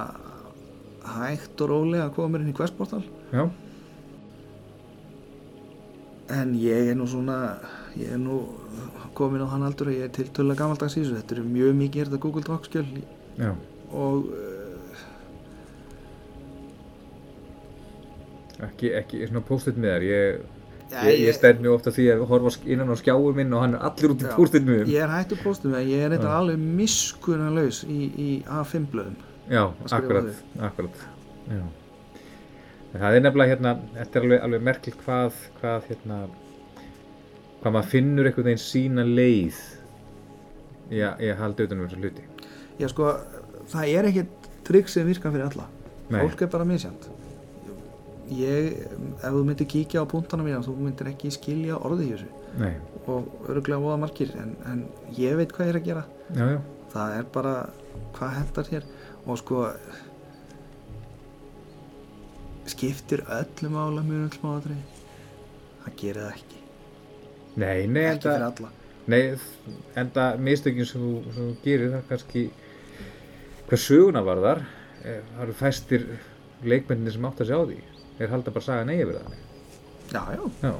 hægt 1.04 1.62
og 1.62 1.70
rólega 1.70 2.06
að 2.08 2.14
koma 2.16 2.28
mér 2.38 2.42
inn 2.46 2.54
í 2.54 2.58
questportal 2.58 3.04
Já. 3.34 3.50
En 6.32 6.54
ég 6.60 6.92
er 6.92 6.98
nú 7.00 7.08
svona 7.10 7.38
ég 7.98 8.14
er 8.16 8.22
nú 8.22 8.42
komin 9.18 9.44
á 9.44 9.48
hann 9.52 9.66
aldur 9.68 9.92
að 9.92 9.98
ég 10.00 10.08
er 10.08 10.16
tiltölulega 10.16 10.64
gamaldags 10.64 10.96
í 10.96 11.04
þessu 11.04 11.18
þetta 11.20 11.36
eru 11.38 11.50
mjög 11.50 11.76
mikið 11.82 12.08
þetta 12.08 12.22
Google 12.24 12.46
Docs 12.48 12.72
skjöl 12.72 12.88
Já. 13.42 13.52
og 13.92 14.32
uh, 14.32 14.52
Ekki, 18.62 18.92
ekki 18.94 19.26
svona 19.26 19.42
post-it 19.42 19.78
með 19.82 19.96
þér. 19.96 20.04
Ég, 20.06 20.42
ja, 20.92 21.04
ég, 21.10 21.22
ég 21.26 21.34
stend 21.34 21.64
mjög 21.64 21.80
ofta 21.80 21.94
því 21.96 22.04
að 22.14 22.24
horfa 22.30 22.52
innan 22.70 22.94
á 22.94 22.96
skjáum 23.00 23.40
minn 23.40 23.56
og 23.58 23.64
hann 23.64 23.74
er 23.78 23.86
allir 23.90 24.14
út 24.14 24.22
í 24.22 24.28
Já. 24.28 24.34
post-it 24.36 24.68
með 24.68 24.92
ég 24.92 25.02
er 25.02 25.14
hægt 25.16 25.34
að 25.34 25.44
postum 25.48 25.74
en 25.80 25.90
ég 25.90 26.06
er 26.06 26.18
Já. 26.20 26.28
alveg 26.38 26.62
miskunarlaus 26.82 27.82
í, 27.90 28.00
í 28.12 28.30
A5 28.46 28.90
blöðum 28.94 29.18
Já, 29.52 29.64
akkurat, 29.90 30.30
akkurat. 30.62 31.06
Já. 31.50 31.64
En 32.92 33.00
það 33.00 33.18
er 33.18 33.26
nefnilega 33.26 33.54
hérna, 33.56 33.76
þetta 33.96 34.20
er 34.20 34.26
alveg, 34.26 34.42
alveg 34.48 34.66
merkilt 34.68 35.04
hvað, 35.06 35.38
hvað 35.62 35.88
hérna, 35.92 36.18
hvað 37.62 37.76
maður 37.78 37.92
finnur 37.94 38.28
einhvern 38.30 38.50
veginn 38.50 38.66
sína 38.66 39.08
leið 39.08 39.62
í 40.92 41.04
að, 41.08 41.38
halda 41.40 41.68
utan 41.68 41.80
um 41.80 41.88
þessu 41.88 42.02
hluti. 42.02 42.28
já 42.82 42.90
sko, 42.92 43.14
það 43.72 43.96
er 43.96 44.10
ekkert 44.12 44.52
trygg 44.68 44.92
sem 44.92 45.08
virkar 45.08 45.32
fyrir 45.32 45.48
alla. 45.48 45.70
Nei. 46.12 46.20
fólk 46.26 46.42
er 46.44 46.52
bara 46.52 46.68
misjant 46.68 47.08
ég, 48.32 48.78
ef 49.20 49.28
þú 49.28 49.44
myndir 49.48 49.68
kíkja 49.70 50.04
á 50.04 50.06
punktana 50.10 50.46
mína 50.46 50.62
þú 50.64 50.76
myndir 50.80 51.12
ekki 51.12 51.32
skilja 51.34 51.80
orðið 51.80 52.06
í 52.06 52.12
þessu. 52.14 52.30
Nei, 52.62 52.74
og 53.10 53.48
öruglega 53.50 53.82
voða 53.84 54.00
margir 54.04 54.32
en, 54.40 54.54
en 54.68 54.86
ég 55.18 55.38
veit 55.40 55.52
hvað 55.56 55.68
ég 55.70 55.74
er 55.74 55.80
að 55.80 55.88
gera. 55.90 56.04
Já, 56.36 56.46
já, 56.54 56.60
það 56.94 57.18
er 57.18 57.28
bara 57.36 57.56
hvað 58.18 58.38
hendar 58.38 58.72
hér 58.72 58.88
og 59.26 59.40
sko 59.42 59.66
skiptir 62.72 63.24
öllu 63.28 63.70
mála 63.74 64.04
mjög 64.06 64.28
öll 64.28 64.36
smáatri 64.40 64.78
það 65.84 65.96
gerir 66.02 66.22
það 66.22 66.36
ekki. 66.36 66.60
Nei, 67.62 67.88
nei, 67.92 68.04
ekki 68.12 68.28
fyrir 68.30 68.46
alla. 68.48 68.70
Nei, 69.12 69.22
enda 69.98 70.26
mistökin 70.38 70.86
sem 70.88 71.02
þú, 71.02 71.14
sem 71.34 71.48
þú 71.50 71.56
gerir 71.66 71.90
það 71.96 72.04
kannski, 72.12 72.44
hvað 73.68 73.82
söguna 73.86 74.22
var 74.28 74.44
þar, 74.46 74.62
það 75.02 75.42
eru 75.46 75.56
fæstir 75.58 76.06
leikmennir 76.64 77.16
sem 77.16 77.26
átt 77.26 77.42
að 77.42 77.50
sjá 77.52 77.60
því, 77.72 77.80
þeir 78.20 78.34
halda 78.36 78.54
bara 78.56 78.68
saga 78.68 78.88
neyja 78.92 79.08
við 79.10 79.18
það. 79.20 79.40
já, 80.12 80.22
já, 80.38 80.44
Já, 80.62 80.74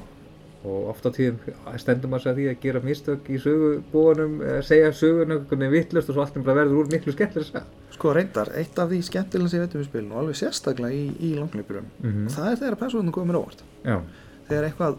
og 0.62 0.90
oft 0.92 1.06
á 1.06 1.10
tíðum 1.10 1.38
stendur 1.80 2.10
maður 2.10 2.22
sig 2.22 2.32
að 2.32 2.38
því 2.38 2.44
að 2.50 2.58
gera 2.62 2.82
mistök 2.84 3.30
í 3.34 3.38
sögubúanum, 3.42 4.34
segja 4.62 4.92
veginn 4.94 5.72
vittlust 5.72 6.10
og 6.12 6.16
svo 6.16 6.22
allt 6.22 6.36
er 6.38 6.44
bara 6.46 6.60
verður 6.60 6.84
úr 6.84 6.92
miklu 6.92 7.14
skemmtilega 7.16 7.42
að 7.42 7.48
segja. 7.50 7.64
sko 7.96 8.12
reyndar 8.14 8.52
eitt 8.60 8.78
af 8.78 8.90
því 8.92 9.00
skemmtilega 9.08 9.50
sem 9.50 9.58
ég 9.58 9.66
veitum 9.66 9.82
í 9.82 9.88
spilinu 9.88 10.14
og 10.14 10.20
alveg 10.22 10.38
sérstaklega 10.38 10.94
í, 10.94 11.02
í 11.18 11.32
langleipurum 11.38 11.88
Mm 11.98 12.28
það 12.28 12.52
er 12.52 12.60
þegar 12.62 12.78
persónum 12.84 13.12
komir 13.12 13.40
óvart. 13.40 13.64
Já, 13.82 13.98
þegar 14.48 14.68
eitthvað 14.68 14.96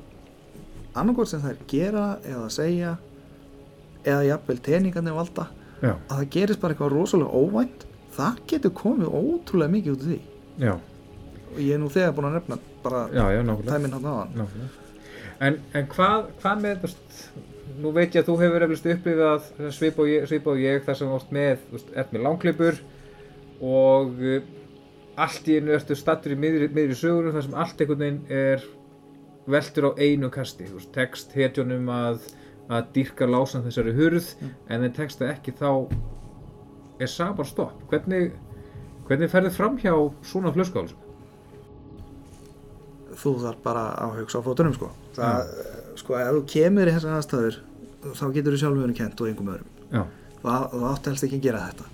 annarkort 0.93 1.31
sem 1.31 1.41
þær 1.41 1.57
gera 1.67 2.05
eða 2.27 2.49
segja 2.49 2.97
eða 4.03 4.23
jafnvel 4.27 4.59
teningarnir 4.59 5.15
valda 5.15 5.47
já, 5.81 5.95
að 5.95 6.17
það 6.17 6.29
gerist 6.29 6.59
bara 6.59 6.73
eitthvað 6.75 6.91
rosalega 6.97 7.31
óvænt 7.31 7.87
það 8.13 8.43
getur 8.47 8.75
komið 8.77 9.07
ótrúlega 9.09 9.71
mikið 9.71 9.93
út 9.95 10.03
af 10.03 10.07
því. 10.11 10.21
Já, 10.59 10.73
og 11.53 11.59
ég 11.59 11.73
er 11.73 11.79
nú 11.81 11.89
þegar 11.89 12.15
búin 12.17 12.29
að 12.29 12.39
nefna 12.39 12.57
bara 12.83 13.07
tæminn 13.63 13.95
hann 13.95 14.05
aðan 14.05 14.35
nákvæmlega. 14.37 14.82
En, 15.43 15.57
en 15.75 15.87
hvað, 15.91 16.29
hvað 16.39 16.61
með, 16.63 16.83
veist, 16.85 17.15
nú 17.83 17.91
veit 17.95 18.13
ég 18.13 18.21
að 18.21 18.29
þú 18.29 18.35
hefur 18.43 18.65
eflust 18.67 18.89
upplifað 18.93 19.47
svipa 19.75 20.03
og 20.03 20.11
ég, 20.11 20.27
svipa 20.29 20.53
og 20.53 20.61
ég 20.61 20.85
þar 20.85 20.99
sem 20.99 21.09
þú 21.09 21.17
varst 21.17 21.33
með, 21.35 21.65
þú 21.65 21.77
veist, 21.77 21.89
ert 21.99 22.13
með 22.13 22.25
langklippur 22.27 22.79
og 23.63 24.21
uh, 24.23 24.37
allt 25.23 25.49
í 25.49 25.57
einu 25.57 25.75
ertu 25.75 25.97
stattur 25.97 26.35
í 26.35 26.39
miðri, 26.39 26.69
miðri 26.73 26.97
sögunum 26.97 27.35
þar 27.35 27.45
sem 27.47 27.59
allt 27.63 27.83
einhvern 27.83 28.03
veginn 28.05 28.21
er 28.33 28.65
veltur 29.53 29.89
á 29.89 29.99
einu 29.99 30.29
kasti, 30.33 30.69
þú 30.69 30.79
veist, 30.79 30.93
text 30.95 31.35
hetjunum 31.35 31.89
að, 31.91 32.27
að 32.71 32.89
dýrka 32.95 33.27
lásan 33.27 33.65
þessari 33.65 33.95
hurð 33.97 34.31
en 34.43 34.85
þeim 34.85 34.95
tekst 34.95 35.19
það 35.21 35.33
ekki 35.35 35.55
þá 35.59 35.69
er 37.03 37.11
sabar 37.11 37.49
stopp. 37.49 37.81
Hvernig, 37.91 38.31
hvernig 39.09 39.31
ferðu 39.33 39.51
fram 39.57 39.79
hjá 39.81 39.95
svona 40.23 40.53
flöskálsum? 40.55 41.12
Þú 43.21 43.33
þarf 43.43 43.61
bara 43.63 43.83
að 44.05 44.15
hugsa 44.21 44.39
á 44.41 44.45
fótunum 44.47 44.75
sko. 44.77 44.89
það, 45.17 45.51
sko, 46.01 46.17
ef 46.19 46.31
þú 46.37 46.43
kemur 46.53 46.87
í 46.89 46.95
þessar 46.95 47.17
aðstæður 47.19 47.59
þá 48.03 48.25
getur 48.37 48.53
þú 48.55 48.61
sjálfur 48.63 48.95
kent 48.97 49.21
og 49.21 49.27
einhverjum 49.29 49.53
öðrum. 49.53 49.69
Já, 49.93 50.01
það 50.43 50.87
átti 50.93 51.09
helst 51.13 51.23
ekki 51.27 51.37
að 51.39 51.45
gera 51.47 51.65
þetta. 51.67 51.85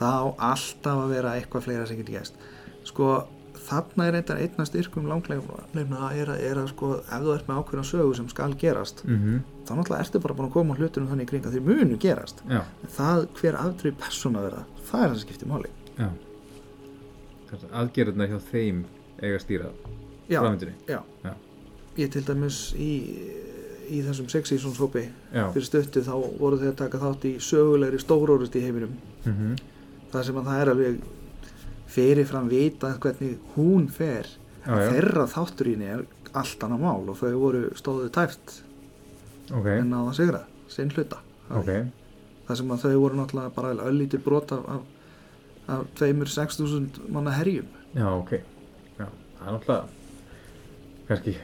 Það 0.00 0.16
á 0.16 0.26
alltaf 0.50 1.02
að 1.04 1.12
vera 1.14 1.34
eitthvað 1.36 1.66
fleira 1.68 1.86
sem 1.86 1.98
getur 2.00 2.16
gæst 2.18 2.34
sko 2.88 3.10
þarna 3.60 4.06
er 4.08 4.14
reyndar 4.16 4.38
einna 4.40 4.64
styrkum 4.64 5.04
langleifna 5.06 6.06
er, 6.16 6.30
að- 6.32 6.40
er 6.48 6.56
að 6.62 6.70
sko 6.72 6.88
ef 7.04 7.20
þú 7.20 7.34
ert 7.34 7.46
með 7.50 7.58
ákveðna 7.60 7.84
sögu 7.84 8.14
sem 8.16 8.28
skal 8.32 8.54
gerast 8.58 9.02
mhm, 9.04 9.42
þá 9.68 9.70
náttúrulega 9.76 10.00
ertu 10.06 10.22
bara 10.24 10.34
búin 10.38 10.48
að 10.48 10.54
koma 10.56 10.74
á 10.74 10.78
hlutunum 10.80 11.10
þannig 11.12 11.28
í 11.28 11.30
kring 11.30 11.44
að 11.46 11.54
þeir 11.58 11.66
munu 11.68 11.98
gerast. 12.00 12.40
Já, 12.48 12.62
það 12.96 13.26
hver 13.38 13.58
afdrif 13.60 13.98
persóna 14.00 14.42
verða 14.46 14.64
það 14.88 15.04
er 15.04 15.08
það 15.12 15.16
sem 15.20 15.22
skiptir 15.28 15.52
máli. 15.52 15.70
Aðgerðuna 17.74 18.26
hjá 18.30 18.38
þeim 18.50 18.82
eiga 19.20 19.36
að 19.36 19.42
stýra 19.44 19.70
já, 20.30 20.40
já. 20.88 21.00
Já. 21.24 21.32
ég 22.00 22.10
til 22.14 22.22
dæmis 22.24 22.58
í, 22.78 22.90
í 23.90 24.02
þessum 24.06 24.28
sex 24.30 24.52
seasons 24.52 24.78
hópi 24.80 25.08
fyrir 25.54 25.66
stöttu 25.66 26.02
þá 26.06 26.12
voru 26.38 26.58
þeir 26.60 26.72
að 26.72 26.78
taka 26.84 27.00
þátt 27.02 27.26
í 27.28 27.32
sögulegri 27.42 27.98
stórórust 28.00 28.54
í 28.56 28.62
heiminum. 28.64 28.94
Mhm, 29.26 29.56
það 30.12 30.28
sem 30.28 30.38
að 30.40 30.50
það 30.50 30.60
er 30.62 30.72
alveg 30.74 31.00
fyrirfram 31.90 32.48
vitað 32.50 32.98
hvernig 33.02 33.38
hún 33.56 33.88
fer 33.90 34.28
þeirra 34.64 35.26
þátturín 35.26 35.82
er 35.82 36.04
allt 36.36 36.62
annað 36.62 36.84
mál 36.84 37.08
og 37.10 37.16
þau 37.18 37.32
voru 37.40 37.62
stóðu 37.74 38.10
tæft 38.14 38.60
ok, 39.50 39.66
en 39.80 39.90
á 39.90 40.00
að 40.04 40.14
sigra, 40.20 40.44
sinn 40.70 40.92
hluta. 40.94 41.18
Ok, 41.50 41.70
það 42.46 42.60
sem 42.60 42.70
að 42.70 42.84
þau 42.84 42.98
voru 43.02 43.18
náttúrulega 43.18 43.54
bara 43.56 43.72
öllítið 43.90 44.22
brot 44.22 44.52
af, 44.54 44.68
af, 44.76 44.82
af 45.74 45.88
tveimur 45.98 46.30
6.000 46.30 47.08
manna 47.10 47.34
herjum. 47.34 47.66
Já, 47.96 48.06
ok, 48.14 48.36
já, 49.00 49.08
það 49.08 49.48
er 49.48 49.56
náttúrulega 49.56 49.99
kannski 51.10 51.34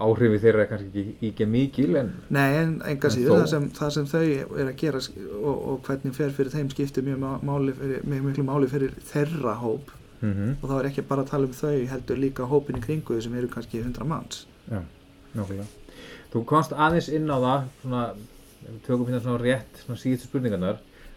áhrifi 0.00 0.38
þeirra 0.40 0.64
kannski 0.70 0.88
ekki, 0.88 1.14
ekki 1.28 1.46
mikil 1.50 1.96
en, 2.00 2.12
nei 2.32 2.56
en 2.62 2.76
enga 2.88 3.10
En 3.10 3.14
síður 3.16 3.42
það 3.42 3.48
sem, 3.52 3.66
það 3.76 3.90
sem 3.96 4.06
þau 4.08 4.22
er 4.24 4.70
að 4.70 4.76
gera 4.80 5.00
og, 5.02 5.56
og 5.56 5.80
hvernig 5.88 6.14
fer 6.16 6.30
fyrir 6.36 6.54
þeim 6.54 6.70
skiptir 6.72 7.04
mjög, 7.04 7.18
má- 7.20 7.42
máli 7.50 7.74
fyrir, 7.76 8.06
mjög 8.08 8.28
miklu 8.30 8.44
máli 8.48 8.70
fyrir 8.72 8.94
þeirra 9.10 9.56
hóp 9.60 9.92
mhm, 10.22 10.54
og 10.60 10.64
þá 10.70 10.74
er 10.78 10.88
ekki 10.92 11.04
bara 11.10 11.26
að 11.26 11.32
tala 11.34 11.50
um 11.50 11.58
þau 11.60 11.74
heldur 11.92 12.22
líka 12.22 12.48
hópin 12.48 12.80
í 12.80 12.84
kringu 12.86 13.18
þau 13.18 13.26
sem 13.26 13.36
eru 13.42 13.50
kannski 13.52 13.82
100 13.82 14.08
manns 14.08 14.46
já, 14.70 14.80
nákvæmlega. 15.34 15.68
Þú 16.30 16.44
komst 16.46 16.72
aðeins 16.72 17.08
inn 17.10 17.26
á 17.26 17.36
það, 17.42 17.64
svona, 17.82 18.02
tökum 18.86 19.08
hérna 19.08 19.20
svona 19.24 19.40
rétt, 19.42 19.80
svona 19.82 19.98
síðustu 19.98 20.28
spurningarnar, 20.30 20.76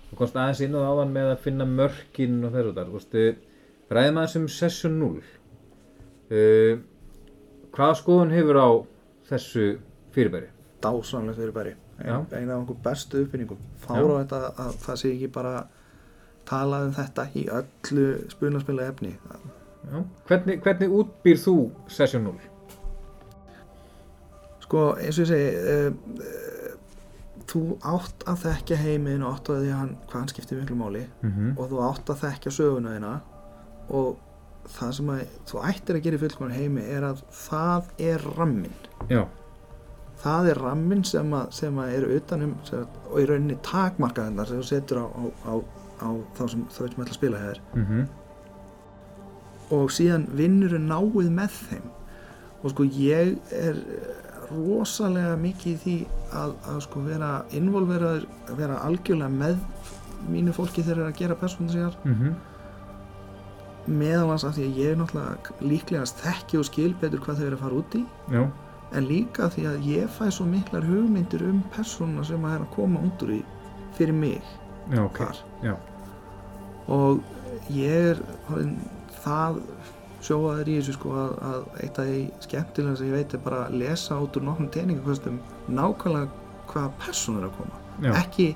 þú 0.09 0.17
komst 0.17 0.39
aðeins 0.41 0.63
inn 0.65 0.73
á 0.73 0.81
það 0.81 0.89
áðan 0.89 1.11
með 1.13 1.27
að 1.35 1.43
finna 1.43 1.67
mörkin 1.69 2.39
og 2.47 2.55
þessu 2.55 2.71
þar, 2.79 2.89
þú 2.89 2.97
veist, 2.97 3.43
ræðum 3.93 4.17
aðeins 4.23 4.37
um 4.39 4.47
session 4.49 4.97
0. 5.03 5.21
Uh, 6.33 6.81
hvaða 7.73 7.95
skoðun 8.01 8.31
hefur 8.35 8.59
á 8.61 8.69
þessu 9.29 9.67
fyrirbæri? 10.15 10.47
dásanlega 10.83 11.35
fyrir 11.37 11.51
bæri 11.55 11.73
Já. 12.03 12.15
ein, 12.19 12.25
ein 12.33 12.49
af 12.51 12.61
okkur 12.63 12.75
bestu 12.83 13.21
uppfinningum 13.23 13.57
fára 13.79 14.17
á 14.17 14.21
þetta 14.23 14.39
að 14.65 14.73
það 14.83 14.95
sé 15.01 15.11
ekki 15.13 15.27
bara 15.31 15.53
talað 16.49 16.87
um 16.89 16.93
þetta 16.97 17.27
í 17.39 17.43
öllu 17.59 18.07
spunaspila 18.33 18.87
efni 18.91 19.13
Já. 19.91 20.01
Hvernig, 20.27 20.59
hvernig 20.63 20.89
útbýr 20.99 21.37
þú 21.39 21.55
session 21.87 22.23
0? 22.23 22.33
sko 24.63 24.83
eins 24.99 25.19
og 25.19 25.25
ég 25.25 25.29
segi 25.29 25.49
uh, 25.59 25.93
uh, 26.23 26.75
þú 27.51 27.61
átt 27.93 28.23
að 28.31 28.43
þekkja 28.45 28.77
heiminn 28.81 29.23
og 29.27 29.35
átt 29.37 29.49
að 29.53 29.63
því 29.65 29.73
hann, 29.77 29.95
hvað 30.09 30.19
hann 30.21 30.31
skiptir 30.31 30.59
miklu 30.61 30.75
máli 30.79 31.03
Mm 31.21 31.31
-hmm. 31.31 31.57
og 31.59 31.69
þú 31.71 31.81
átt 31.89 32.09
að 32.09 32.21
þekkja 32.25 32.51
söguna 32.51 32.95
þína 32.97 33.13
og 33.89 34.17
það 34.71 34.91
sem 34.97 35.13
að 35.13 35.21
þú 35.49 35.61
ættir 35.69 35.99
að 35.99 36.03
gera 36.07 36.19
í 36.19 36.23
fullkomun 36.23 36.57
heimi 36.57 36.83
er 36.95 37.07
að 37.09 37.23
það 37.35 37.93
er 38.09 38.27
rammin 38.37 38.75
Já, 39.11 39.21
það 40.23 40.49
er 40.53 40.61
rammin 40.63 41.05
sem 41.07 41.33
að, 41.35 41.47
sem 41.59 41.79
að 41.83 41.95
eru 41.99 42.17
utanum 42.17 42.57
sem, 42.67 42.83
og 43.11 43.21
í 43.21 43.29
rauninni 43.29 43.59
takmarkaðinnar 43.65 44.49
sem 44.49 44.61
þú 44.61 44.67
setur 44.71 45.03
á, 45.03 45.05
á, 45.07 45.23
á, 45.51 45.53
á 46.03 46.09
þá 46.37 46.43
sem 46.53 46.67
þau 46.71 46.83
sem 46.83 47.03
ætla 47.03 47.09
að 47.09 47.17
spila 47.19 47.45
hér 47.47 47.63
mm 47.77 48.03
og 49.73 49.89
síðan 49.89 50.27
vinnur 50.37 50.75
náið 50.77 51.29
með 51.33 51.53
þeim. 51.69 51.85
Og 52.61 52.73
sko 52.73 52.85
ég 52.85 53.31
er 53.57 53.79
rosalega 54.51 55.35
mikið 55.39 55.71
í 55.71 55.77
því 55.81 55.95
að, 56.35 56.55
að 56.69 56.79
sko 56.85 57.03
vera 57.07 57.29
involveraður 57.55 58.27
að 58.51 58.59
vera 58.59 58.79
algjörlega 58.85 59.31
með 59.33 59.57
mínu 60.29 60.53
fólki 60.55 60.83
þegar 60.83 60.99
þeir 60.99 61.01
eru 61.01 61.09
að 61.09 61.21
gera 61.21 61.39
persónu 61.41 61.73
síðar 61.73 61.97
mm 62.03 62.13
meðal 62.13 62.33
hans 63.87 64.43
af 64.43 64.55
því 64.55 64.67
að 64.67 64.77
ég 64.79 64.91
er 64.91 64.99
náttúrulega 64.99 65.55
líklegast 65.61 66.21
þekki 66.23 66.59
og 66.59 66.67
skil 66.69 66.93
betur 67.01 67.19
hvað 67.19 67.39
þau 67.39 67.45
eru 67.47 67.57
að 67.57 67.63
fara 67.63 67.79
út 67.81 67.95
í. 67.97 68.03
Já, 68.31 68.43
en 68.93 69.07
líka 69.09 69.49
því 69.49 69.65
að 69.67 69.87
ég 69.89 70.11
fæ 70.13 70.27
svo 70.31 70.45
miklar 70.45 70.85
hugmyndir 70.85 71.43
um 71.47 71.63
persónuna 71.73 72.25
sem 72.27 72.45
að 72.45 72.57
er 72.57 72.65
að 72.65 72.73
koma 72.75 73.01
úr 73.01 73.33
í 73.33 73.39
fyrir 73.97 74.13
mig 74.13 74.41
já, 74.91 75.01
ok, 75.03 75.17
þar. 75.17 75.41
Já, 75.63 75.75
og 76.93 77.23
ég 77.73 78.13
er 78.13 78.21
það 79.23 79.59
sjóaður 80.23 80.71
í 80.71 80.77
þessu 80.79 80.95
sko 80.95 81.15
að, 81.19 81.33
að 81.49 81.81
eitt 81.83 81.99
af 81.99 82.07
því 82.07 82.21
skemmtilega 82.45 82.99
sem 82.99 83.09
ég 83.09 83.17
veit 83.17 83.35
er 83.35 83.43
bara 83.43 83.65
að 83.65 83.77
lesa 83.81 84.19
út 84.23 84.39
úr 84.39 84.47
nokkrum 84.47 84.71
teiningakostum 84.73 85.41
nákvæmlega 85.67 86.29
hvaða 86.71 86.93
persónur 87.03 87.43
er 87.43 87.49
að 87.49 87.57
koma. 87.59 87.83
Já, 88.03 88.11
ekki 88.21 88.49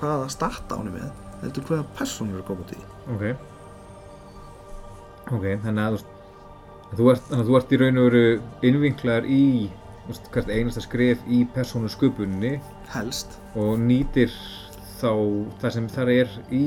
hvaða 0.00 0.30
starta 0.32 0.78
ánum 0.78 0.98
með 0.98 1.10
heldur 1.44 1.68
hvaða 1.70 1.90
persónur 1.98 2.38
er 2.38 2.44
að 2.44 2.48
koma 2.50 2.66
út 2.66 2.76
í. 2.76 2.86
Ok 3.14 3.53
ok, 5.30 5.46
þannig 5.64 5.84
að 5.84 6.02
þú, 6.94 7.08
ert, 7.12 7.32
að 7.32 7.48
þú 7.48 7.56
ert 7.58 7.72
í 7.72 7.80
raun 7.80 8.02
og 8.02 8.10
veru 8.10 8.26
innvinklar 8.68 9.26
í 9.28 9.44
veist, 10.08 10.28
hvert 10.34 10.52
einasta 10.52 10.84
skref 10.84 11.24
í 11.30 11.44
persónu 11.54 11.90
sköpunni 11.92 12.58
helst. 12.92 13.38
og 13.56 13.78
nýtir 13.80 14.32
þá 15.00 15.10
það 15.62 15.74
sem 15.78 15.90
þar 15.96 16.12
er 16.14 16.38
í 16.52 16.66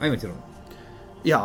æventýrunum 0.00 0.42
já, 1.26 1.40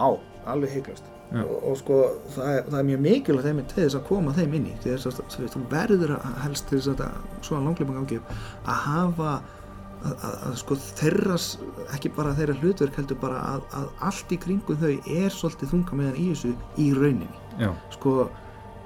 alveg 0.45 0.77
heiklast 0.77 1.07
og, 1.31 1.55
og 1.71 1.77
sko 1.79 2.01
það 2.33 2.51
er, 2.51 2.61
það 2.67 2.77
er 2.81 2.87
mjög 2.89 3.03
mikilvægt 3.05 3.47
þeim 3.47 3.63
til 3.71 3.79
þess 3.85 3.99
að 4.01 4.07
koma 4.09 4.35
þeim 4.35 4.55
inn 4.57 4.67
í 4.71 4.75
þess 4.83 5.09
að 5.11 5.49
þú 5.53 5.63
verður 5.71 6.15
að 6.17 6.37
helst 6.45 6.67
til 6.69 6.81
þess 6.81 6.93
að 6.97 7.17
svona 7.47 7.65
langleipum 7.69 7.99
gangi 8.01 8.19
að 8.65 8.81
hafa 8.87 9.35
að, 10.01 10.13
að, 10.25 10.35
að 10.49 10.55
sko 10.61 10.77
þeirra 10.81 11.37
ekki 11.95 12.11
bara 12.15 12.33
þeirra 12.37 12.55
hlutverk 12.61 12.97
heldur 12.99 13.19
bara 13.21 13.41
að, 13.53 13.65
að 13.77 13.87
allt 14.09 14.33
í 14.33 14.39
kringum 14.41 14.79
þau 14.81 14.91
er 15.21 15.35
svolítið 15.35 15.73
þunga 15.75 15.99
meðan 15.99 16.19
í 16.21 16.27
þessu 16.31 16.53
í 16.81 16.87
rauninni. 16.97 17.41
Já, 17.61 17.69
sko 17.95 18.15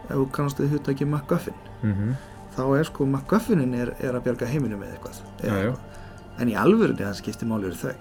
ef 0.05 0.13
þú 0.13 0.25
kannast 0.35 0.59
þau 0.61 0.67
hugtæki 0.73 1.07
MacGuffin 1.09 1.55
mhm, 1.81 2.11
þá 2.57 2.63
er 2.79 2.89
sko 2.89 3.07
MacGuffinin 3.09 3.73
er, 3.77 3.93
er 4.03 4.17
að 4.17 4.27
bjarga 4.27 4.49
heiminum 4.51 4.83
með 4.83 4.95
eitthvað, 4.95 5.21
Já, 5.39 5.47
eða 5.49 5.55
já. 5.55 5.71
eitthvað. 5.71 6.05
en 6.43 6.51
í 6.51 6.59
alvörunni 6.65 7.05
það 7.07 7.17
skiptir 7.21 7.51
máli 7.51 7.69
eru 7.71 7.79
þau. 7.79 7.95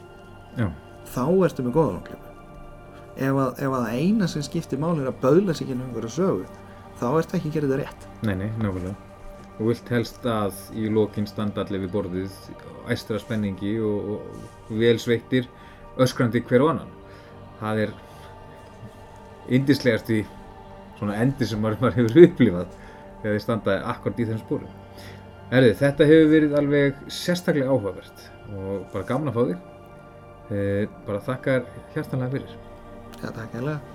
Já, 0.59 0.69
þá 1.15 1.25
ertu 1.49 1.65
með 1.67 1.77
góða 1.79 1.97
langleipu 1.97 2.31
ef 3.15 3.37
að, 3.39 3.51
ef 3.63 3.71
að 3.71 3.85
það 3.87 3.97
eina 4.03 4.27
sem 4.31 4.43
skiptir 4.43 4.81
máli 4.83 5.05
er 5.05 5.11
að 5.13 5.21
böðla 5.23 5.55
sig 5.55 5.69
inn 5.71 5.81
um 5.81 5.89
einhverju 5.89 6.11
sögu 6.17 6.47
þá 6.99 7.05
ertu 7.21 7.37
ekki 7.39 7.51
að 7.51 7.55
gera 7.59 7.69
þetta 7.71 7.83
rétt. 7.85 8.07
Nei, 8.27 8.35
nei, 8.41 8.49
nákvæmlega 8.59 9.14
og 9.59 9.69
vilt 9.71 9.91
helst 9.95 10.25
að 10.27 10.57
í 10.75 10.89
lokin 10.91 11.29
standa 11.31 11.63
allir 11.63 11.85
við 11.85 11.93
borðið 11.95 12.39
æstra 12.91 13.21
spenningi 13.23 13.77
og, 13.85 14.15
og 14.17 14.73
vel 14.81 14.97
sveittir 14.99 15.47
öskrandi 16.01 16.43
hver 16.49 16.65
og 16.65 16.73
annan. 16.75 16.95
Það 17.61 17.85
er 17.85 17.93
indislegast 19.55 20.11
í 20.11 20.25
svona 20.99 21.21
endi 21.23 21.47
sem 21.47 21.61
maður, 21.63 21.95
hefur 21.95 22.25
upplifað 22.27 22.73
þegar 23.23 23.37
þið 23.37 23.45
standa 23.45 23.79
akkord 23.93 24.21
í 24.21 24.27
þeim 24.31 24.41
spórum 24.43 24.81
Erði, 25.55 25.75
þetta 25.79 26.07
hefur 26.09 26.31
verið 26.33 26.55
alveg 26.59 27.03
sérstaklega 27.13 27.71
áhugavert 27.71 28.25
og 28.57 28.87
bara 28.95 29.07
gaman 29.07 29.31
að 29.31 29.37
fá 29.37 29.43
þig. 29.51 29.67
E, 30.51 30.61
bara 31.07 31.25
þakka 31.29 31.59
þér 31.59 31.91
hjartanlega 31.95 32.37
fyrir. 32.39 32.57
Já, 33.21 33.29
takk 33.29 33.59
hérlega 33.59 33.94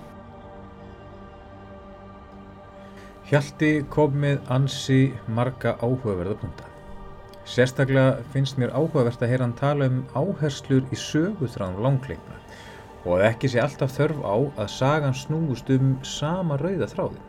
Hjalti 3.30 3.84
kom 3.94 4.16
með 4.18 4.40
ansi 4.50 5.12
marga 5.30 5.76
áhugaverða 5.86 6.34
punta. 6.42 6.64
Sérstaklega 7.46 8.24
finnst 8.34 8.58
mér 8.58 8.72
áhugavert 8.74 9.22
að 9.22 9.30
heyra 9.30 9.46
hann 9.46 9.54
tala 9.60 9.86
um 9.92 10.00
áherslur 10.18 10.88
í 10.90 10.98
söguþráðum 10.98 11.84
langleikna 11.86 12.40
og 13.04 13.20
að 13.20 13.26
ekki 13.28 13.52
sé 13.54 13.60
alltaf 13.62 13.94
þörf 13.94 14.24
á 14.26 14.38
að 14.64 14.72
sagan 14.74 15.14
snúist 15.14 15.70
um 15.76 15.92
sama 16.02 16.58
rauða 16.58 16.88
þráðin. 16.90 17.28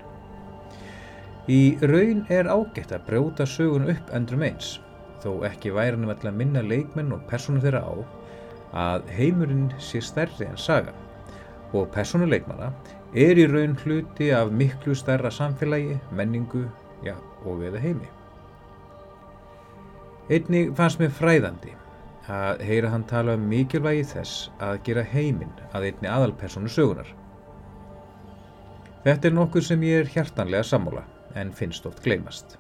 Í 1.53 1.61
raun 1.85 2.25
er 2.33 2.49
ágætt 2.49 2.95
að 2.97 3.05
brjóta 3.11 3.45
sögun 3.45 3.91
upp 3.93 4.15
endrum 4.17 4.47
eins, 4.49 4.79
þó 5.21 5.45
ekki 5.51 5.75
væri 5.77 6.01
hann 6.01 6.15
að 6.17 6.39
minna 6.41 6.65
leikmenn 6.65 7.13
og 7.13 7.29
persónu 7.29 7.61
þeirra 7.61 7.85
á 7.85 7.95
að 8.87 9.13
heimurinn 9.19 9.69
sé 9.77 10.01
stærri 10.01 10.49
en 10.49 10.57
sagan 10.57 10.97
og 11.77 11.93
persónuleikmana 11.93 12.73
er 13.15 13.39
í 13.39 13.47
raun 13.51 13.77
hluti 13.83 14.31
af 14.35 14.53
miklu 14.55 14.95
stærra 14.95 15.31
samfélagi, 15.35 15.99
menningu 16.15 16.67
já, 17.05 17.17
og 17.45 17.63
eða 17.67 17.83
heimi. 17.83 18.09
Einnig 20.31 20.71
fannst 20.79 21.01
mér 21.01 21.11
fræðandi 21.11 21.73
að 22.31 22.61
heyra 22.63 22.93
hann 22.93 23.07
tala 23.11 23.35
um 23.35 23.49
mikilvægi 23.51 24.05
þess 24.13 24.51
að 24.63 24.83
gera 24.87 25.03
heiminn 25.03 25.57
að 25.75 25.89
einni 25.89 26.11
aðalpersonu 26.11 26.71
sögunar. 26.71 27.09
Þetta 29.03 29.29
er 29.29 29.35
nokkuð 29.35 29.67
sem 29.67 29.83
ég 29.89 30.05
er 30.05 30.13
hjartanlega 30.13 30.69
sammála 30.69 31.03
en 31.35 31.51
finnst 31.57 31.87
oft 31.89 32.03
gleymast. 32.05 32.59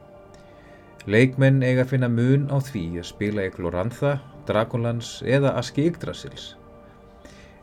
Leikmenn 1.06 1.62
eiga 1.62 1.84
að 1.84 1.92
finna 1.94 2.08
mun 2.12 2.48
á 2.50 2.58
því 2.58 2.84
að 3.00 3.08
spila 3.08 3.46
í 3.46 3.52
Glorantha, 3.54 4.18
Dragonlance 4.48 5.22
eða 5.24 5.54
Aski 5.60 5.86
Yggdrasils. 5.88 6.54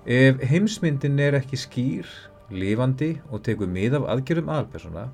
Ef 0.08 0.40
heimsmyndin 0.48 1.20
er 1.20 1.36
ekki 1.42 1.60
skýr, 1.60 2.08
lifandi 2.52 3.18
og 3.32 3.44
tekur 3.48 3.70
mið 3.72 4.00
af 4.00 4.08
aðgerðum 4.14 4.52
aðalpersona, 4.54 5.08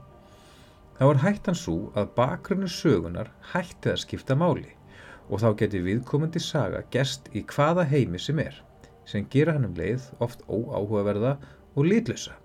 þá 1.00 1.04
er 1.08 1.22
hættan 1.24 1.58
svo 1.58 1.78
að 1.98 2.14
bakgrunni 2.18 2.70
sögunar 2.70 3.32
hætti 3.54 3.94
að 3.94 4.02
skipta 4.04 4.38
máli 4.38 4.76
og 5.30 5.42
þá 5.42 5.50
geti 5.64 5.82
viðkomandi 5.84 6.42
saga 6.44 6.84
gerst 6.94 7.30
í 7.34 7.44
hvaða 7.50 7.88
heimi 7.90 8.20
sem 8.22 8.40
er, 8.44 8.56
sem 9.06 9.26
gera 9.32 9.56
hann 9.56 9.68
um 9.70 9.78
leið 9.78 10.10
oft 10.24 10.44
óáhugaverða 10.48 11.38
og 11.76 11.88
litlösa. 11.88 12.36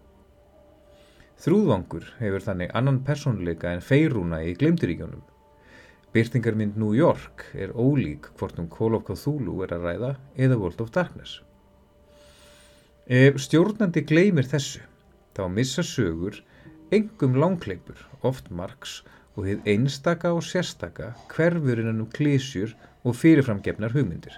Þrúðvangur 1.38 2.06
hefur 2.18 2.42
þannig 2.42 2.72
annan 2.74 3.02
personleika 3.06 3.70
en 3.70 3.84
feirúna 3.84 4.40
í 4.42 4.56
glemdiríkjónum. 4.58 5.20
Byrtingarmynd 6.14 6.78
New 6.80 6.96
York 6.96 7.44
er 7.54 7.74
ólík 7.76 8.30
hvort 8.40 8.58
um 8.58 8.66
Call 8.72 8.96
of 8.96 9.04
Cthulhu 9.06 9.60
er 9.62 9.76
að 9.76 9.86
ræða 9.86 10.14
eða 10.34 10.58
World 10.58 10.80
of 10.82 10.90
Darkness. 10.96 11.42
Ef 13.08 13.38
stjórnandi 13.40 14.02
gleymir 14.04 14.44
þessu, 14.44 14.82
þá 15.32 15.46
missa 15.48 15.80
sögur 15.80 16.42
engum 16.92 17.38
langleipur, 17.40 17.96
oft 18.20 18.50
margs 18.52 18.98
og 19.32 19.46
þið 19.46 19.68
einstaka 19.72 20.34
og 20.36 20.42
sérstaka 20.44 21.14
hverfur 21.32 21.80
innan 21.80 22.02
um 22.04 22.10
klísjur 22.12 22.74
og 23.08 23.16
fyrirframgefnar 23.16 23.94
hugmyndir. 23.96 24.34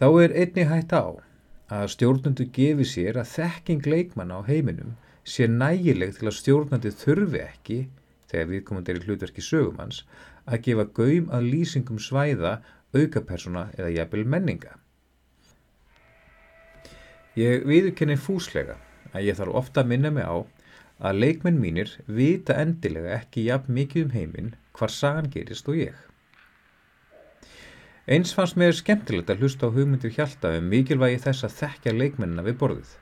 Þá 0.00 0.06
er 0.22 0.34
einni 0.40 0.64
hægt 0.70 0.94
á 0.96 1.20
að 1.68 1.92
stjórnandi 1.92 2.46
gefi 2.56 2.86
sér 2.88 3.18
að 3.20 3.34
þekking 3.34 3.84
leikmanna 3.84 4.38
á 4.40 4.48
heiminum 4.48 4.94
sé 5.20 5.50
nægileg 5.52 6.14
til 6.16 6.30
að 6.30 6.38
stjórnandi 6.38 6.94
þurfi 6.96 7.42
ekki, 7.42 7.76
þegar 8.32 8.48
viðkomandi 8.54 8.94
er 8.94 9.02
í 9.02 9.04
hlutverki 9.04 9.44
sögumans, 9.44 10.00
að 10.48 10.64
gefa 10.64 10.88
gaum 10.96 11.28
að 11.28 11.50
lýsingum 11.52 12.00
svæða, 12.00 12.54
aukapersona 12.96 13.66
eða 13.76 13.92
jafnvel 13.98 14.24
menninga. 14.24 14.78
Ég 17.34 17.64
viðurkenni 17.66 18.14
fúslega 18.14 18.76
að 19.10 19.24
ég 19.26 19.38
þarf 19.38 19.56
ofta 19.58 19.82
að 19.82 19.88
minna 19.90 20.10
mig 20.14 20.22
á 20.22 20.46
að 21.02 21.16
leikmenn 21.18 21.56
mínir 21.58 21.90
vita 22.06 22.54
endilega 22.62 23.16
ekki 23.16 23.48
jafn 23.48 23.74
mikið 23.74 24.04
um 24.04 24.12
heiminn 24.14 24.52
hvar 24.78 24.92
sagan 24.94 25.30
gerist 25.32 25.66
og 25.70 25.80
ég. 25.80 25.96
Eins 28.06 28.34
fannst 28.36 28.58
mér 28.60 28.76
skemmtilegt 28.78 29.32
að 29.32 29.42
hlusta 29.42 29.66
á 29.66 29.74
hugmyndir 29.74 30.14
hjálta 30.14 30.52
um 30.54 30.70
mikilvægi 30.70 31.24
þess 31.24 31.48
að 31.48 31.56
þekkja 31.58 31.96
leikmennina 31.96 32.46
við 32.46 32.58
borðið. 32.62 32.94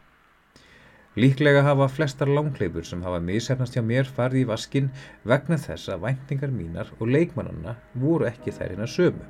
Líklega 1.20 1.66
hafa 1.66 1.90
flestar 1.92 2.32
langleipur 2.32 2.88
sem 2.88 3.02
hafa 3.04 3.20
misefnast 3.20 3.76
hjá 3.76 3.84
mér 3.84 4.08
farið 4.08 4.46
í 4.46 4.48
vaskin 4.48 4.88
vegna 5.28 5.60
þess 5.60 5.92
að 5.92 6.06
væntingar 6.06 6.54
mínar 6.56 6.94
og 6.98 7.12
leikmannana 7.12 7.76
voru 8.00 8.30
ekki 8.30 8.54
þær 8.56 8.72
hinn 8.72 8.86
að 8.86 8.94
sömu 8.94 9.28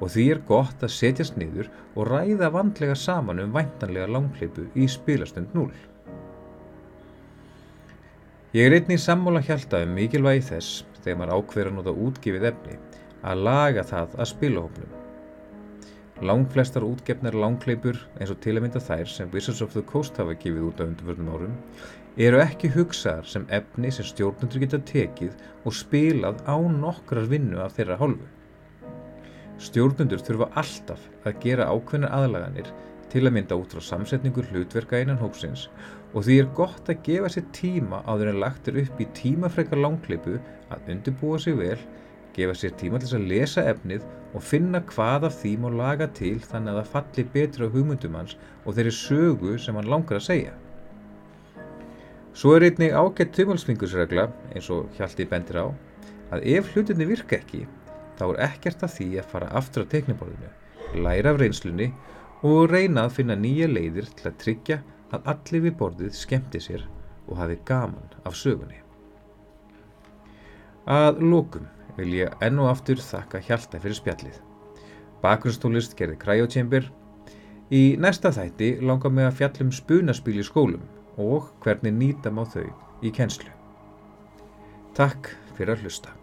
og 0.00 0.10
því 0.14 0.26
er 0.34 0.42
gott 0.48 0.82
að 0.82 0.94
setjast 0.94 1.36
niður 1.40 1.70
og 1.94 2.08
ræða 2.08 2.50
vandlega 2.54 2.94
saman 2.98 3.42
um 3.42 3.52
væntanlega 3.54 4.08
langleipu 4.10 4.68
í 4.74 4.88
spilastund 4.90 5.52
0. 5.54 5.68
Ég 8.52 8.68
er 8.68 8.74
einnig 8.76 9.00
sammála 9.00 9.40
hjálta 9.44 9.82
um 9.84 9.94
mikilvægi 9.96 10.42
þess 10.50 10.82
þegar 11.02 11.20
maður 11.20 11.38
ákveður 11.38 11.70
að 11.70 11.78
nota 11.78 11.94
útgifið 12.06 12.50
efni 12.50 12.74
að 13.22 13.46
laga 13.46 13.84
það 13.86 14.18
að 14.18 14.30
spilahopnum. 14.32 14.98
Langflestar 16.22 16.84
útgefnar 16.86 17.34
langleipur 17.34 17.96
eins 18.20 18.30
og 18.30 18.38
til 18.44 18.54
að 18.58 18.66
mynda 18.66 18.82
þær 18.82 19.08
sem 19.10 19.30
Wizards 19.32 19.62
of 19.64 19.72
the 19.74 19.82
Coast 19.88 20.20
hafa 20.20 20.36
gefið 20.36 20.68
út 20.68 20.82
á 20.82 20.86
undanförnum 20.86 21.32
árum 21.32 21.56
eru 22.20 22.42
ekki 22.42 22.68
hugsaðar 22.74 23.26
sem 23.32 23.48
efni 23.48 23.90
sem 23.90 24.06
stjórnundur 24.06 24.60
geta 24.62 24.82
tekið 24.92 25.32
og 25.64 25.74
spilað 25.74 26.44
á 26.44 26.56
nokkrar 26.60 27.26
vinnu 27.30 27.62
af 27.64 27.78
þeirra 27.78 27.96
hálfu. 28.02 28.28
Stjórnundur 29.60 30.22
þurfa 30.24 30.48
alltaf 30.62 31.04
að 31.28 31.38
gera 31.42 31.68
ákveðnar 31.72 32.14
aðlaganir 32.16 32.70
til 33.12 33.26
að 33.26 33.34
mynda 33.36 33.58
út 33.60 33.74
frá 33.74 33.84
samsetningu 33.84 34.44
hlutverka 34.48 35.00
einan 35.00 35.20
hópsins 35.20 35.66
og 36.12 36.24
því 36.26 36.38
er 36.40 36.48
gott 36.56 36.88
að 36.88 37.02
gefa 37.06 37.28
sér 37.34 37.44
tíma 37.56 38.00
á 38.08 38.12
þeirra 38.16 38.38
lagtir 38.46 38.78
upp 38.82 39.00
í 39.00 39.08
tímafrekar 39.18 39.80
langkleipu 39.80 40.38
að 40.72 40.90
undirbúa 40.94 41.40
sig 41.40 41.56
vel, 41.58 41.78
gefa 42.36 42.56
sér 42.56 42.74
tíma 42.80 43.00
til 43.02 43.12
að 43.18 43.28
lesa 43.32 43.64
efnið 43.68 44.04
og 44.32 44.44
finna 44.44 44.80
hvað 44.88 45.28
af 45.28 45.38
því 45.42 45.52
má 45.60 45.68
laga 45.76 46.08
til 46.16 46.38
þannig 46.40 46.72
að 46.72 46.80
það 46.80 46.92
falli 46.94 47.24
betur 47.36 47.66
á 47.68 47.72
hugmyndum 47.76 48.16
hans 48.16 48.36
og 48.64 48.76
þeirri 48.76 48.94
sögu 48.96 49.56
sem 49.60 49.76
hann 49.76 49.90
langar 49.92 50.20
að 50.20 50.28
segja. 50.30 50.54
Svo 52.32 52.54
er 52.56 52.64
einnig 52.64 52.94
ágætt 52.96 53.34
tumulsfingusregla, 53.36 54.30
eins 54.54 54.70
og 54.72 54.88
Hjalti 54.96 55.26
bendir 55.28 55.58
á, 55.60 55.66
að 56.32 56.46
ef 56.48 56.70
hlutinni 56.72 57.04
virka 57.10 57.36
ekki, 57.36 57.66
þá 58.22 58.28
er 58.30 58.40
ekkert 58.46 58.82
að 58.86 58.94
því 58.96 59.08
að 59.18 59.30
fara 59.32 59.50
aftur 59.58 59.82
á 59.82 59.90
tekniborðinu, 59.90 60.50
læra 61.02 61.32
af 61.32 61.40
reynslunni 61.42 61.88
og 62.46 62.70
reyna 62.70 63.06
að 63.08 63.16
finna 63.18 63.36
nýja 63.38 63.66
leiðir 63.70 64.10
til 64.14 64.28
að 64.30 64.38
tryggja 64.44 64.78
að 65.12 65.28
allir 65.32 65.64
við 65.66 65.76
borðið 65.80 66.14
skemmti 66.16 66.62
sér 66.62 66.86
og 67.26 67.36
hafi 67.40 67.58
gaman 67.66 68.14
af 68.22 68.38
sögunni. 68.38 68.78
Að 70.86 71.22
lókum 71.22 71.66
vil 71.98 72.14
ég 72.20 72.38
enn 72.42 72.62
og 72.62 72.70
aftur 72.70 73.02
þakka 73.02 73.42
Hjalta 73.46 73.82
fyrir 73.82 73.98
spjallið. 73.98 74.38
Bakgrunstólist 75.22 75.94
gerði 75.98 76.18
Cryochamber. 76.22 76.88
Í 77.72 77.96
næsta 77.98 78.32
þætti 78.34 78.74
langar 78.82 79.14
mig 79.14 79.28
að 79.28 79.38
fjallum 79.42 79.74
spunaspíl 79.74 80.38
í 80.38 80.46
skólum 80.46 80.82
og 81.18 81.52
hvernig 81.62 81.94
nýta 81.94 82.34
má 82.34 82.42
þau 82.46 82.66
í 83.02 83.14
kennslu. 83.14 83.50
Takk 84.98 85.30
fyrir 85.56 85.76
að 85.76 85.86
hlusta. 85.86 86.21